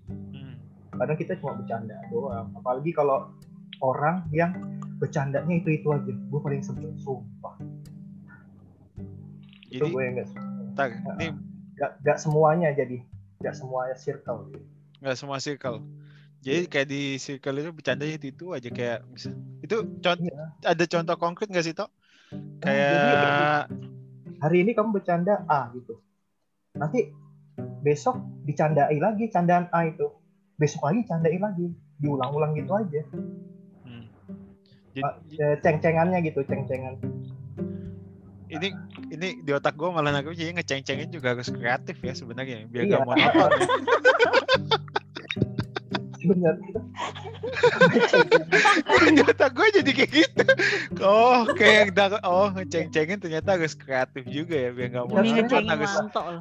Hmm. 0.08 0.56
kadang 0.96 1.20
kita 1.20 1.36
cuma 1.36 1.52
bercanda 1.52 1.92
doang 2.08 2.48
apalagi 2.56 2.96
kalau 2.96 3.28
orang 3.84 4.24
yang 4.32 4.56
bercandanya 4.96 5.52
itu 5.52 5.76
itu 5.76 5.84
aja 5.92 6.08
gue 6.08 6.40
paling 6.40 6.64
sebel 6.64 6.96
sumpah 6.96 7.54
itu 9.68 9.84
Jadi 9.84 9.92
gue 9.92 10.00
yang 10.00 10.14
nggak 10.16 10.28
suka 10.32 10.42
tar, 10.72 10.88
ini 11.20 11.26
Nggak- 11.76 11.94
nggak 12.02 12.18
semuanya 12.18 12.68
jadi 12.72 13.04
nggak 13.38 13.54
semuanya 13.54 13.94
circle 13.94 14.50
gitu. 14.50 14.64
nggak 14.98 15.16
semua 15.16 15.38
circle. 15.38 15.78
Jadi 16.38 16.66
kayak 16.66 16.88
di 16.88 17.02
circle 17.16 17.58
itu 17.58 17.70
bercandanya 17.70 18.14
itu, 18.14 18.26
itu 18.30 18.46
aja 18.50 18.68
kayak 18.68 18.98
bisa. 19.10 19.30
Itu 19.58 19.76
contoh 19.98 20.26
Iya. 20.26 20.44
ada 20.64 20.84
contoh 20.86 21.16
konkret 21.16 21.48
nggak 21.50 21.62
sih 21.62 21.74
Tok? 21.74 21.90
jadi- 22.30 22.60
Kayak 22.62 23.62
hari 24.38 24.56
ini 24.62 24.70
kamu 24.70 24.90
bercanda 24.94 25.42
A 25.46 25.70
gitu 25.72 25.98
nanti 26.74 27.10
besok 27.82 28.18
dicandai 28.44 28.98
lagi 28.98 29.26
candaan 29.30 29.66
A 29.72 29.88
itu 29.88 30.06
besok 30.54 30.86
lagi 30.86 31.02
candai 31.06 31.38
lagi 31.38 31.72
diulang-ulang 31.96 32.54
gitu 32.54 32.70
aja 32.70 33.02
hmm. 33.82 34.04
Jadi, 34.94 35.02
Eh, 35.38 35.56
ceng-cengannya 35.58 36.22
gitu 36.22 36.42
ceng-cengan 36.42 36.98
ini 38.48 38.68
ini 39.08 39.28
di 39.40 39.50
otak 39.50 39.74
gue 39.74 39.88
malah 39.88 40.10
nangkep 40.10 40.32
jadi 40.32 40.52
ngeceng-cengin 40.54 41.08
juga 41.08 41.32
harus 41.32 41.48
kreatif 41.48 41.96
ya 41.98 42.12
sebenarnya 42.12 42.64
biar 42.66 42.84
Iya. 42.84 42.94
gak 42.94 43.04
monoton 43.04 43.50
ya. 43.52 43.66
bener. 46.18 46.54
Di 49.08 49.22
otak 49.22 49.54
gue 49.54 49.66
jadi 49.80 49.90
kayak 49.94 50.10
gitu. 50.12 50.44
Oh 51.00 51.46
kayak 51.54 51.94
dar- 51.94 52.20
oh 52.20 52.50
ngeceng-cengin 52.50 53.16
ternyata 53.16 53.54
harus 53.54 53.72
kreatif 53.72 54.26
juga 54.26 54.56
ya 54.58 54.70
biar 54.74 54.88
gak 54.90 55.04
Demi 55.08 55.30
Monoton, 55.30 55.64
harus 55.64 55.92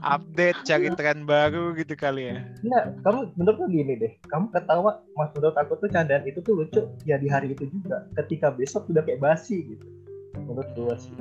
update 0.01 0.59
cari 0.65 0.87
tren 0.97 1.23
baru 1.23 1.77
gitu 1.77 1.93
kali 1.93 2.33
ya. 2.33 2.41
Enggak, 2.65 2.83
kamu 3.05 3.19
menurut 3.37 3.57
lu 3.61 3.67
gini 3.69 3.93
deh. 3.95 4.11
Kamu 4.27 4.49
ketawa 4.49 4.97
mas 5.13 5.29
menurut 5.37 5.55
aku 5.55 5.73
tuh 5.77 5.89
candaan 5.93 6.23
itu 6.25 6.39
tuh 6.41 6.53
lucu. 6.57 6.81
Ya 7.05 7.15
di 7.15 7.29
hari 7.29 7.53
itu 7.53 7.69
juga. 7.69 8.01
Ketika 8.17 8.49
besok 8.51 8.89
udah 8.89 9.05
kayak 9.05 9.21
basi 9.21 9.77
gitu. 9.77 9.85
Menurut 10.35 10.67
gua 10.73 10.97
sih 10.97 11.13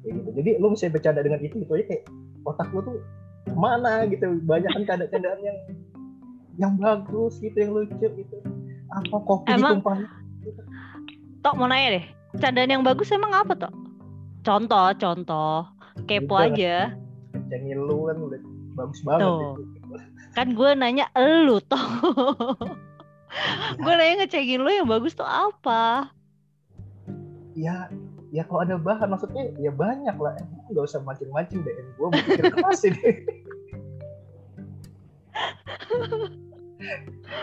Kayak 0.00 0.12
gitu 0.16 0.30
jadi 0.32 0.50
lu 0.58 0.66
bisa 0.72 0.88
bercanda 0.88 1.20
dengan 1.20 1.40
itu 1.44 1.60
itu 1.60 1.72
aja 1.76 1.84
kayak 1.84 2.04
otak 2.48 2.68
lu 2.72 2.80
tuh 2.80 2.96
mana 3.52 4.08
gitu 4.08 4.40
banyak 4.48 4.72
kan 4.72 4.82
canda-candaan 4.88 5.40
yang 5.44 5.58
yang 6.56 6.72
bagus 6.76 7.40
gitu 7.40 7.56
yang 7.56 7.72
lucu 7.76 7.96
gitu 8.00 8.36
apa 8.90 9.16
kopi 9.24 9.48
Emang- 9.52 9.80
ditumpahin 9.80 10.08
Tok 11.40 11.56
mau 11.56 11.64
nanya 11.64 11.96
deh, 11.96 12.04
candaan 12.36 12.68
yang 12.68 12.84
bagus 12.84 13.08
emang 13.16 13.32
apa 13.32 13.56
Tok? 13.56 13.72
Contoh, 14.44 14.92
contoh. 15.00 15.64
Kepo 16.04 16.36
Udah. 16.36 16.52
aja. 16.52 16.92
cengin 17.48 17.80
lu 17.80 18.12
kan 18.12 18.20
udah 18.20 18.40
bagus 18.76 19.00
banget 19.00 19.24
Tuh. 19.24 19.40
itu. 19.40 19.62
Kan 20.36 20.52
gue 20.52 20.68
nanya 20.76 21.08
elu 21.16 21.64
Tok. 21.64 21.80
gue 23.84 23.92
nanya 23.96 24.14
ngecengin 24.20 24.60
lu 24.60 24.68
yang 24.68 24.84
bagus 24.84 25.16
tuh 25.16 25.24
apa? 25.24 26.12
ya 27.58 27.90
ya 28.30 28.46
kalau 28.46 28.62
ada 28.62 28.78
bahan 28.78 29.10
maksudnya 29.10 29.50
ya 29.58 29.74
banyak 29.74 30.16
lah. 30.16 30.38
Emang 30.38 30.62
nggak 30.70 30.84
usah 30.86 31.02
mancing-mancing 31.02 31.62
deh. 31.62 31.74
Gue 31.98 32.08
mikir 32.14 32.50
keras 32.50 32.82
ini. 32.86 33.00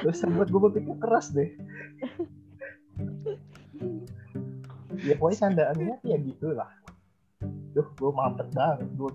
Usah 0.07 0.27
buat 0.33 0.49
gue 0.49 0.61
berpikir 0.61 0.95
keras 0.97 1.29
deh. 1.29 1.53
Ya 5.05 5.13
pokoknya 5.13 5.37
candaannya 5.45 6.01
ya 6.01 6.17
gitu 6.17 6.57
lah 6.57 6.73
Duh, 7.77 7.85
gue 7.93 8.09
mampet 8.09 8.49
banget 8.49 8.89
gue 8.97 9.13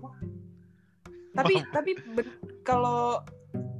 tapi 1.33 1.53
tapi 1.73 1.91
ben- 2.13 2.37
kalau 2.61 3.25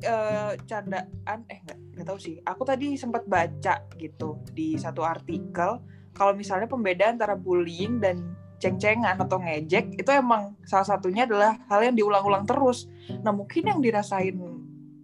eh, 0.01 0.53
candaan 0.65 1.39
eh 1.47 1.59
nggak 1.63 1.79
nggak 1.95 2.05
tahu 2.09 2.19
sih. 2.19 2.41
Aku 2.43 2.65
tadi 2.65 2.97
sempat 2.97 3.29
baca 3.29 3.85
gitu 4.01 4.41
di 4.51 4.75
satu 4.75 5.05
artikel 5.05 5.79
kalau 6.13 6.33
misalnya 6.37 6.69
pembedaan 6.69 7.17
antara 7.17 7.33
bullying 7.33 7.97
dan 7.97 8.33
ceng-cengan 8.61 9.19
atau 9.19 9.41
ngejek 9.43 9.99
itu 9.99 10.09
emang 10.13 10.55
salah 10.63 10.87
satunya 10.87 11.27
adalah 11.27 11.59
hal 11.67 11.83
yang 11.83 11.97
diulang-ulang 11.99 12.47
terus. 12.47 12.87
Nah 13.25 13.35
mungkin 13.35 13.67
yang 13.67 13.79
dirasain 13.83 14.39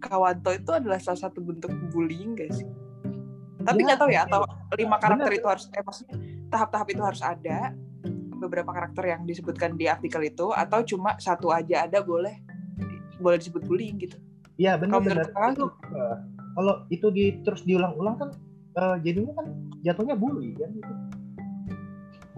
Kawanto 0.00 0.48
itu 0.56 0.70
adalah 0.72 0.96
salah 0.96 1.28
satu 1.28 1.44
bentuk 1.44 1.68
bullying 1.92 2.32
gak 2.32 2.48
sih? 2.56 2.64
Tapi 3.60 3.84
Ya, 3.84 3.92
nggak 3.92 3.98
tahu 4.00 4.08
ya 4.08 4.24
atau 4.24 4.40
lima 4.72 4.96
karakter 4.96 5.28
bener. 5.28 5.40
itu 5.44 5.46
harus 5.52 5.64
eh 5.76 5.84
maksudnya 5.84 6.16
tahap-tahap 6.48 6.88
itu 6.88 7.02
harus 7.04 7.20
ada 7.20 7.76
beberapa 8.40 8.72
karakter 8.72 9.04
yang 9.12 9.28
disebutkan 9.28 9.76
di 9.76 9.84
artikel 9.84 10.24
itu 10.24 10.48
atau 10.56 10.80
cuma 10.80 11.20
satu 11.20 11.52
aja 11.52 11.84
ada 11.84 12.00
boleh 12.00 12.40
boleh 13.20 13.36
disebut 13.36 13.68
bullying 13.68 14.00
gitu. 14.00 14.16
Iya 14.56 14.80
Kalau 14.88 15.04
benar-benar 15.04 15.28
menurut 15.28 15.36
kakak 15.36 15.52
itu 15.52 15.66
eh, 15.92 16.16
kalau 16.56 16.74
itu 16.88 17.06
di 17.12 17.24
terus 17.44 17.62
diulang-ulang 17.68 18.16
kan 18.16 18.30
eh, 18.76 18.96
jadinya 19.02 19.32
kan 19.38 19.46
jatuhnya 19.82 20.16
bully 20.18 20.54
kan 20.54 20.70
itu. 20.74 20.94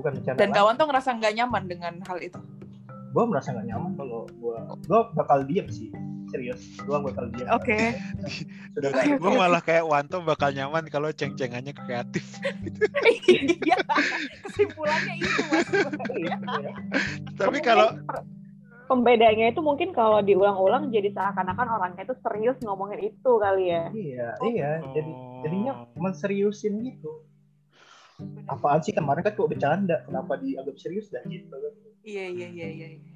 Bukan 0.00 0.10
bercanda. 0.18 0.38
Dan 0.40 0.50
kawan 0.56 0.74
tuh 0.80 0.86
ngerasa 0.88 1.08
nggak 1.20 1.34
nyaman 1.36 1.62
dengan 1.68 1.94
hal 2.08 2.18
itu. 2.22 2.40
Gue 3.12 3.24
merasa 3.28 3.52
gak 3.52 3.68
nyaman 3.68 3.92
kalau 3.92 4.24
gue 4.24 4.56
gue 4.88 5.00
bakal 5.12 5.44
diem 5.44 5.68
sih 5.68 5.92
serius. 6.32 6.64
Gue 6.80 6.96
bakal 6.96 7.28
diem. 7.28 7.44
Oke. 7.52 7.76
Sudah 8.72 8.88
gak 8.88 9.20
gue 9.20 9.32
malah 9.36 9.60
kayak 9.60 9.84
Wanto 9.84 10.24
bakal 10.24 10.56
nyaman 10.56 10.88
kalau 10.88 11.12
ceng-cengannya 11.12 11.76
kreatif 11.76 12.24
Iya. 13.04 13.76
Kesimpulannya 14.48 15.14
itu 15.20 15.42
mas. 15.52 15.68
Iya. 16.22 16.36
tapi 17.36 17.58
kalau 17.60 18.00
pembedanya 18.86 19.50
itu 19.50 19.60
mungkin 19.62 19.94
kalau 19.94 20.20
diulang-ulang 20.20 20.90
jadi 20.90 21.12
seakan-akan 21.14 21.68
orangnya 21.68 22.02
itu 22.06 22.16
serius 22.22 22.58
ngomongin 22.62 23.12
itu 23.12 23.30
kali 23.38 23.70
ya. 23.70 23.84
Iya, 23.92 24.28
iya. 24.46 24.70
Jadi 24.94 25.10
Oh. 25.12 25.42
jadinya 25.42 25.72
menseriusin 25.98 26.82
gitu. 26.86 27.26
Apaan 28.46 28.78
sih 28.84 28.94
kemarin 28.94 29.26
kan 29.26 29.34
kok 29.34 29.50
bercanda, 29.50 30.06
kenapa 30.06 30.38
dianggap 30.38 30.78
serius 30.78 31.10
dan 31.10 31.26
gitu 31.26 31.50
kan? 31.50 31.74
Iya 32.06 32.24
iya 32.30 32.48
iya 32.50 32.68
iya. 32.70 32.88
iya. 32.98 33.12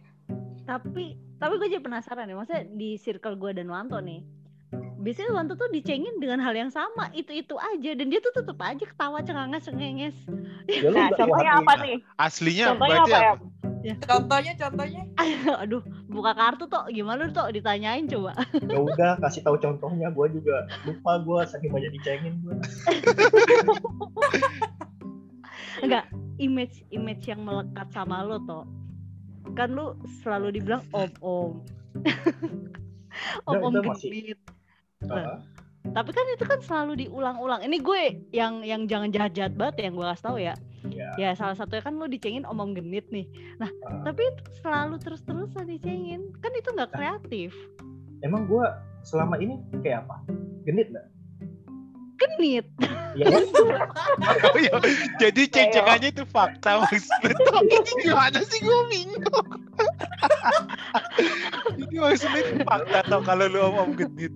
Tapi 0.66 1.14
tapi 1.38 1.52
gue 1.62 1.68
jadi 1.70 1.85
penasaran 1.85 2.26
ya, 2.26 2.35
maksudnya 2.35 2.64
di 2.74 2.98
circle 2.98 3.38
gue 3.38 3.55
dan 3.55 3.70
Wanto 3.70 4.02
nih. 4.02 4.24
Biasanya 4.98 5.31
Wanto 5.38 5.55
tuh 5.55 5.70
dicengin 5.70 6.18
dengan 6.18 6.42
hal 6.42 6.57
yang 6.59 6.72
sama, 6.74 7.07
itu-itu 7.14 7.55
aja 7.55 7.94
dan 7.94 8.07
dia 8.11 8.18
tuh 8.18 8.35
tetep 8.35 8.59
aja 8.59 8.83
ketawa 8.83 9.22
cengenges 9.22 9.62
cengenges. 9.70 10.16
Ya 10.66 10.90
Nah, 10.90 11.14
contohnya 11.14 11.52
apa 11.62 11.72
nih? 11.87 11.96
aslinya 12.18 12.74
Contohnya 12.74 13.07
berarti 13.07 13.12
apa 13.14 13.22
ya? 13.22 13.33
Contohnya 13.94 14.53
contohnya. 14.59 15.03
Aduh, 15.62 15.83
buka 16.11 16.35
kartu 16.35 16.66
tuh 16.66 16.83
gimana 16.90 17.31
tuh 17.31 17.55
ditanyain 17.55 18.11
coba. 18.11 18.35
Ya 18.72 18.79
udah 18.83 19.12
kasih 19.22 19.46
tahu 19.46 19.62
contohnya, 19.62 20.11
gue 20.11 20.27
juga 20.35 20.66
lupa 20.83 21.22
gue 21.22 21.40
saking 21.46 21.70
banyak 21.70 21.92
dicengin 21.94 22.35
gue. 22.42 22.55
Enggak, 25.85 26.09
image 26.40 26.83
image 26.90 27.29
yang 27.29 27.44
melekat 27.44 27.87
sama 27.92 28.25
lo 28.27 28.40
toh. 28.42 28.64
Kan 29.55 29.79
lu 29.79 29.94
selalu 30.25 30.59
dibilang 30.59 30.83
om-om. 30.90 31.62
om-om 33.46 33.72
itu 33.77 33.81
masih- 33.87 34.11
genit. 34.11 34.40
Ah, 35.07 35.38
Tapi 35.92 36.11
kan 36.11 36.27
itu 36.35 36.44
kan 36.46 36.61
selalu 36.62 37.07
diulang-ulang. 37.07 37.62
Ini 37.62 37.77
gue 37.83 38.03
yang 38.33 38.64
yang 38.66 38.90
jangan 38.90 39.12
jahat-jahat 39.12 39.55
banget 39.55 39.87
yang 39.87 39.94
gue 39.94 40.07
kasih 40.07 40.25
tahu 40.25 40.38
ya. 40.40 40.55
Iya. 40.87 41.09
Ya 41.18 41.31
salah 41.35 41.59
satunya 41.59 41.83
kan 41.83 41.99
lu 41.99 42.07
dicengin 42.07 42.46
om-om 42.46 42.75
genit 42.75 43.07
nih. 43.11 43.27
Nah, 43.59 43.70
ah. 43.87 44.03
tapi 44.07 44.22
itu 44.22 44.42
selalu 44.62 44.96
terus-terusan 45.03 45.66
dicengin. 45.66 46.31
Kan 46.40 46.55
itu 46.55 46.68
nggak 46.72 46.94
kreatif. 46.94 47.51
Emang 48.22 48.49
gue 48.49 48.64
selama 49.03 49.37
ini 49.38 49.61
kayak 49.83 50.07
apa? 50.07 50.22
Genit 50.64 50.88
nggak? 50.94 51.07
Genit. 52.16 52.66
Ya 53.16 53.33
jadi 55.22 55.42
ceng-cengannya 55.49 56.12
itu 56.12 56.25
fakta 56.29 56.85
maksudnya 56.85 57.33
gimana 58.05 58.44
sih 58.44 58.61
gue 58.61 58.81
bingung 58.92 59.25
ini 61.81 61.96
maksudnya 61.96 62.40
itu 62.44 62.61
fakta 62.61 63.01
tau 63.09 63.25
kalau 63.25 63.49
lu 63.49 63.72
om-om 63.72 63.96
genit 63.96 64.29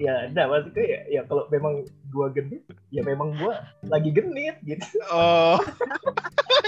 ya 0.00 0.32
enggak 0.32 0.48
maksudnya 0.48 0.84
ya, 0.88 1.00
ya 1.12 1.20
kalau 1.28 1.44
memang 1.52 1.84
gue 1.84 2.26
genit, 2.32 2.64
ya 2.88 3.04
memang 3.04 3.36
gue 3.36 3.52
lagi 3.92 4.10
genit 4.16 4.56
gitu. 4.64 4.86
oh 5.12 5.60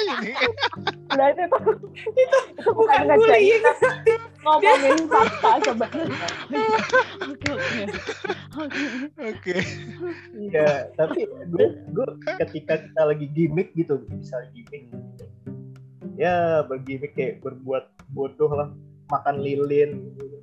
ini 0.03 0.33
Berarti 1.13 1.43
itu 1.45 1.59
itu, 2.17 2.39
itu 2.57 2.71
bukan 2.73 3.05
bullying. 3.17 3.63
ngomongin 4.43 4.99
fakta 5.13 5.51
coba. 5.71 5.87
Oke 7.29 7.49
oke. 7.53 7.83
Oke. 8.53 8.85
oke 9.21 9.57
Iya, 10.37 10.89
tapi 10.97 11.29
gue 11.29 11.67
gue 11.93 12.07
ketika 12.45 12.81
kita 12.81 13.03
lagi 13.05 13.27
gimmick 13.33 13.73
gitu, 13.77 14.01
misalnya 14.09 14.49
gimmick 14.57 14.89
gitu. 14.89 15.25
Ya, 16.17 16.65
bergimmick 16.65 17.17
kayak 17.17 17.41
berbuat 17.45 17.89
bodoh 18.13 18.51
lah, 18.53 18.69
makan 19.13 19.41
lilin 19.41 20.13
gitu. 20.17 20.37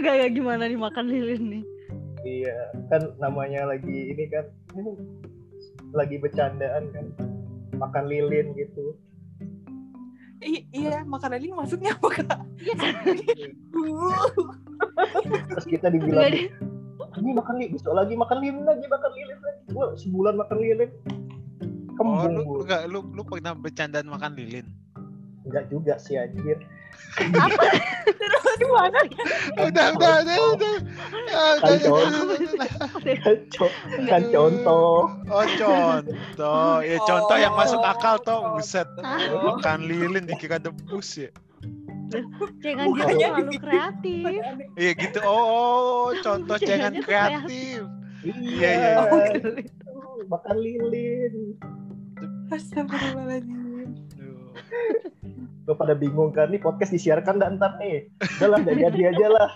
Gak, 0.00 0.14
gak 0.18 0.32
gimana 0.34 0.66
nih 0.66 0.78
makan 0.78 1.06
lilin 1.08 1.42
nih. 1.58 1.64
Iya, 2.20 2.56
kan 2.92 3.02
namanya 3.16 3.64
lagi 3.64 4.12
ini 4.12 4.24
kan 4.28 4.44
ini 4.76 4.92
lagi 5.94 6.16
bercandaan 6.20 6.90
kan. 6.92 7.06
Makan 7.78 8.04
lilin 8.10 8.52
gitu. 8.54 8.92
I- 10.40 10.64
iya 10.72 11.04
makanan 11.04 11.44
ini 11.44 11.52
maksudnya 11.52 11.92
apa 11.96 12.08
kak? 12.16 12.40
Terus 15.52 15.66
kita 15.68 15.92
dibilang 15.92 16.32
di- 16.32 16.48
ini 17.20 17.30
makan 17.36 17.54
lilin, 17.60 17.76
besok 17.76 17.92
lagi 17.92 18.14
makan 18.16 18.38
lilin 18.40 18.64
lagi, 18.64 18.84
makan 18.88 19.10
lilin 19.12 19.38
lagi. 19.40 19.60
Gue 19.68 19.86
sebulan 20.00 20.34
makan 20.40 20.58
lilin. 20.60 20.90
oh 20.90 21.92
Kembung 22.00 22.32
lu 22.32 22.40
gua. 22.40 22.56
lu, 22.56 22.64
gak, 22.64 22.82
lu 22.88 23.00
lu 23.12 23.22
pernah 23.28 23.52
bercandaan 23.52 24.08
makan 24.08 24.32
lilin 24.32 24.64
Enggak 25.50 25.64
juga 25.66 25.98
sih 25.98 26.14
anjir. 26.14 26.62
Gimana? 28.60 28.98
udah 29.58 29.86
udah 29.98 30.12
udah 30.22 30.36
udah. 30.54 30.74
Ah, 31.34 31.58
udah, 31.58 31.58
Kan 31.58 31.74
udah, 31.74 31.78
contoh. 31.82 32.22
udah, 32.22 32.30
udah. 32.38 33.18
kan, 33.18 33.36
kan 34.06 34.22
contoh. 34.30 34.94
Oh 35.26 35.46
contoh. 35.58 36.72
Ya 36.86 36.96
contoh 37.02 37.36
yang 37.36 37.54
masuk 37.58 37.82
akal 37.82 38.14
toh 38.22 38.38
Oh, 38.40 38.54
buset 38.54 38.86
makan 39.02 39.90
lilin 39.90 40.24
dikira 40.24 40.62
debus 40.62 41.18
ya. 41.18 41.30
Cengan 42.62 42.90
gitu 42.94 43.06
dibikin. 43.06 43.58
kreatif. 43.62 44.22
iya 44.74 44.92
gitu. 44.94 45.18
Oh, 45.22 45.34
oh, 45.34 46.06
contoh 46.22 46.56
cengan 46.58 46.94
Cengannya 46.94 47.02
kreatif. 47.02 47.80
Iya. 48.22 48.70
Iya, 48.70 48.70
iya, 48.70 48.90
Oh, 49.90 50.20
makan 50.30 50.56
lilin. 50.60 51.34
Astagfirullahaladzim. 52.50 53.88
Gue 55.70 55.78
pada 55.78 55.94
bingung 55.94 56.34
kan 56.34 56.50
nih 56.50 56.58
podcast 56.58 56.90
disiarkan 56.90 57.38
dan 57.38 57.54
ntar 57.54 57.78
nih? 57.78 58.10
Udah 58.42 58.48
lah 58.50 58.58
jadi 58.66 59.00
aja 59.06 59.26
lah. 59.30 59.50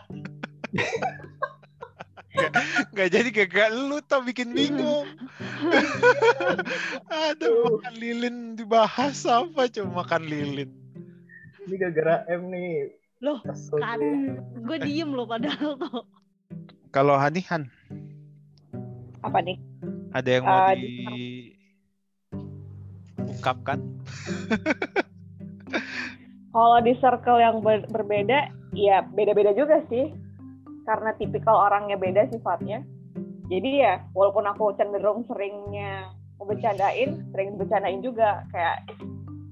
Nggak 2.89 3.09
jadi 3.11 3.31
gagal 3.35 3.71
lu 3.75 3.99
tau 3.99 4.23
bikin 4.23 4.55
bingung. 4.55 5.11
Aduh 7.27 7.83
makan 7.83 7.95
lilin 7.97 8.37
dibahas 8.55 9.27
apa? 9.27 9.67
Cuma 9.67 10.07
makan 10.07 10.23
lilin. 10.23 10.71
Ini 11.67 11.75
gara-gara 11.75 12.23
M 12.31 12.47
nih. 12.47 12.95
Loh, 13.19 13.43
Kesel 13.43 13.83
kan 13.83 13.99
gue. 14.55 14.79
diem 14.79 15.11
loh 15.11 15.27
padahal 15.27 15.75
tuh. 15.75 16.07
kalau 16.93 17.19
Hanihan 17.19 17.67
Apa 19.19 19.43
nih? 19.43 19.59
ada 20.13 20.31
yang 20.31 20.47
mau 20.47 20.63
Ah, 20.63 20.79
diungkapkan 23.19 23.83
Kalau 26.55 26.79
di 26.83 26.95
circle 27.03 27.39
yang 27.43 27.59
ber- 27.61 27.89
berbeda, 27.91 28.53
ya 28.75 29.03
beda-beda 29.03 29.51
juga 29.55 29.83
sih. 29.91 30.15
Karena 30.87 31.11
tipikal 31.19 31.67
orangnya 31.67 31.99
beda 31.99 32.31
sifatnya. 32.31 32.85
Jadi 33.51 33.83
ya, 33.83 34.01
walaupun 34.15 34.47
aku 34.49 34.73
cenderung 34.79 35.27
seringnya 35.27 36.15
bercandain, 36.39 37.25
sering 37.33 37.57
bercandain 37.59 38.01
juga. 38.05 38.45
Kayak 38.55 38.87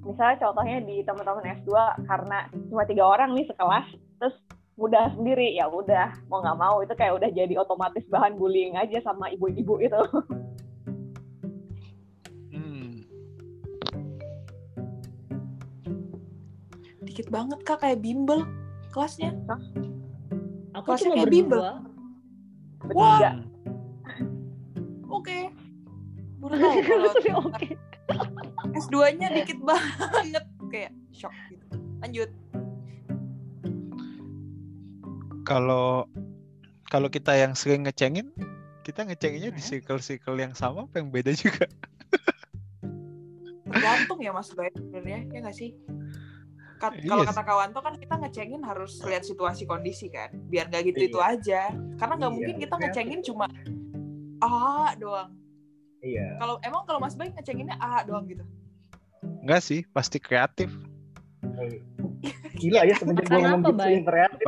misalnya 0.07 0.37
contohnya 0.47 0.79
di 0.85 1.03
teman-teman 1.03 1.63
S2, 1.65 1.73
karena 2.07 2.39
cuma 2.71 2.83
tiga 2.87 3.05
orang 3.07 3.35
nih 3.35 3.49
sekelas, 3.49 3.87
terus 4.21 4.37
mudah 4.77 5.13
sendiri, 5.15 5.53
ya 5.53 5.69
udah 5.69 6.11
mau 6.33 6.41
nggak 6.41 6.59
mau 6.59 6.81
itu 6.81 6.95
kayak 6.97 7.21
udah 7.21 7.31
jadi 7.33 7.55
otomatis 7.61 8.05
bahan 8.09 8.39
bullying 8.41 8.79
aja 8.79 9.03
sama 9.05 9.29
ibu-ibu 9.33 9.81
itu. 9.83 10.01
Dikit 17.13 17.29
banget 17.29 17.61
kak 17.69 17.85
kayak 17.85 18.01
bimbel 18.01 18.49
kelasnya. 18.89 19.37
Aku 20.73 20.97
Kelasnya 20.97 21.13
cuma 21.13 21.17
kayak 21.21 21.29
bimbel. 21.29 21.61
Bertiga. 22.89 23.31
Oke. 25.13 25.39
Baru 26.41 26.55
tahu 26.57 26.73
kalau 26.89 27.05
Maksudnya 27.13 27.35
oke. 27.37 27.69
S2-nya 28.73 29.29
dikit 29.37 29.61
banget 29.69 30.45
kayak 30.73 30.97
shock 31.13 31.37
gitu. 31.53 31.77
Lanjut. 32.01 32.33
kalau 35.43 36.07
kalau 36.89 37.11
kita 37.11 37.35
yang 37.35 37.53
sering 37.53 37.85
ngecengin 37.85 38.31
kita 38.83 39.07
ngecenginnya 39.07 39.51
di 39.53 39.63
circle-circle 39.63 40.39
yang 40.39 40.55
sama 40.55 40.87
apa 40.87 41.03
yang 41.03 41.11
beda 41.11 41.35
juga 41.35 41.67
Tergantung 43.73 44.21
ya 44.21 44.37
Mas 44.37 44.53
Bay 44.53 44.69
sebenarnya 44.77 45.25
ya 45.33 45.39
nggak 45.41 45.57
sih? 45.57 45.73
Kat- 46.83 46.99
Iya 46.99 47.07
Kalau 47.07 47.23
kata 47.23 47.43
Kawanto 47.43 47.79
kan 47.79 47.95
kita 47.95 48.15
ngecengin 48.17 48.59
harus 48.61 48.99
lihat 49.01 49.23
situasi 49.23 49.63
kondisi 49.65 50.11
kan, 50.11 50.35
biar 50.45 50.67
nggak 50.67 50.83
gitu 50.91 51.03
itu 51.07 51.17
Iya. 51.17 51.31
aja. 51.33 51.61
Karena 51.95 52.15
nggak 52.17 52.27
Iya, 52.27 52.37
mungkin 52.37 52.55
kita 52.59 52.75
kreatif. 52.75 52.83
ngecengin 52.83 53.21
cuma 53.23 53.47
ah 54.41 54.91
doang. 54.95 55.31
iya 56.01 56.35
Kalau 56.37 56.59
emang 56.61 56.83
kalau 56.83 56.99
Mas 56.99 57.15
Bay 57.15 57.31
ngecenginnya 57.31 57.79
ah 57.79 58.03
doang 58.03 58.27
gitu. 58.27 58.43
enggak 59.39 59.63
sih 59.63 59.87
pasti 59.89 60.19
kreatif 60.19 60.67
gila 62.53 62.83
ya 62.83 62.95
semenjak 62.95 63.23
gue 63.25 63.39
ngomong 63.39 63.63
gitu 63.69 63.87
yang 63.89 64.03
kreatif 64.05 64.47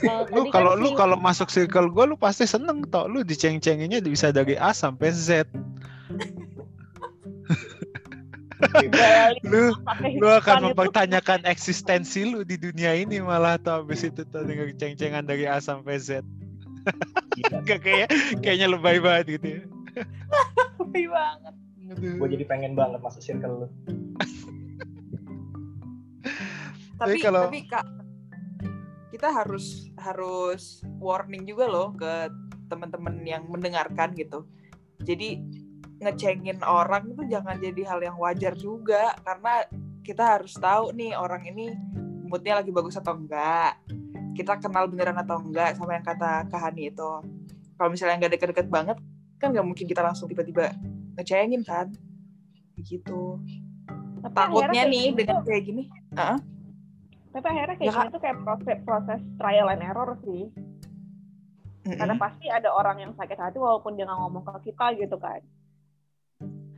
Kalau 0.00 0.22
lu 0.26 0.42
kan 0.42 0.50
kalau 0.52 0.72
lu 0.74 0.88
kalau 0.94 1.16
masuk 1.16 1.46
circle 1.46 1.86
gue 1.88 2.04
lu 2.04 2.16
pasti 2.16 2.42
seneng 2.42 2.82
toh 2.84 3.06
lu 3.06 3.22
diceng-cenginnya 3.22 3.98
bisa 4.00 4.30
dari 4.30 4.54
A 4.54 4.70
sampai 4.70 5.10
Z 5.10 5.46
lu 9.42 9.72
lu 10.16 10.28
akan 10.28 10.56
itu. 10.56 10.64
mempertanyakan 10.70 11.40
eksistensi 11.44 12.24
lu 12.24 12.42
di 12.42 12.54
dunia 12.54 12.92
ini 12.92 13.18
malah 13.18 13.56
tuh 13.56 13.80
habis 13.80 14.02
itu 14.02 14.22
tuh 14.24 14.42
dengan 14.44 14.70
ceng-cengan 14.74 15.24
dari 15.24 15.44
A 15.44 15.58
sampai 15.58 15.96
Z. 15.96 16.20
Gak 17.68 17.80
kayak 17.80 18.08
kayaknya 18.40 18.68
lebay 18.68 18.96
banget 18.98 19.36
gitu 19.36 19.46
ya 19.46 19.62
Lebih 20.80 21.06
banget. 21.08 21.54
Gue 22.16 22.28
jadi 22.30 22.44
pengen 22.46 22.72
banget 22.72 23.00
masuk 23.00 23.20
circle 23.20 23.64
lu 23.64 23.68
Tapi 26.96 27.16
Tapi 27.16 27.18
kalau- 27.20 27.48
tapi 27.48 27.60
Kak 27.64 27.86
kita 29.10 29.28
harus 29.34 29.90
harus 29.98 30.62
warning 30.96 31.44
juga 31.44 31.66
loh 31.66 31.92
ke 31.92 32.30
teman-teman 32.70 33.20
yang 33.26 33.42
mendengarkan 33.50 34.14
gitu. 34.14 34.46
Jadi 35.02 35.42
ngecengin 36.00 36.64
orang 36.64 37.12
itu 37.12 37.22
jangan 37.28 37.60
jadi 37.60 37.82
hal 37.84 38.00
yang 38.00 38.16
wajar 38.16 38.56
juga 38.56 39.12
karena 39.20 39.68
kita 40.00 40.40
harus 40.40 40.56
tahu 40.56 40.96
nih 40.96 41.12
orang 41.12 41.44
ini 41.44 41.76
moodnya 42.24 42.58
lagi 42.58 42.72
bagus 42.72 42.96
atau 42.96 43.14
enggak. 43.14 43.76
Kita 44.32 44.56
kenal 44.56 44.88
beneran 44.88 45.20
atau 45.20 45.36
enggak 45.38 45.76
sama 45.76 45.94
yang 46.00 46.06
kata 46.06 46.48
Kahani 46.48 46.88
itu. 46.88 47.10
Kalau 47.76 47.88
misalnya 47.92 48.16
nggak 48.26 48.32
deket-deket 48.40 48.66
banget 48.72 48.96
kan 49.40 49.52
nggak 49.52 49.64
mungkin 49.64 49.84
kita 49.88 50.00
langsung 50.00 50.28
tiba-tiba 50.28 50.72
ngecengin 51.20 51.60
kan. 51.62 51.92
Begitu. 52.80 53.36
Tapi 54.24 54.34
Takutnya 54.36 54.82
nih 54.88 55.12
dengan 55.12 55.44
kayak 55.44 55.62
gini. 55.68 55.84
tapi 57.30 57.46
akhirnya 57.46 57.76
kayak 57.78 57.86
Ya, 57.86 57.94
gini 57.94 58.10
tuh 58.10 58.20
kayak 58.26 58.38
proses 58.42 58.78
proses 58.82 59.20
trial 59.38 59.70
and 59.70 59.86
error 59.86 60.18
sih 60.26 60.50
karena 61.86 62.14
mm-mm. 62.14 62.22
pasti 62.22 62.46
ada 62.50 62.68
orang 62.74 63.00
yang 63.00 63.12
sakit 63.16 63.38
hati 63.40 63.56
walaupun 63.56 63.96
dia 63.96 64.04
nggak 64.04 64.20
ngomong 64.20 64.42
ke 64.44 64.70
kita 64.70 64.98
gitu 65.00 65.16
kan 65.16 65.40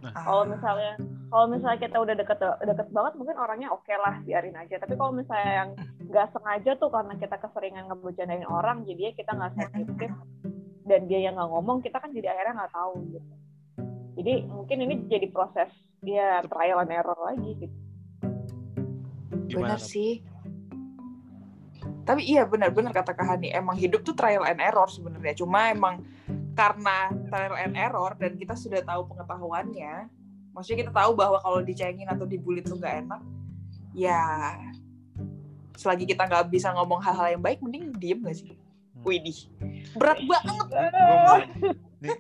Ah. 0.03 0.27
kalau 0.27 0.45
misalnya 0.51 0.93
kalau 1.31 1.47
misalnya 1.47 1.79
kita 1.79 1.97
udah 2.03 2.15
deket 2.19 2.39
deket 2.67 2.89
banget 2.91 3.13
mungkin 3.15 3.37
orangnya 3.39 3.69
oke 3.71 3.95
lah 3.95 4.19
biarin 4.27 4.59
aja 4.59 4.83
tapi 4.83 4.99
kalau 4.99 5.15
misalnya 5.15 5.53
yang 5.63 5.71
nggak 6.11 6.29
sengaja 6.35 6.71
tuh 6.77 6.91
karena 6.91 7.15
kita 7.17 7.37
keseringan 7.39 7.87
ngebercandain 7.87 8.49
orang 8.51 8.83
jadinya 8.83 9.13
kita 9.15 9.31
nggak 9.31 9.53
sensitif 9.55 10.11
dan 10.83 11.01
dia 11.07 11.21
yang 11.31 11.39
nggak 11.39 11.51
ngomong 11.55 11.79
kita 11.81 12.03
kan 12.03 12.11
jadi 12.11 12.35
akhirnya 12.35 12.67
nggak 12.67 12.75
tahu 12.75 12.93
gitu 13.15 13.33
jadi 14.19 14.33
mungkin 14.45 14.79
ini 14.83 14.95
jadi 15.07 15.27
proses 15.31 15.71
ya 16.03 16.43
trial 16.51 16.83
and 16.83 16.93
error 16.93 17.17
lagi 17.23 17.51
gitu 17.63 17.77
Gimana? 19.53 19.77
Benar 19.77 19.81
sih. 19.81 20.25
Tapi 22.03 22.27
iya 22.27 22.43
benar-benar 22.49 22.91
kata 22.91 23.15
Kak 23.15 23.27
Hani, 23.37 23.55
emang 23.55 23.79
hidup 23.79 24.03
tuh 24.03 24.17
trial 24.17 24.43
and 24.43 24.59
error 24.59 24.89
sebenarnya. 24.91 25.39
Cuma 25.39 25.71
emang 25.71 26.03
karena 26.53 27.09
trial 27.33 27.57
and 27.57 27.75
error 27.77 28.13
dan 28.21 28.37
kita 28.37 28.53
sudah 28.53 28.85
tahu 28.85 29.09
pengetahuannya, 29.09 30.09
maksudnya 30.53 30.89
kita 30.89 30.93
tahu 30.93 31.17
bahwa 31.17 31.41
kalau 31.41 31.65
dicengin 31.65 32.09
atau 32.09 32.29
dibully 32.29 32.61
tuh 32.61 32.77
nggak 32.77 33.09
enak, 33.09 33.23
ya 33.97 34.21
selagi 35.77 36.05
kita 36.05 36.29
nggak 36.29 36.53
bisa 36.53 36.71
ngomong 36.77 37.01
hal-hal 37.01 37.37
yang 37.39 37.43
baik, 37.43 37.59
mending 37.65 37.93
diem 37.97 38.21
gak 38.21 38.37
sih? 38.37 38.53
Widih, 39.03 39.51
berat 39.97 40.21
banget. 40.29 40.67
Gua 40.71 41.17
mau- 41.27 41.43
nih, 42.03 42.19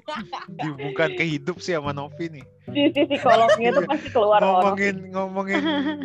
dihubungkan 0.62 1.10
ke 1.18 1.24
hidup 1.26 1.58
sih 1.58 1.74
sama 1.74 1.90
Novi 1.90 2.38
nih. 2.38 2.44
sisi 2.70 3.02
psikolognya 3.06 3.70
tuh 3.74 3.84
pasti 3.84 4.08
keluar 4.14 4.38
orang. 4.38 4.54
Ngomongin 4.62 4.96
ngomongin 5.10 5.62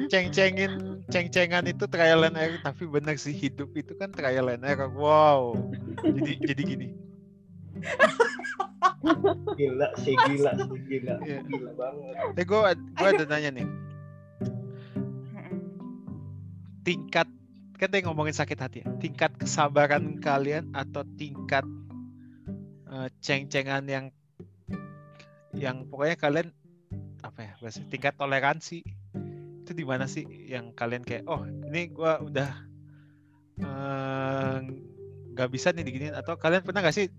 ceng-cengin 0.09 0.73
ceng-cengan 1.07 1.63
itu 1.69 1.85
trial 1.85 2.25
and 2.25 2.35
error 2.35 2.57
tapi 2.61 2.89
benar 2.89 3.15
sih 3.21 3.33
hidup 3.33 3.69
itu 3.77 3.93
kan 3.93 4.09
trial 4.09 4.49
and 4.49 4.65
error. 4.65 4.89
Wow. 4.89 5.55
Jadi 6.01 6.41
jadi 6.41 6.61
gini 6.65 7.06
gila 9.57 9.87
sih 10.01 10.15
gila 10.15 10.51
sih 10.53 10.79
gila. 10.85 11.15
Gila 11.23 11.71
banget. 11.73 12.13
Eh 12.37 12.45
gue 12.45 12.59
gue 12.75 13.07
ada 13.07 13.25
nanya 13.25 13.49
nih. 13.53 13.67
Tingkat 16.85 17.27
kan 17.77 17.87
tadi 17.93 18.01
ngomongin 18.05 18.33
sakit 18.33 18.57
hati 18.57 18.77
ya. 18.81 18.87
Tingkat 18.97 19.37
kesabaran 19.37 20.17
kalian 20.21 20.71
atau 20.73 21.03
tingkat 21.17 21.65
eh, 22.89 23.09
ceng-cengan 23.21 23.85
yang 23.85 24.05
yang 25.57 25.89
pokoknya 25.89 26.17
kalian 26.21 26.47
apa 27.25 27.39
ya 27.41 27.53
bahasa 27.57 27.81
tingkat 27.89 28.13
toleransi 28.13 28.85
itu 29.65 29.71
di 29.73 29.83
mana 29.83 30.05
sih 30.05 30.23
yang 30.47 30.71
kalian 30.71 31.01
kayak 31.01 31.25
oh 31.25 31.43
ini 31.43 31.89
gua 31.89 32.21
udah 32.21 32.49
eh, 33.57 34.57
nggak 35.33 35.49
bisa 35.53 35.73
nih 35.73 35.85
diginiin 35.85 36.15
atau 36.17 36.37
kalian 36.37 36.61
pernah 36.65 36.85
nggak 36.85 36.97
sih 36.97 37.09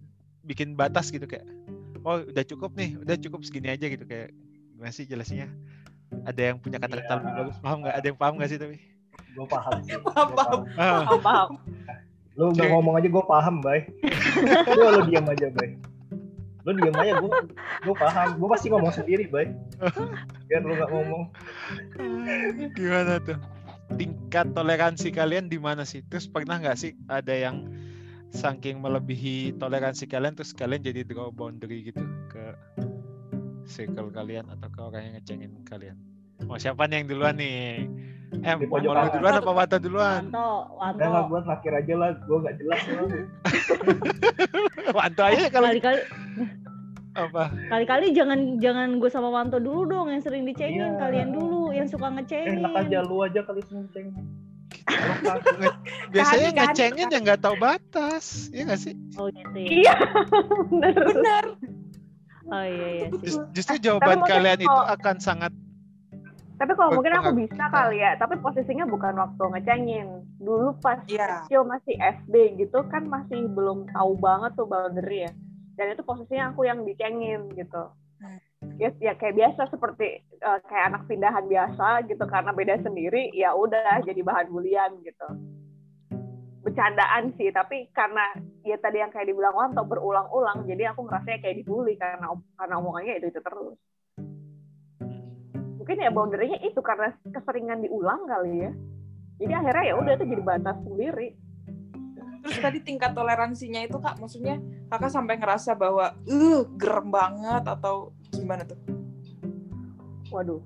bikin 0.49 0.73
batas 0.73 1.13
gitu 1.13 1.29
kayak 1.29 1.45
oh 2.03 2.25
udah 2.25 2.45
cukup 2.49 2.73
nih 2.73 2.97
udah 2.97 3.21
cukup 3.21 3.45
segini 3.45 3.69
aja 3.69 3.85
gitu 3.85 4.09
kayak 4.09 4.33
gimana 4.73 4.91
sih 4.91 5.05
jelasnya? 5.05 5.53
Ada 6.25 6.55
yang 6.55 6.57
punya 6.57 6.81
kata-kata 6.81 7.05
Iya. 7.05 7.19
lebih 7.21 7.33
bagus 7.37 7.57
paham 7.61 7.79
nggak? 7.85 7.95
Ada 8.01 8.07
yang 8.09 8.19
paham 8.19 8.35
nggak 8.41 8.49
sih 8.49 8.59
tapi? 8.59 8.77
Gue 9.37 9.47
paham. 9.47 9.77
Sih 9.87 9.99
Paham, 10.01 10.29
paham. 10.33 10.61
Ah, 10.79 11.03
paham. 11.05 11.21
Paham. 11.21 11.49
Lu 12.39 12.55
nggak 12.55 12.71
ngomong 12.71 12.95
aja 12.97 13.09
gue 13.11 13.25
paham 13.27 13.55
bay. 13.61 13.81
Lu 14.79 14.83
lu 14.95 15.01
diam 15.11 15.27
aja 15.27 15.47
bay. 15.53 15.75
Lu 16.65 16.71
diam 16.73 16.95
aja 16.97 17.13
gue 17.19 17.31
gue 17.85 17.95
paham. 17.99 18.29
Gue 18.39 18.49
pasti 18.49 18.67
ngomong 18.73 18.93
sendiri 18.95 19.27
bay. 19.29 19.53
Biar 20.49 20.63
lu 20.65 20.73
nggak 20.75 20.91
ngomong. 20.91 21.23
Gimana 22.73 23.19
tuh? 23.21 23.39
Tingkat 23.99 24.53
toleransi 24.55 25.09
kalian 25.11 25.51
di 25.51 25.59
mana 25.59 25.83
sih? 25.83 26.05
Terus 26.07 26.29
pernah 26.29 26.61
nggak 26.61 26.79
sih 26.79 26.93
ada 27.11 27.35
yang 27.35 27.67
saking 28.31 28.79
melebihi 28.79 29.37
toleransi 29.55 30.05
kalian 30.05 30.33
terus 30.33 30.53
kalian 30.53 30.81
jadi 30.81 31.01
draw 31.03 31.29
boundary 31.29 31.81
gitu 31.85 32.01
ke 32.29 32.45
circle 33.65 34.09
kalian 34.09 34.49
atau 34.49 34.69
ke 34.69 34.81
orang 34.81 35.03
yang 35.03 35.15
ngecengin 35.17 35.53
kalian? 35.63 35.97
Mau 36.41 36.57
siapa 36.57 36.85
nih 36.85 37.03
yang 37.03 37.07
duluan 37.09 37.35
nih? 37.35 37.89
Em, 38.39 38.57
Di 38.57 38.65
mau 38.65 38.77
pojok 38.77 38.93
lu 38.93 39.09
duluan 39.11 39.35
apa 39.35 39.51
Wata 39.51 39.77
duluan? 39.77 40.23
Wanto, 40.29 40.49
Wanto. 40.75 41.01
Lah 41.03 41.25
gue 41.27 41.41
terakhir 41.43 41.73
aja 41.75 41.95
lah 41.97 42.09
gue 42.15 42.39
nggak 42.39 42.57
jelas 42.57 42.81
lah 42.85 43.05
Wanto 44.97 45.23
aja 45.23 45.45
kalau 45.49 45.69
Kali-kali 45.71 46.01
apa? 47.19 47.51
kali-kali 47.67 48.15
jangan 48.15 48.39
jangan 48.57 49.03
gue 49.03 49.11
sama 49.11 49.27
Wanto 49.29 49.59
dulu 49.59 49.83
dong 49.85 50.07
yang 50.07 50.23
sering 50.23 50.47
dicengin 50.47 50.87
Iya. 50.87 51.01
kalian 51.01 51.29
dulu 51.33 51.75
yang 51.75 51.85
suka 51.85 52.07
ngecengin. 52.09 52.63
enak 52.63 52.75
aja 52.79 52.99
lu 53.03 53.17
aja 53.21 53.41
kali 53.43 53.59
senceng 53.65 54.15
Biasanya 56.09 56.51
Kehati, 56.51 56.59
ngecengin 56.59 57.09
yang 57.11 57.23
nggak 57.23 57.41
tahu 57.41 57.57
batas, 57.57 58.49
iya 58.49 58.63
nggak 58.65 58.81
sih? 58.81 58.95
Oh 59.15 59.29
gitu 59.29 59.55
ya. 59.55 59.69
iya 59.69 59.95
bener 60.71 60.95
Benar. 60.97 61.45
Oh 62.49 62.65
iya 62.65 62.89
iya 62.95 63.07
sih. 63.11 63.21
Jus- 63.29 63.49
Justru 63.53 63.75
jawaban 63.79 64.19
mungkin 64.19 64.33
kalian 64.35 64.59
itu 64.59 64.69
kalau- 64.69 64.89
akan 64.91 65.17
sangat 65.19 65.53
tapi 66.55 66.75
kalau 66.75 66.91
mungkin 66.93 67.15
aku 67.15 67.31
bisa 67.39 67.71
kali 67.71 68.03
ya 68.03 68.19
tapi 68.19 68.35
posisinya 68.37 68.83
bukan 68.85 69.15
waktu 69.15 69.39
ngecengin 69.47 70.09
dulu 70.39 70.75
pas 70.77 70.99
Iya. 71.07 71.47
kecil 71.47 71.63
masih 71.63 71.95
SD 71.95 72.35
gitu 72.59 72.83
kan 72.85 73.07
masih 73.07 73.47
belum 73.47 73.87
tahu 73.89 74.19
banget 74.19 74.59
tuh 74.59 74.67
boundary 74.67 75.23
ya 75.23 75.33
dan 75.75 75.95
itu 75.95 76.03
posisinya 76.03 76.51
aku 76.51 76.67
yang 76.67 76.83
dicengin 76.83 77.47
gitu 77.53 77.95
Hmm. 78.19 78.43
Ya, 78.79 78.91
ya 78.99 79.13
kayak 79.19 79.37
biasa 79.39 79.63
seperti 79.71 80.23
eh, 80.23 80.61
kayak 80.67 80.85
anak 80.95 81.03
pindahan 81.11 81.47
biasa 81.47 82.07
gitu 82.07 82.25
karena 82.27 82.51
beda 82.55 82.79
sendiri 82.83 83.31
ya 83.35 83.55
udah 83.55 84.03
jadi 84.07 84.21
bahan 84.23 84.49
bulian 84.51 84.91
gitu. 85.03 85.29
Bercandaan 86.63 87.35
sih 87.39 87.51
tapi 87.55 87.91
karena 87.95 88.35
ya 88.67 88.77
tadi 88.79 89.03
yang 89.03 89.11
kayak 89.15 89.31
dibilang 89.31 89.55
Wanto 89.55 89.83
berulang-ulang 89.87 90.67
jadi 90.67 90.93
aku 90.95 91.07
ngerasanya 91.07 91.39
kayak 91.43 91.57
dibully 91.63 91.95
karena 91.99 92.35
karena 92.59 92.75
omongannya 92.79 93.15
itu 93.23 93.27
itu 93.31 93.41
terus. 93.43 93.79
Mungkin 95.79 96.05
ya 96.05 96.11
boundary-nya 96.13 96.59
itu 96.69 96.81
karena 96.85 97.17
keseringan 97.25 97.81
diulang 97.81 98.29
kali 98.29 98.69
ya. 98.69 98.73
Jadi 99.39 99.53
akhirnya 99.55 99.85
ya 99.87 99.95
udah 99.97 100.13
itu 100.19 100.25
jadi 100.27 100.43
batas 100.43 100.77
sendiri 100.83 101.48
Terus 102.49 102.65
tadi 102.65 102.79
tingkat 102.81 103.13
toleransinya 103.13 103.85
itu 103.85 104.01
kak, 104.01 104.17
maksudnya 104.17 104.57
kakak 104.89 105.13
sampai 105.13 105.37
ngerasa 105.37 105.77
bahwa, 105.77 106.17
uh, 106.17 106.63
gerem 106.81 107.13
banget 107.13 107.61
atau 107.69 108.17
gimana 108.33 108.65
tuh? 108.65 108.81
Waduh. 110.33 110.65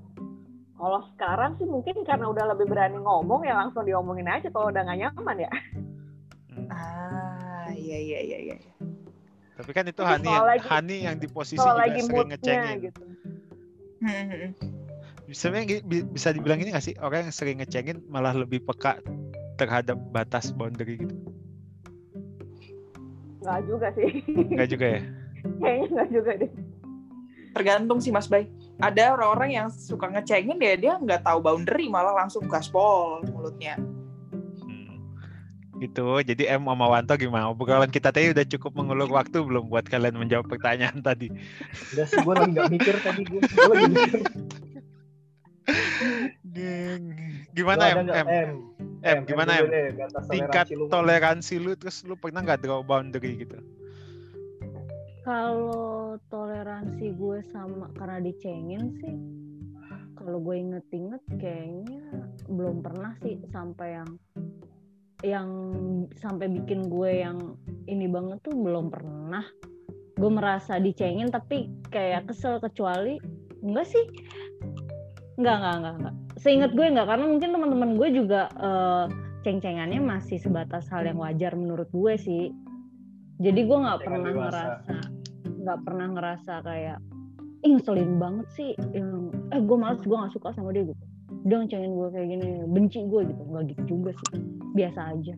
Kalau 0.78 1.00
sekarang 1.14 1.58
sih 1.58 1.66
mungkin 1.66 2.06
karena 2.06 2.26
udah 2.30 2.54
lebih 2.54 2.70
berani 2.70 2.98
ngomong 2.98 3.46
ya 3.46 3.54
langsung 3.54 3.82
diomongin 3.82 4.26
aja 4.26 4.50
kalau 4.50 4.70
udah 4.70 4.82
gak 4.82 4.98
nyaman 4.98 5.36
ya. 5.46 5.50
Hmm. 6.50 6.66
Ah, 6.70 7.70
iya 7.74 7.98
iya 7.98 8.18
iya 8.18 8.38
iya. 8.50 8.56
Tapi 9.58 9.70
kan 9.70 9.86
itu 9.86 10.02
Hani 10.02 10.26
yang, 10.26 10.42
lagi- 10.42 10.66
Hani 10.66 10.96
yang 11.06 11.16
di 11.18 11.26
posisi 11.30 11.62
juga 11.62 11.86
lagi 11.86 12.02
sering 12.02 12.30
ngecengin. 12.34 12.76
gitu. 12.82 13.02
Hmm, 14.02 14.24
hmm. 14.30 14.50
Sebenarnya 15.30 15.80
bisa 15.86 16.34
dibilang 16.34 16.58
ini 16.58 16.74
nggak 16.74 16.82
sih 16.82 16.94
orang 16.98 17.30
yang 17.30 17.34
sering 17.34 17.62
ngecengin 17.62 18.02
malah 18.10 18.34
lebih 18.34 18.58
peka 18.66 18.98
terhadap 19.54 19.94
batas 20.10 20.50
boundary 20.50 20.98
gitu? 20.98 21.14
Nggak 23.42 23.60
juga 23.66 23.86
sih. 23.98 24.08
Enggak 24.30 24.68
juga 24.70 24.86
ya? 24.86 25.00
Kayaknya 25.62 25.86
nggak 25.90 26.08
juga 26.14 26.30
deh. 26.38 26.50
Tergantung 27.52 27.98
sih 28.00 28.14
Mas 28.14 28.30
Bay. 28.30 28.48
Ada 28.80 29.12
orang-orang 29.18 29.50
yang 29.52 29.66
suka 29.68 30.08
ngecengin 30.08 30.56
ya 30.62 30.74
dia 30.78 30.92
nggak 30.96 31.26
tahu 31.26 31.38
boundary 31.44 31.90
malah 31.90 32.14
langsung 32.16 32.46
gaspol 32.48 33.20
mulutnya. 33.28 33.76
Hmm. 34.64 34.96
Gitu. 35.82 36.06
Jadi 36.24 36.48
Em 36.48 36.62
sama 36.62 36.86
Wanto 36.88 37.12
gimana? 37.18 37.52
Obrolan 37.52 37.92
kita 37.92 38.14
tadi 38.14 38.32
udah 38.32 38.46
cukup 38.46 38.72
mengulur 38.78 39.10
waktu 39.10 39.42
belum 39.42 39.68
buat 39.68 39.84
kalian 39.90 40.16
menjawab 40.16 40.48
pertanyaan 40.48 41.02
tadi? 41.04 41.28
udah 41.92 42.06
sih 42.08 42.18
gue 42.22 42.34
lagi 42.34 42.50
nggak 42.56 42.70
mikir 42.72 42.94
tadi 43.04 43.22
gue 43.26 43.40
gue 43.42 43.64
lagi 43.68 43.90
mikir 43.90 44.20
Gimana 47.52 47.82
nggak, 48.02 48.26
Em, 48.26 48.50
Em, 49.02 49.18
gimana 49.26 49.66
batas 49.66 50.26
Tingkat 50.30 50.66
toleransi 50.70 50.74
lu. 50.78 50.84
toleransi 50.90 51.54
lu 51.58 51.72
terus 51.74 51.96
lu 52.06 52.14
pernah 52.14 52.42
nggak 52.46 52.62
draw 52.62 52.86
boundary 52.86 53.42
gitu? 53.42 53.58
Kalau 55.22 56.18
toleransi 56.30 57.14
gue 57.14 57.38
sama 57.54 57.90
karena 57.94 58.18
dicengin 58.18 58.90
sih, 58.98 59.14
kalau 60.18 60.42
gue 60.42 60.56
inget-inget 60.58 61.22
kayaknya 61.38 62.02
belum 62.50 62.82
pernah 62.82 63.14
sih 63.22 63.38
sampai 63.54 64.02
yang 64.02 64.10
yang 65.22 65.48
sampai 66.18 66.50
bikin 66.50 66.90
gue 66.90 67.22
yang 67.22 67.38
ini 67.86 68.10
banget 68.10 68.42
tuh 68.42 68.54
belum 68.54 68.90
pernah. 68.90 69.46
Gue 70.18 70.30
merasa 70.30 70.82
dicengin 70.82 71.30
tapi 71.30 71.70
kayak 71.94 72.26
kesel 72.30 72.58
kecuali 72.58 73.22
enggak 73.62 73.86
sih, 73.86 74.04
enggak 75.40 75.56
enggak 75.60 75.74
enggak 75.78 75.94
enggak. 75.98 76.14
Seingat 76.40 76.70
gue 76.74 76.86
enggak 76.86 77.06
karena 77.08 77.24
mungkin 77.28 77.50
teman-teman 77.54 77.90
gue 77.96 78.08
juga 78.12 78.42
eh, 78.58 79.06
ceng-cengannya 79.42 80.00
masih 80.02 80.38
sebatas 80.38 80.86
hal 80.90 81.06
yang 81.06 81.18
wajar 81.18 81.52
menurut 81.54 81.88
gue 81.90 82.14
sih. 82.18 82.52
Jadi 83.42 83.60
gue 83.66 83.78
nggak 83.78 84.00
pernah 84.06 84.30
dewasa. 84.30 84.38
ngerasa 84.38 84.96
nggak 85.62 85.78
pernah 85.86 86.06
ngerasa 86.10 86.52
kayak 86.66 86.98
ih 87.62 87.70
ngeselin 87.78 88.18
banget 88.18 88.46
sih 88.58 88.70
yang 88.90 89.30
eh 89.54 89.62
gue 89.62 89.76
males 89.78 90.02
gue 90.02 90.16
nggak 90.18 90.34
suka 90.34 90.50
sama 90.50 90.74
dia 90.74 90.82
gitu 90.90 91.04
dia 91.46 91.56
ngecengin 91.62 91.94
gue 91.94 92.08
kayak 92.10 92.28
gini 92.34 92.48
benci 92.66 93.00
gue 93.06 93.20
gitu 93.30 93.42
nggak 93.46 93.64
gitu 93.74 93.82
juga 93.86 94.10
sih 94.14 94.42
biasa 94.74 95.00
aja 95.14 95.34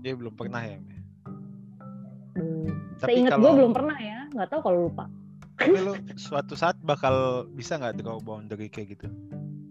Dia 0.00 0.16
belum 0.16 0.32
pernah 0.32 0.64
ya. 0.64 0.80
Belum 0.80 2.72
Tapi 2.96 3.20
seingat 3.20 3.36
gue 3.36 3.52
belum 3.52 3.72
pernah 3.76 3.96
ya 4.00 4.18
nggak 4.32 4.48
tahu 4.48 4.60
kalau 4.64 4.78
lupa 4.88 5.04
Tapi 5.60 5.76
lu 5.76 5.92
suatu 6.16 6.56
saat 6.56 6.80
bakal 6.80 7.44
bisa 7.52 7.76
nggak 7.76 8.00
draw 8.00 8.16
boundary 8.16 8.72
kayak 8.72 8.96
gitu? 8.96 9.12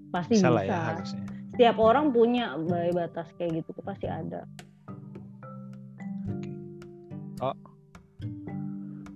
pasti 0.10 0.38
Bisa 0.38 0.50
bisa, 0.50 0.56
lah 0.58 0.64
ya 0.66 0.80
harusnya. 0.94 1.24
setiap 1.54 1.78
orang 1.78 2.10
punya 2.10 2.58
batas 2.94 3.30
kayak 3.38 3.62
gitu 3.62 3.78
tuh 3.78 3.86
pasti 3.86 4.10
ada. 4.10 4.46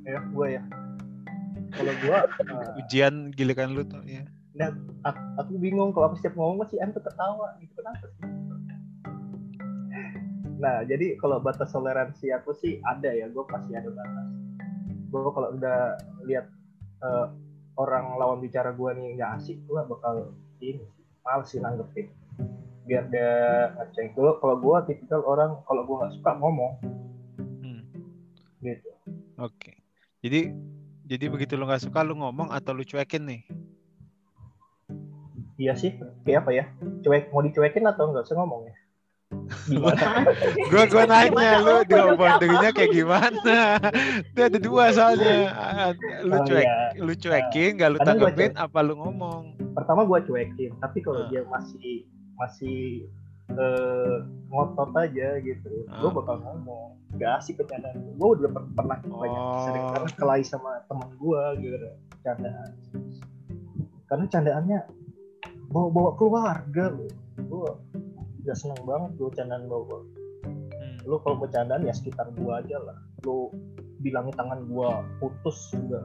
Ya 0.03 0.19
gue 0.19 0.47
ya. 0.59 0.63
Kalau 1.73 1.93
gue 2.03 2.17
uh, 2.53 2.79
Ujian 2.83 3.33
giliran 3.33 3.73
lu 3.73 3.81
tuh 3.87 4.03
ya. 4.05 4.27
aku, 5.01 5.21
aku 5.41 5.51
bingung 5.57 5.89
kalau 5.89 6.13
aku 6.13 6.21
setiap 6.21 6.37
ngomong 6.37 6.61
masih 6.61 6.77
em 6.77 6.93
tuh 6.93 7.01
ketawa 7.01 7.57
gitu. 7.57 7.73
Kenapa 7.73 8.05
sih? 8.05 8.23
Nah 10.61 10.85
jadi 10.85 11.17
kalau 11.17 11.41
batas 11.41 11.73
toleransi 11.73 12.29
aku 12.35 12.53
sih 12.53 12.77
ada 12.85 13.09
ya 13.09 13.25
gue 13.31 13.43
pasti 13.49 13.73
ada 13.73 13.89
batas. 13.89 14.27
Gue 15.09 15.31
kalau 15.33 15.49
udah 15.57 15.97
lihat 16.29 16.45
eh, 17.03 17.27
orang 17.75 18.15
lawan 18.15 18.39
bicara 18.39 18.71
gue 18.71 18.89
nih 18.95 19.19
nggak 19.19 19.31
asik 19.41 19.57
gue 19.67 19.81
bakal 19.85 20.31
ini 20.63 20.87
males 21.23 21.47
sih 21.51 21.59
nanggepin. 21.59 22.07
Biar 22.83 23.07
dia 23.07 23.31
ngeceng. 23.79 24.11
Dulu 24.15 24.39
kalau 24.43 24.55
gue 24.59 24.77
tipikal 24.91 25.21
orang 25.23 25.59
kalau 25.67 25.83
gue 25.87 25.95
nggak 25.99 26.13
suka 26.19 26.31
ngomong. 26.39 26.73
Hmm. 27.63 27.83
gitu. 28.63 28.89
Oke. 29.39 29.79
Jadi 30.23 30.51
jadi 31.03 31.25
begitu 31.27 31.59
lu 31.59 31.67
nggak 31.67 31.83
suka 31.83 32.03
lu 32.03 32.15
ngomong 32.15 32.51
atau 32.51 32.71
lu 32.71 32.83
cuekin 32.83 33.23
nih? 33.27 33.41
iya 35.59 35.77
sih. 35.77 35.95
Kayak 36.27 36.47
apa 36.47 36.51
ya? 36.51 36.65
Cuek 37.03 37.31
mau 37.31 37.43
dicuekin 37.43 37.87
atau 37.87 38.11
nggak 38.11 38.25
usah 38.27 38.35
ngomong 38.39 38.67
ya 38.67 38.75
Gua 40.71 40.83
gua 40.85 41.03
nanya 41.05 41.49
lu 41.59 41.73
boundary-nya 42.13 42.69
kayak 42.69 42.91
gimana? 42.91 43.57
Itu 44.25 44.39
ada 44.41 44.59
dua 44.59 44.85
soalnya. 44.89 45.37
Lu 46.21 46.33
Oh, 46.33 46.43
cuek, 46.43 46.63
iya. 46.63 46.97
lu 46.97 47.13
cuekin, 47.13 47.71
gak 47.75 47.89
lu 47.89 47.99
tanggepin 47.99 48.51
apa 48.55 48.79
lu 48.79 48.93
ngomong? 48.95 49.43
pertama 49.73 50.05
gue 50.05 50.19
cuekin 50.23 50.69
tapi 50.77 51.01
kalau 51.01 51.25
Ah. 51.25 51.27
dia 51.27 51.41
masih 51.43 52.05
masih 52.35 53.09
eh, 53.49 54.15
ngotot 54.47 54.93
aja 54.93 55.27
gitu 55.39 55.69
gue 55.83 56.07
Ah. 56.07 56.13
bakal 56.13 56.37
ngomong 56.39 56.93
gak 57.13 57.41
asik 57.41 57.57
bercandaan 57.57 57.97
gue 57.97 58.29
udah 58.31 58.49
per- 58.49 58.69
pernah 58.71 58.97
banyak 59.01 59.33
Oh. 59.33 59.65
sering 59.65 59.85
karena 59.91 60.09
kelahi 60.13 60.43
sama 60.43 60.77
temen 60.85 61.09
gue 61.11 61.41
gitu 61.59 61.89
candaan 62.21 62.69
karena 64.05 64.25
candaannya 64.27 64.79
bawa 65.67 65.87
bawa 65.89 66.11
keluarga 66.15 66.83
lu 66.91 67.09
gue 67.35 67.69
gak 68.43 68.57
seneng 68.59 68.81
banget 68.83 69.11
gue 69.19 69.29
candaan 69.35 69.65
bawa 69.67 69.99
Hmm. 70.43 70.99
lu 71.07 71.15
kalau 71.23 71.39
bercandaan 71.39 71.87
ya 71.87 71.95
sekitar 71.95 72.27
gue 72.35 72.51
aja 72.51 72.75
lah 72.83 72.99
lu 73.23 73.47
bilangin 74.03 74.35
tangan 74.35 74.67
gue 74.67 74.89
putus 75.23 75.71
juga 75.71 76.03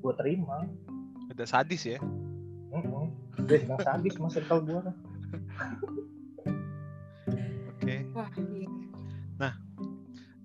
gue 0.00 0.14
terima 0.14 0.70
Udah 1.30 1.46
sadis 1.46 1.86
ya. 1.86 1.98
Heeh. 2.74 3.04
Dia 3.48 3.64
sedang 3.64 3.80
sadis 3.80 4.14
mas 4.20 4.34
circle 4.34 4.60
gue 4.66 4.80
kan. 4.82 4.96
Oke. 7.70 7.96
Wah, 8.12 8.28
iya. 8.52 8.68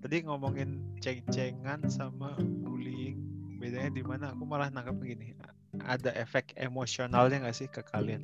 Tadi 0.06 0.22
ngomongin 0.22 0.78
ceng-cengan 1.02 1.82
sama 1.90 2.38
bullying, 2.38 3.18
bedanya 3.58 3.90
di 3.90 4.06
mana? 4.06 4.30
Aku 4.30 4.46
malah 4.46 4.70
nangkap 4.70 4.94
begini. 5.02 5.34
Ada 5.82 6.14
efek 6.14 6.54
emosionalnya 6.54 7.42
nggak 7.42 7.56
sih 7.58 7.66
ke 7.66 7.82
kalian? 7.82 8.22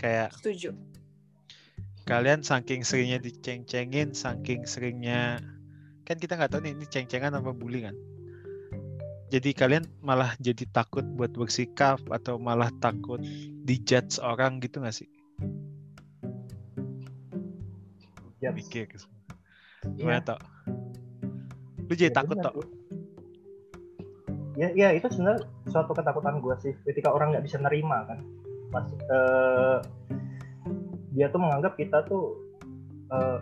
Kayak 0.00 0.32
setuju. 0.32 0.72
Kalian 2.06 2.40
saking 2.46 2.86
seringnya 2.86 3.18
diceng-cengin, 3.18 4.14
saking 4.14 4.62
seringnya 4.62 5.42
kan 6.06 6.22
kita 6.22 6.38
nggak 6.38 6.54
tahu 6.54 6.62
nih 6.62 6.72
ini 6.78 6.86
ceng-cengan 6.86 7.34
apa 7.34 7.50
bullying 7.50 7.90
kan. 7.90 7.96
Jadi 9.26 9.50
kalian 9.50 9.90
malah 10.06 10.38
jadi 10.38 10.70
takut 10.70 11.02
buat 11.18 11.34
bersikap 11.34 11.98
atau 12.14 12.38
malah 12.38 12.70
takut 12.78 13.18
dijudge 13.66 14.22
orang 14.22 14.62
gitu 14.62 14.78
nggak 14.78 14.94
sih? 14.94 15.10
Ya, 18.38 18.54
Mikir 18.54 18.86
iya. 18.86 19.02
Gimana 19.98 20.22
Tok? 20.22 20.40
Lu 21.90 21.94
jadi 21.98 22.14
Ya, 22.14 22.14
takut? 22.14 22.38
Bu. 22.38 22.62
Ya, 24.54 24.70
ya 24.78 24.88
itu 24.94 25.10
sebenarnya 25.10 25.42
suatu 25.66 25.90
ketakutan 25.90 26.38
gue 26.38 26.54
sih 26.62 26.72
ketika 26.86 27.10
orang 27.10 27.34
nggak 27.34 27.44
bisa 27.50 27.58
nerima 27.58 28.06
kan. 28.06 28.22
Mas, 28.70 28.86
eh, 28.94 29.78
dia 31.16 31.32
tuh 31.32 31.40
menganggap 31.40 31.80
kita 31.80 32.04
tuh 32.04 32.36
eh, 33.08 33.38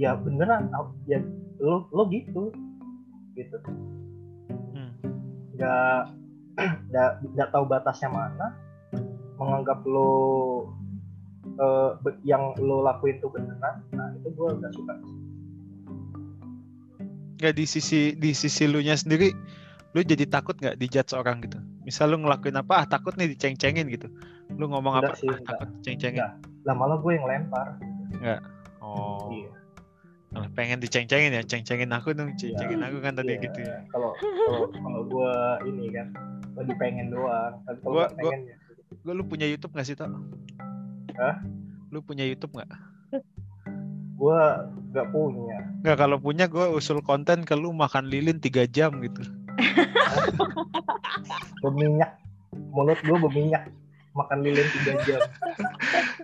ya 0.00 0.16
beneran 0.16 0.72
ya 1.04 1.20
lo 1.60 1.84
lo 1.92 2.08
gitu 2.08 2.48
gitu. 3.36 3.56
Hmm. 4.72 4.92
nggak 5.54 6.00
nggak 6.90 7.10
nggak 7.36 7.48
tahu 7.52 7.64
batasnya 7.68 8.08
mana 8.08 8.56
menganggap 9.36 9.84
lo 9.84 10.12
eh, 11.44 11.90
be- 12.00 12.20
yang 12.24 12.56
lo 12.56 12.80
lakuin 12.80 13.20
tuh 13.20 13.28
beneran 13.28 13.84
nah 13.92 14.08
itu 14.16 14.28
gue 14.32 14.48
nggak 14.56 14.72
suka. 14.72 14.94
Nggak 17.40 17.54
di 17.56 17.64
sisi 17.64 18.00
di 18.16 18.32
sisi 18.32 18.64
lu 18.68 18.80
nya 18.80 18.96
sendiri 18.96 19.32
lu 19.96 20.00
jadi 20.04 20.24
takut 20.28 20.56
nggak 20.56 20.80
dijudge 20.80 21.12
orang 21.12 21.44
gitu? 21.44 21.60
Misal 21.84 22.12
lu 22.12 22.24
ngelakuin 22.24 22.56
apa 22.56 22.84
ah 22.84 22.86
takut 22.88 23.16
nih 23.16 23.32
diceng-cengin 23.36 23.88
gitu. 23.92 24.08
Lu 24.56 24.68
ngomong 24.68 25.00
Enggak 25.00 25.16
apa 25.16 25.20
sih, 25.20 25.28
ah, 25.28 25.40
takut 25.44 25.68
diceng-cengin. 25.80 26.20
Enggak. 26.20 26.49
Lah 26.62 26.74
malah 26.74 26.96
gue 26.96 27.12
yang 27.12 27.24
lempar. 27.24 27.76
Oh. 28.80 29.28
Iya. 29.30 29.50
Malah 30.30 30.50
pengen 30.54 30.78
diceng-cengin 30.78 31.32
ya 31.32 31.42
ceng-cengin 31.42 31.90
aku 31.90 32.12
dong 32.12 32.36
ceng-cengin 32.36 32.80
aku 32.80 32.98
kan 32.98 33.12
tadi 33.14 33.34
Iya, 33.34 33.42
gitu 33.42 33.58
ya. 33.60 33.76
Kalau 33.90 34.10
kalau 34.72 35.00
gue 35.04 35.32
ini 35.66 35.90
kan 35.90 36.06
lagi 36.54 36.72
pengen 36.76 37.10
doang. 37.10 37.58
Tapi 37.64 37.78
kalau 37.80 37.94
Gua- 37.96 38.10
pengen 38.12 38.40
ya. 38.46 38.56
Gua, 39.00 39.12
lu 39.14 39.24
punya 39.24 39.46
YouTube 39.46 39.72
nggak 39.72 39.86
sih 39.86 39.94
Tok? 39.94 40.10
Hah? 41.16 41.36
lu 41.90 41.98
punya 42.00 42.22
YouTube 42.22 42.54
nggak? 42.54 42.70
Gue 44.14 44.40
nggak 44.90 45.06
punya. 45.10 45.58
Nggak 45.82 45.98
kalau 45.98 46.16
punya 46.16 46.46
gue 46.46 46.66
usul 46.70 47.00
konten 47.00 47.42
ke 47.42 47.54
lu 47.54 47.72
makan 47.72 48.06
lilin 48.06 48.38
tiga 48.38 48.62
jam 48.64 49.00
gitu. 49.00 49.22
Berminyak 51.60 52.14
mulut 52.70 52.98
gue 53.00 53.16
berminyak 53.18 53.66
makan 54.12 54.38
lilin 54.40 54.66
tiga 54.72 54.92
jam 55.02 55.20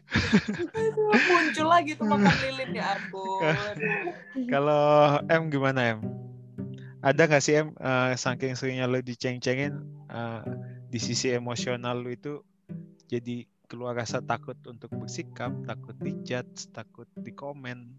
Aduh, 0.75 1.13
muncul 1.15 1.67
lagi 1.69 1.93
tuh 1.97 2.07
makan 2.07 2.35
lilin 2.43 2.71
ya 2.75 2.85
ampun. 2.97 3.55
kalau 4.53 5.21
M 5.29 5.49
gimana 5.49 5.97
M 5.97 6.01
ada 7.05 7.23
nggak 7.29 7.43
sih 7.43 7.63
M 7.63 7.77
eh, 7.79 8.13
saking 8.19 8.59
seringnya 8.59 8.91
lu 8.91 8.99
diceng-cengin 9.05 9.75
eh, 10.11 10.43
di 10.91 10.99
sisi 10.99 11.31
emosional 11.31 12.01
lu 12.01 12.13
itu 12.13 12.43
jadi 13.07 13.47
keluar 13.67 13.99
rasa 13.99 14.23
takut 14.23 14.59
untuk 14.67 14.91
bersikap 14.95 15.51
takut 15.67 15.95
dijudge 15.99 16.71
takut 16.71 17.07
dikomen 17.19 17.99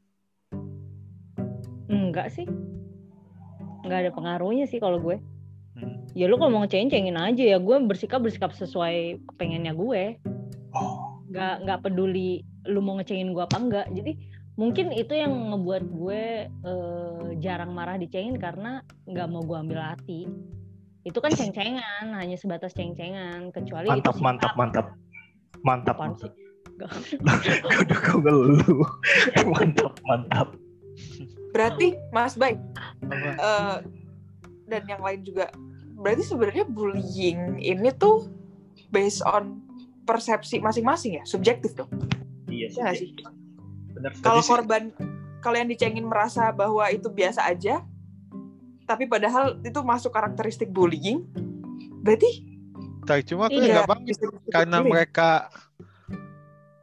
Enggak 1.87 2.35
sih. 2.35 2.47
Enggak 3.83 3.99
ada 4.07 4.11
pengaruhnya 4.11 4.67
sih 4.67 4.79
kalau 4.79 4.99
gue. 4.99 5.17
Hmm. 5.79 6.03
Ya 6.11 6.27
lu 6.27 6.35
kalau 6.35 6.51
mau 6.51 6.61
ngecengin 6.67 7.15
aja 7.15 7.43
ya 7.43 7.57
gue 7.63 7.77
bersikap 7.87 8.19
bersikap 8.19 8.51
sesuai 8.51 9.23
pengennya 9.39 9.71
gue. 9.71 10.19
Nggak 11.27 11.55
nggak 11.67 11.79
peduli 11.83 12.43
lu 12.67 12.79
mau 12.83 12.99
ngecengin 12.99 13.31
gue 13.31 13.43
apa 13.43 13.57
enggak. 13.57 13.87
Jadi 13.91 14.11
mungkin 14.57 14.89
itu 14.91 15.13
yang 15.13 15.31
ngebuat 15.53 15.83
gue 15.87 16.23
eh, 16.49 17.25
jarang 17.43 17.71
marah 17.71 17.99
dicengin 17.99 18.39
karena 18.39 18.81
nggak 19.05 19.27
mau 19.29 19.43
gue 19.43 19.57
ambil 19.57 19.79
hati. 19.83 20.27
Itu 21.07 21.23
kan 21.23 21.31
ceng-cengan, 21.31 22.11
hanya 22.19 22.35
sebatas 22.35 22.75
ceng-cengan. 22.75 23.55
Kecuali 23.55 23.87
mantap 23.87 24.15
itu 24.15 24.23
mantap 24.23 24.53
mantap 24.59 24.87
mantap 25.65 25.95
Apaan 25.97 26.13
mantap 26.17 26.33
udah 27.85 27.99
kau 28.05 28.19
ngeluh 28.21 28.85
mantap 29.57 29.93
mantap 30.05 30.47
Berarti 31.53 31.97
Mas 32.13 32.37
Bay 32.37 32.57
Apa? 33.01 33.29
eh, 33.33 33.77
dan 34.67 34.83
yang 34.85 35.01
lain 35.01 35.21
juga 35.25 35.49
berarti 35.97 36.21
sebenarnya 36.21 36.65
bullying 36.69 37.57
ini 37.57 37.89
tuh 37.97 38.29
based 38.93 39.25
on 39.25 39.65
persepsi 40.07 40.63
masing-masing 40.63 41.19
ya, 41.19 41.23
subjektif 41.27 41.75
dong. 41.75 41.91
iya 42.47 42.71
nggak 42.71 42.95
sih? 42.95 43.11
Kalau 44.23 44.39
korban 44.41 44.95
kalau 45.43 45.59
yang 45.59 45.67
dicengin 45.67 46.07
merasa 46.07 46.49
bahwa 46.55 46.87
itu 46.89 47.11
biasa 47.11 47.43
aja, 47.45 47.83
tapi 48.87 49.05
padahal 49.05 49.59
itu 49.61 49.79
masuk 49.83 50.15
karakteristik 50.15 50.71
bullying, 50.71 51.27
berarti 52.01 52.47
Tak, 53.03 53.23
cuma 53.23 53.47
aku 53.47 53.55
Iya. 53.55 53.87
nggak 53.87 53.87
karena 54.51 54.83
bullying. 54.83 54.91
mereka 54.91 55.29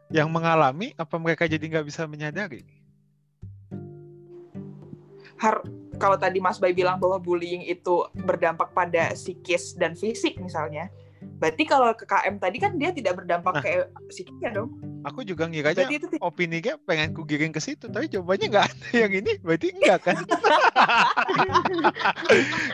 yang 0.08 0.28
mengalami 0.32 0.92
apa 0.96 1.16
mereka 1.20 1.44
jadi 1.44 1.60
nggak 1.60 1.84
bisa 1.84 2.08
menyadari 2.08 2.64
har 5.36 5.60
kalau 6.00 6.16
tadi 6.16 6.40
Mas 6.40 6.56
Bay 6.58 6.72
bilang 6.72 6.98
bahwa 6.98 7.20
bullying 7.20 7.62
itu 7.66 8.06
berdampak 8.16 8.72
pada 8.72 9.14
psikis 9.14 9.76
dan 9.78 9.94
fisik 9.94 10.40
misalnya, 10.40 10.90
berarti 11.34 11.62
kalau 11.62 11.92
ke 11.92 12.04
KM 12.04 12.36
tadi 12.36 12.56
kan 12.56 12.72
dia 12.74 12.90
tidak 12.90 13.16
berdampak 13.16 13.52
Nah. 13.52 13.62
ke 13.62 13.70
psikisnya 14.06 14.50
dong. 14.52 14.70
aku 15.02 15.20
juga 15.22 15.44
ngiranya 15.44 15.84
Berarti 15.84 15.96
itu 15.96 16.06
ti- 16.08 16.20
opininya 16.20 16.74
pengen 16.80 17.12
ku 17.12 17.22
giring 17.22 17.50
ke 17.50 17.58
situ 17.58 17.86
tapi 17.86 18.06
jawabannya 18.06 18.46
nggak 18.48 18.66
ada 18.66 18.88
yang 18.94 19.12
ini 19.14 19.32
berarti 19.38 19.66
enggak 19.70 19.98
kan 20.02 20.16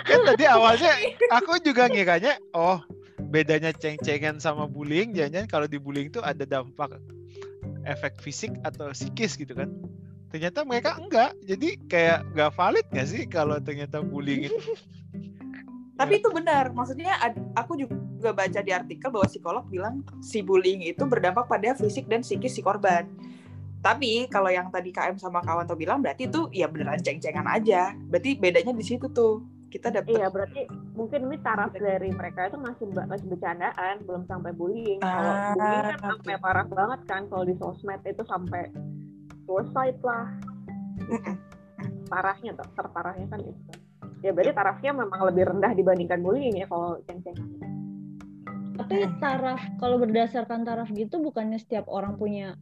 kan 0.04 0.20
tadi 0.24 0.44
awalnya 0.46 0.92
aku 1.30 1.58
juga 1.60 1.86
ngiranya 1.86 2.38
oh 2.52 2.78
bedanya 3.26 3.70
ceng-cengan 3.72 4.38
sama 4.38 4.64
bullying 4.64 5.10
jangan 5.10 5.46
kalau 5.46 5.66
di 5.66 5.76
bullying 5.76 6.08
tuh 6.08 6.20
ada 6.20 6.42
dampak 6.42 6.98
efek 7.84 8.18
fisik 8.18 8.54
atau 8.62 8.90
psikis 8.90 9.34
gitu 9.34 9.52
kan 9.52 9.70
ternyata 10.30 10.62
mereka 10.62 10.94
enggak 10.96 11.34
jadi 11.42 11.68
kayak 11.84 12.18
nggak 12.30 12.50
valid 12.52 12.86
nggak 12.88 13.08
sih 13.08 13.22
kalau 13.26 13.58
ternyata 13.58 13.98
bullying 14.00 14.46
itu 14.46 14.58
Tapi 16.00 16.16
itu 16.16 16.28
benar, 16.32 16.72
maksudnya 16.72 17.12
aku 17.52 17.76
juga 17.76 18.32
baca 18.32 18.60
di 18.64 18.72
artikel 18.72 19.12
bahwa 19.12 19.28
psikolog 19.28 19.64
bilang 19.68 20.00
si 20.24 20.40
bullying 20.40 20.80
itu 20.80 21.04
berdampak 21.04 21.44
pada 21.44 21.76
fisik 21.76 22.08
dan 22.08 22.24
psikis 22.24 22.56
si 22.56 22.64
korban. 22.64 23.04
Tapi 23.84 24.28
kalau 24.32 24.48
yang 24.48 24.72
tadi 24.72 24.92
KM 24.92 25.20
sama 25.20 25.44
kawan 25.44 25.68
tuh 25.68 25.76
bilang 25.76 26.00
berarti 26.00 26.28
itu 26.28 26.48
ya 26.52 26.68
beneran 26.68 27.00
ceng-cengan 27.00 27.44
aja. 27.48 27.92
Berarti 28.08 28.36
bedanya 28.36 28.72
di 28.72 28.84
situ 28.84 29.08
tuh. 29.12 29.44
Kita 29.70 29.88
dapet 29.88 30.18
Iya 30.18 30.26
berarti 30.28 30.66
mungkin 30.98 31.30
ini 31.30 31.38
taraf 31.40 31.70
dari 31.72 32.10
mereka 32.10 32.50
itu 32.50 32.58
masih 32.58 32.90
masih 32.90 33.26
bercandaan 33.30 34.02
belum 34.04 34.26
sampai 34.28 34.50
bullying. 34.52 34.98
Kalau 34.98 35.32
Ah, 35.32 35.52
bullying 35.54 35.84
kan 35.84 36.00
oke. 36.00 36.08
sampai 36.16 36.34
parah 36.42 36.66
banget 36.68 37.00
kan 37.08 37.22
kalau 37.30 37.44
di 37.46 37.54
sosmed 37.56 38.02
itu 38.04 38.22
sampai 38.26 38.68
suicide 39.46 40.00
lah 40.04 40.26
parahnya 42.10 42.52
ter- 42.52 42.72
terparahnya 42.76 43.26
kan 43.30 43.40
itu. 43.46 43.70
Ya 44.20 44.36
berarti 44.36 44.52
tarafnya 44.52 44.92
memang 44.92 45.20
lebih 45.32 45.48
rendah 45.48 45.72
dibandingkan 45.72 46.20
bullying 46.20 46.60
ya 46.60 46.68
kalau 46.68 47.00
ceng-cengan. 47.08 47.48
Tapi 48.76 48.96
taraf 49.20 49.60
kalau 49.80 49.96
berdasarkan 50.00 50.64
taraf 50.64 50.88
gitu 50.92 51.20
bukannya 51.20 51.56
setiap 51.60 51.88
orang 51.88 52.16
punya 52.20 52.56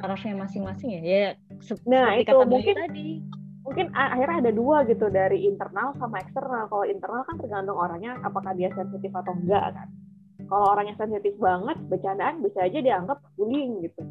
tarafnya 0.00 0.36
masing-masing 0.36 0.96
ya? 0.96 1.02
Ya 1.04 1.28
Nah, 1.88 2.16
itu 2.20 2.32
kata 2.32 2.44
mungkin- 2.48 2.76
tadi. 2.76 3.08
Mungkin 3.66 3.90
akhirnya 3.98 4.46
ada 4.46 4.52
dua 4.54 4.86
gitu 4.86 5.10
dari 5.10 5.42
internal 5.42 5.90
sama 5.98 6.22
eksternal. 6.22 6.70
Kalau 6.70 6.86
internal 6.86 7.26
kan 7.26 7.34
tergantung 7.34 7.74
orangnya 7.74 8.14
apakah 8.22 8.54
dia 8.54 8.70
sensitif 8.70 9.10
atau 9.10 9.34
enggak 9.34 9.74
kan. 9.74 9.88
Kalau 10.46 10.70
orangnya 10.70 10.94
sensitif 10.94 11.34
banget, 11.42 11.74
bercandaan 11.90 12.38
bisa 12.46 12.62
aja 12.62 12.78
dianggap 12.78 13.18
bullying 13.34 13.82
gitu. 13.82 14.06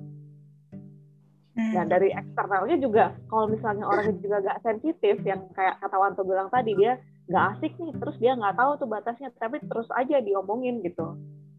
Nah 1.56 1.88
dari 1.88 2.12
eksternalnya 2.12 2.76
juga, 2.84 3.16
kalau 3.32 3.48
misalnya 3.48 3.88
orangnya 3.88 4.20
juga 4.20 4.38
gak 4.44 4.60
sensitif, 4.68 5.24
yang 5.24 5.48
kayak 5.56 5.80
kata 5.80 5.96
Wanto 5.96 6.28
bilang 6.28 6.52
tadi, 6.52 6.76
dia 6.76 7.00
nggak 7.32 7.46
asik 7.58 7.74
nih, 7.80 7.94
terus 7.96 8.16
dia 8.20 8.36
nggak 8.36 8.60
tahu 8.60 8.72
tuh 8.76 8.88
batasnya, 8.92 9.32
tapi 9.40 9.64
terus 9.64 9.88
aja 9.96 10.20
diomongin 10.20 10.84
gitu. 10.84 11.16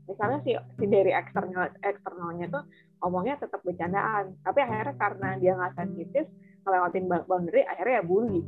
Misalnya 0.07 0.39
si, 0.45 0.53
si 0.55 0.85
dari 0.87 1.11
eksternal 1.11 1.73
eksternalnya 1.83 2.47
tuh 2.53 2.63
ngomongnya 3.03 3.41
tetap 3.41 3.65
bercandaan, 3.65 4.37
tapi 4.45 4.59
akhirnya 4.63 4.95
karena 5.01 5.29
dia 5.41 5.53
nggak 5.57 5.75
sensitif, 5.81 6.25
ngelewatin 6.69 7.05
boundary, 7.09 7.65
akhirnya 7.65 7.99
ya 7.99 8.05
bully. 8.05 8.45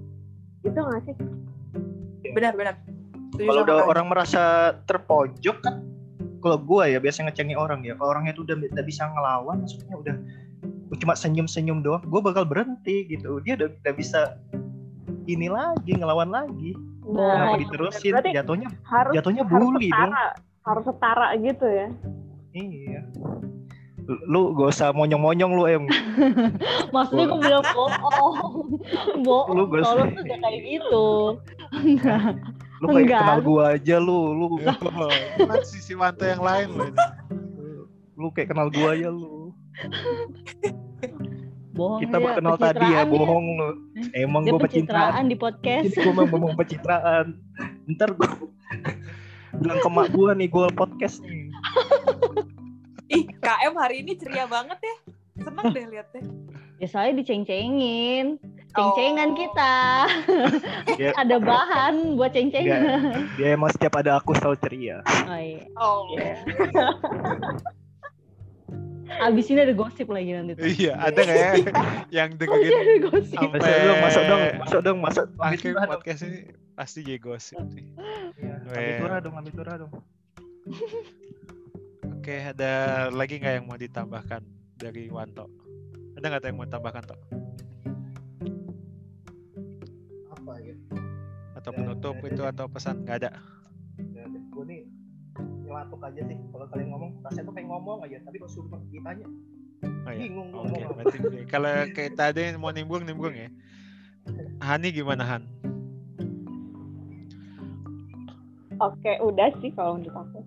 Gitu 0.62 0.78
nggak 0.78 1.00
sih? 1.08 1.16
Benar-benar. 2.28 2.76
Kalau 3.34 3.62
udah 3.64 3.88
orang 3.88 4.06
merasa 4.12 4.76
terpojok 4.84 5.56
kan 5.64 5.80
kalau 6.38 6.58
gue 6.58 6.94
ya 6.94 6.98
biasa 7.02 7.26
ngecengin 7.26 7.58
orang 7.58 7.82
ya 7.82 7.98
kalau 7.98 8.14
orangnya 8.14 8.32
tuh 8.34 8.46
udah 8.46 8.56
tidak 8.62 8.86
bisa 8.86 9.10
ngelawan 9.10 9.56
maksudnya 9.62 9.94
udah 9.98 10.16
cuma 10.94 11.12
senyum-senyum 11.12 11.80
doang 11.80 12.00
gue 12.00 12.20
bakal 12.20 12.42
berhenti 12.42 13.04
gitu 13.06 13.38
dia 13.40 13.54
udah 13.54 13.68
udah 13.68 13.92
bisa 13.92 14.40
ini 15.26 15.46
lagi 15.46 15.92
ngelawan 15.92 16.28
lagi 16.28 16.72
kenapa 17.02 17.44
Nah, 17.46 17.56
diterusin 17.56 18.12
berarti 18.14 18.30
jatuhnya 18.32 18.68
harus 18.82 19.12
jatuhnya 19.12 19.42
harus 19.42 19.52
bully 19.54 19.88
dong 19.88 20.08
setara, 20.08 20.26
harus 20.62 20.84
setara 20.84 21.26
gitu 21.38 21.66
ya. 21.66 21.86
iya 22.52 23.00
lu 24.24 24.52
gak 24.52 24.72
usah 24.72 24.88
monyong-monyong 24.90 25.52
lu 25.52 25.64
em 25.64 25.84
Maksudnya 26.96 27.28
gue 27.28 27.40
bilang 27.42 27.64
bohong. 27.66 28.32
Bohong. 29.20 29.52
Lu 29.52 29.62
gak 29.68 29.84
Kalau 29.84 30.00
usah- 30.00 30.08
tuh 30.10 30.24
gak 30.24 30.40
kayak 30.40 30.60
gitu. 30.64 31.06
Enggak. 31.76 32.20
lu 32.78 32.86
kayak 32.88 33.04
Enggak. 33.04 33.20
kenal 33.20 33.40
gua 33.42 33.62
aja 33.74 33.96
lu 33.98 34.18
lu 34.32 34.46
Cuman 35.36 35.60
sisi 35.62 35.92
Wanto 35.92 36.24
yang 36.24 36.40
lain 36.40 36.68
loh 36.72 36.88
ini. 36.88 37.00
lu 38.16 38.28
kayak 38.32 38.48
kenal 38.48 38.68
gua 38.68 38.88
aja 38.92 39.08
lu 39.08 39.37
Bohong 41.70 42.00
kita 42.02 42.10
dia, 42.12 42.24
baru 42.24 42.36
kenal 42.36 42.56
tadi 42.58 42.86
ya 42.88 43.00
dia. 43.00 43.06
bohong 43.06 43.46
lu 43.54 43.68
emang 44.12 44.42
Dia 44.42 44.50
gua 44.50 44.60
pencitraan 44.60 45.14
pencitraan 45.14 45.24
di 45.24 45.36
podcast. 45.36 45.84
gua 45.94 46.12
mau 46.12 46.26
ngomong 46.26 46.52
pencitraan 46.54 47.26
ntar 47.88 48.10
gua 48.12 48.30
bilang 49.60 49.78
ke 49.78 49.88
mak 49.88 50.08
gua 50.10 50.30
nih 50.34 50.48
gua 50.48 50.66
podcast 50.70 51.22
nih 51.22 51.46
Ih, 53.08 53.24
KM 53.32 53.72
hari 53.72 54.04
ini 54.04 54.12
ceria 54.14 54.44
banget 54.44 54.76
ya. 54.78 54.96
Seneng 55.40 55.72
deh 55.72 55.80
liatnya. 55.88 56.28
Ya 56.76 56.86
soalnya 56.86 57.16
diceng-cengin. 57.16 58.36
Ceng-cengan 58.68 59.32
Oh. 59.32 59.36
kita. 59.38 59.76
Ya. 61.00 61.16
Ada 61.16 61.40
bahan 61.40 62.20
buat 62.20 62.36
ceng-cengan. 62.36 63.32
dia 63.32 63.56
emang 63.56 63.72
setiap 63.72 63.96
ada 63.96 64.20
aku 64.20 64.36
selalu 64.36 64.60
ceria 64.60 65.00
Oh 65.24 65.40
iya. 65.40 65.64
Oh. 65.72 66.04
Abis 69.08 69.48
ini 69.48 69.60
ada 69.60 69.72
gosip 69.72 70.06
lagi 70.06 70.30
nanti 70.30 70.52
tuh. 70.52 70.64
Iya, 70.64 70.92
ada 70.94 71.18
nggak 71.18 71.38
ya 71.38 71.52
yang 72.12 72.30
Oh 72.30 72.56
iya 72.56 72.68
dengerin 72.68 72.76
ada 72.78 73.00
gosip. 73.08 73.34
sampai 73.34 73.58
masuk 73.58 73.72
dong 73.80 73.98
masuk 73.98 74.22
dong 74.22 74.40
masuk 74.54 74.80
dong 74.80 74.98
masuk 75.00 75.26
akhir 75.38 75.72
podcast 75.88 76.20
ini 76.22 76.38
pasti 76.72 76.98
jadi 77.02 77.18
gosip 77.18 77.58
nih. 77.72 77.86
Iya, 78.36 78.54
ambil 78.60 78.70
Well. 78.70 79.00
turah 79.00 79.18
dong 79.18 79.34
ambil 79.34 79.52
turah 79.52 79.74
dong 79.76 79.92
Oke, 82.18 82.34
ada 82.44 82.72
lagi 83.08 83.40
nggak 83.40 83.54
yang 83.54 83.66
mau 83.66 83.74
ditambahkan 83.74 84.42
dari 84.74 85.08
Wanto? 85.08 85.48
Ada 86.14 86.26
nggak 86.28 86.44
yang 86.44 86.56
mau 86.56 86.66
ditambahkan 86.66 87.02
toh? 87.06 87.20
apa 90.28 90.52
ya 90.60 90.76
Atau 91.54 91.70
Ya, 91.70 91.76
penutup 91.76 92.16
itu 92.22 92.42
atau 92.42 92.66
pesan? 92.68 93.02
Nggak 93.02 93.16
ada. 93.24 93.30
gue 94.48 94.64
nih 94.64 94.80
nyelatuk 95.68 96.00
aja 96.00 96.20
sih 96.24 96.36
kalau 96.48 96.66
kalian 96.72 96.88
ngomong 96.96 97.10
rasanya 97.20 97.44
tuh 97.44 97.54
kayak 97.54 97.68
ngomong 97.68 97.98
aja 98.02 98.16
tapi 98.24 98.36
kalau 98.40 98.52
suruh 98.52 98.80
ditanya 98.88 99.28
Oh, 99.78 100.10
iya. 100.10 100.26
bingung 100.26 100.50
Oke, 100.50 100.74
ngomong 100.74 100.96
berarti 100.98 101.18
kalau 101.46 101.70
kayak 101.94 102.12
tadi 102.18 102.50
mau 102.58 102.74
nimbrung 102.74 103.06
nimbrung 103.06 103.36
ya. 103.36 103.46
Hani 104.58 104.90
gimana 104.90 105.22
Han? 105.22 105.42
Oke, 108.78 109.18
udah 109.22 109.50
sih 109.62 109.70
kalau 109.76 109.98
menurut 109.98 110.16
aku. 110.18 110.40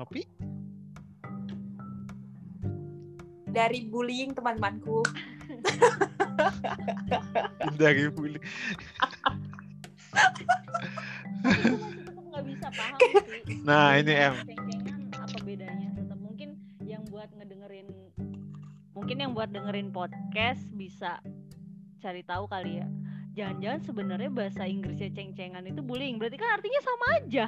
Nopi? 0.00 0.22
Dari 3.52 3.84
bullying 3.88 4.32
teman-temanku. 4.32 5.04
Dari 7.76 8.08
bully. 8.12 8.40
paham 12.74 12.98
sih. 12.98 13.12
Nah, 13.62 13.88
ini, 13.98 14.12
Em. 14.12 14.34
Ceng-cengan 14.44 15.00
apa 15.14 15.38
bedanya? 15.42 15.88
Tetap 15.96 16.18
mungkin 16.20 16.48
yang 16.82 17.02
buat 17.08 17.28
ngedengerin 17.32 17.88
mungkin 18.94 19.16
yang 19.18 19.32
buat 19.34 19.50
dengerin 19.50 19.90
podcast 19.90 20.62
bisa 20.72 21.18
cari 21.98 22.22
tahu 22.22 22.46
kali 22.46 22.80
ya. 22.80 22.88
Jangan-jangan 23.34 23.80
sebenarnya 23.82 24.30
bahasa 24.30 24.62
Inggrisnya 24.62 25.10
ceng-cengan 25.10 25.66
itu 25.66 25.82
bullying. 25.82 26.22
Berarti 26.22 26.38
kan 26.38 26.54
artinya 26.54 26.80
sama 26.80 27.06
aja. 27.18 27.46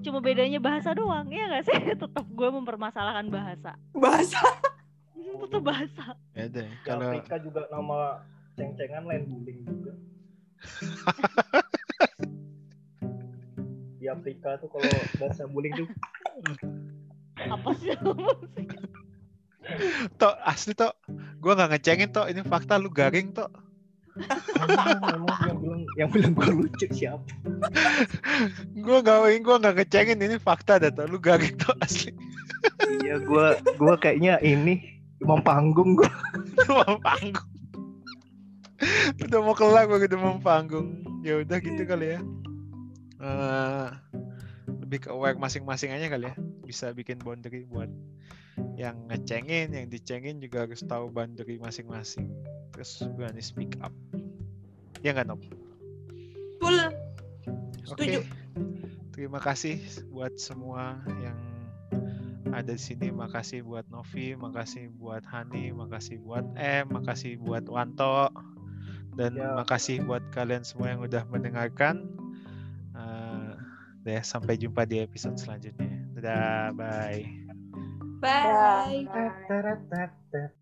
Cuma 0.00 0.24
bedanya 0.24 0.56
bahasa 0.56 0.96
doang. 0.96 1.28
Ya 1.28 1.52
nggak 1.52 1.64
sih? 1.68 1.78
Tetap 2.02 2.24
gue 2.24 2.48
mempermasalahkan 2.48 3.28
bahasa. 3.28 3.76
Bahasa. 3.92 4.40
Tetap 5.44 5.62
bahasa. 5.62 6.16
Ya 6.32 6.48
deh, 6.48 6.68
kalau 6.88 7.12
Afrika 7.12 7.36
juga 7.36 7.68
nama 7.68 8.24
ceng-cengan 8.56 9.04
lain 9.08 9.22
bullying 9.28 9.60
juga 9.64 9.92
Afrika 14.12 14.60
tuh 14.60 14.68
kalau 14.68 14.92
bahasa 15.16 15.48
bullying 15.48 15.74
tuh 15.74 15.88
Apa 17.48 17.72
sih? 17.80 17.96
Tok 20.18 20.36
asli 20.42 20.74
Tok. 20.74 20.94
Gua 21.38 21.54
nggak 21.58 21.78
ngecengin 21.78 22.10
Tok, 22.10 22.26
ini 22.30 22.42
fakta 22.46 22.78
lu 22.78 22.90
garing 22.90 23.34
Tok. 23.34 23.50
emang, 24.12 25.24
yang 25.48 25.56
bilang 25.56 25.82
yang 25.96 26.08
bilang 26.12 26.36
gue 26.36 26.52
lucu 26.52 26.84
siapa 26.92 27.24
Gua 28.76 29.00
nggak 29.00 29.40
gua 29.40 29.56
nggak 29.56 29.74
ngecengin 29.80 30.20
ini 30.20 30.36
fakta 30.36 30.82
dah 30.82 30.90
Tok. 30.92 31.06
Lu 31.08 31.18
garing 31.18 31.56
Tok 31.56 31.78
asli. 31.80 32.12
iya 33.02 33.18
gue 33.18 33.46
gue 33.58 33.94
kayaknya 33.98 34.38
ini 34.44 35.02
mau 35.22 35.38
panggung 35.40 35.98
gue 35.98 36.10
mau 36.70 36.98
panggung. 37.00 37.50
udah 39.22 39.40
mau 39.40 39.54
kelar 39.54 39.86
gua 39.86 39.98
udah 40.02 40.20
mau 40.20 40.38
panggung. 40.42 41.00
Ya 41.22 41.38
udah 41.38 41.58
gitu 41.62 41.82
kali 41.86 42.18
ya. 42.18 42.20
Eh, 43.22 43.88
lebih 44.82 45.06
ke 45.06 45.08
aware 45.14 45.38
masing-masing 45.38 45.94
aja 45.94 46.10
kali 46.10 46.26
ya. 46.26 46.34
Bisa 46.66 46.90
bikin 46.90 47.22
boundary 47.22 47.62
buat 47.62 47.86
yang 48.74 49.06
ngecengin, 49.06 49.70
yang 49.70 49.86
dicengin 49.86 50.42
juga 50.42 50.66
harus 50.66 50.82
tahu 50.82 51.06
boundary 51.06 51.62
masing-masing. 51.62 52.26
Terus 52.74 53.06
berani 53.14 53.38
speak 53.38 53.78
up. 53.78 53.94
Ya 55.06 55.14
nggak 55.14 55.30
Nop? 55.30 55.38
Betul. 56.58 56.90
Oke. 57.86 58.10
Setuju. 58.10 58.20
Terima 59.14 59.38
kasih 59.38 59.78
buat 60.10 60.34
semua 60.34 60.98
yang 61.22 61.38
ada 62.50 62.74
di 62.74 62.82
sini. 62.82 63.14
Makasih 63.14 63.62
buat 63.62 63.86
Novi, 63.86 64.34
makasih 64.34 64.90
buat 64.98 65.22
Hani, 65.30 65.70
makasih 65.70 66.18
buat 66.26 66.42
M, 66.58 66.90
makasih 66.90 67.38
buat 67.38 67.70
Wanto, 67.70 68.34
dan 69.14 69.38
Ya. 69.38 69.54
makasih 69.62 70.02
buat 70.02 70.24
kalian 70.34 70.66
semua 70.66 70.90
yang 70.96 71.06
udah 71.06 71.22
mendengarkan. 71.28 72.02
Eh, 74.02 74.18
deh, 74.18 74.22
sampai 74.26 74.58
jumpa 74.58 74.82
di 74.82 74.98
episode 74.98 75.38
selanjutnya. 75.38 75.94
Dadah, 76.18 76.74
bye. 76.74 77.22
Bye. 78.18 79.06
Tet, 79.46 80.10
tet. 80.34 80.61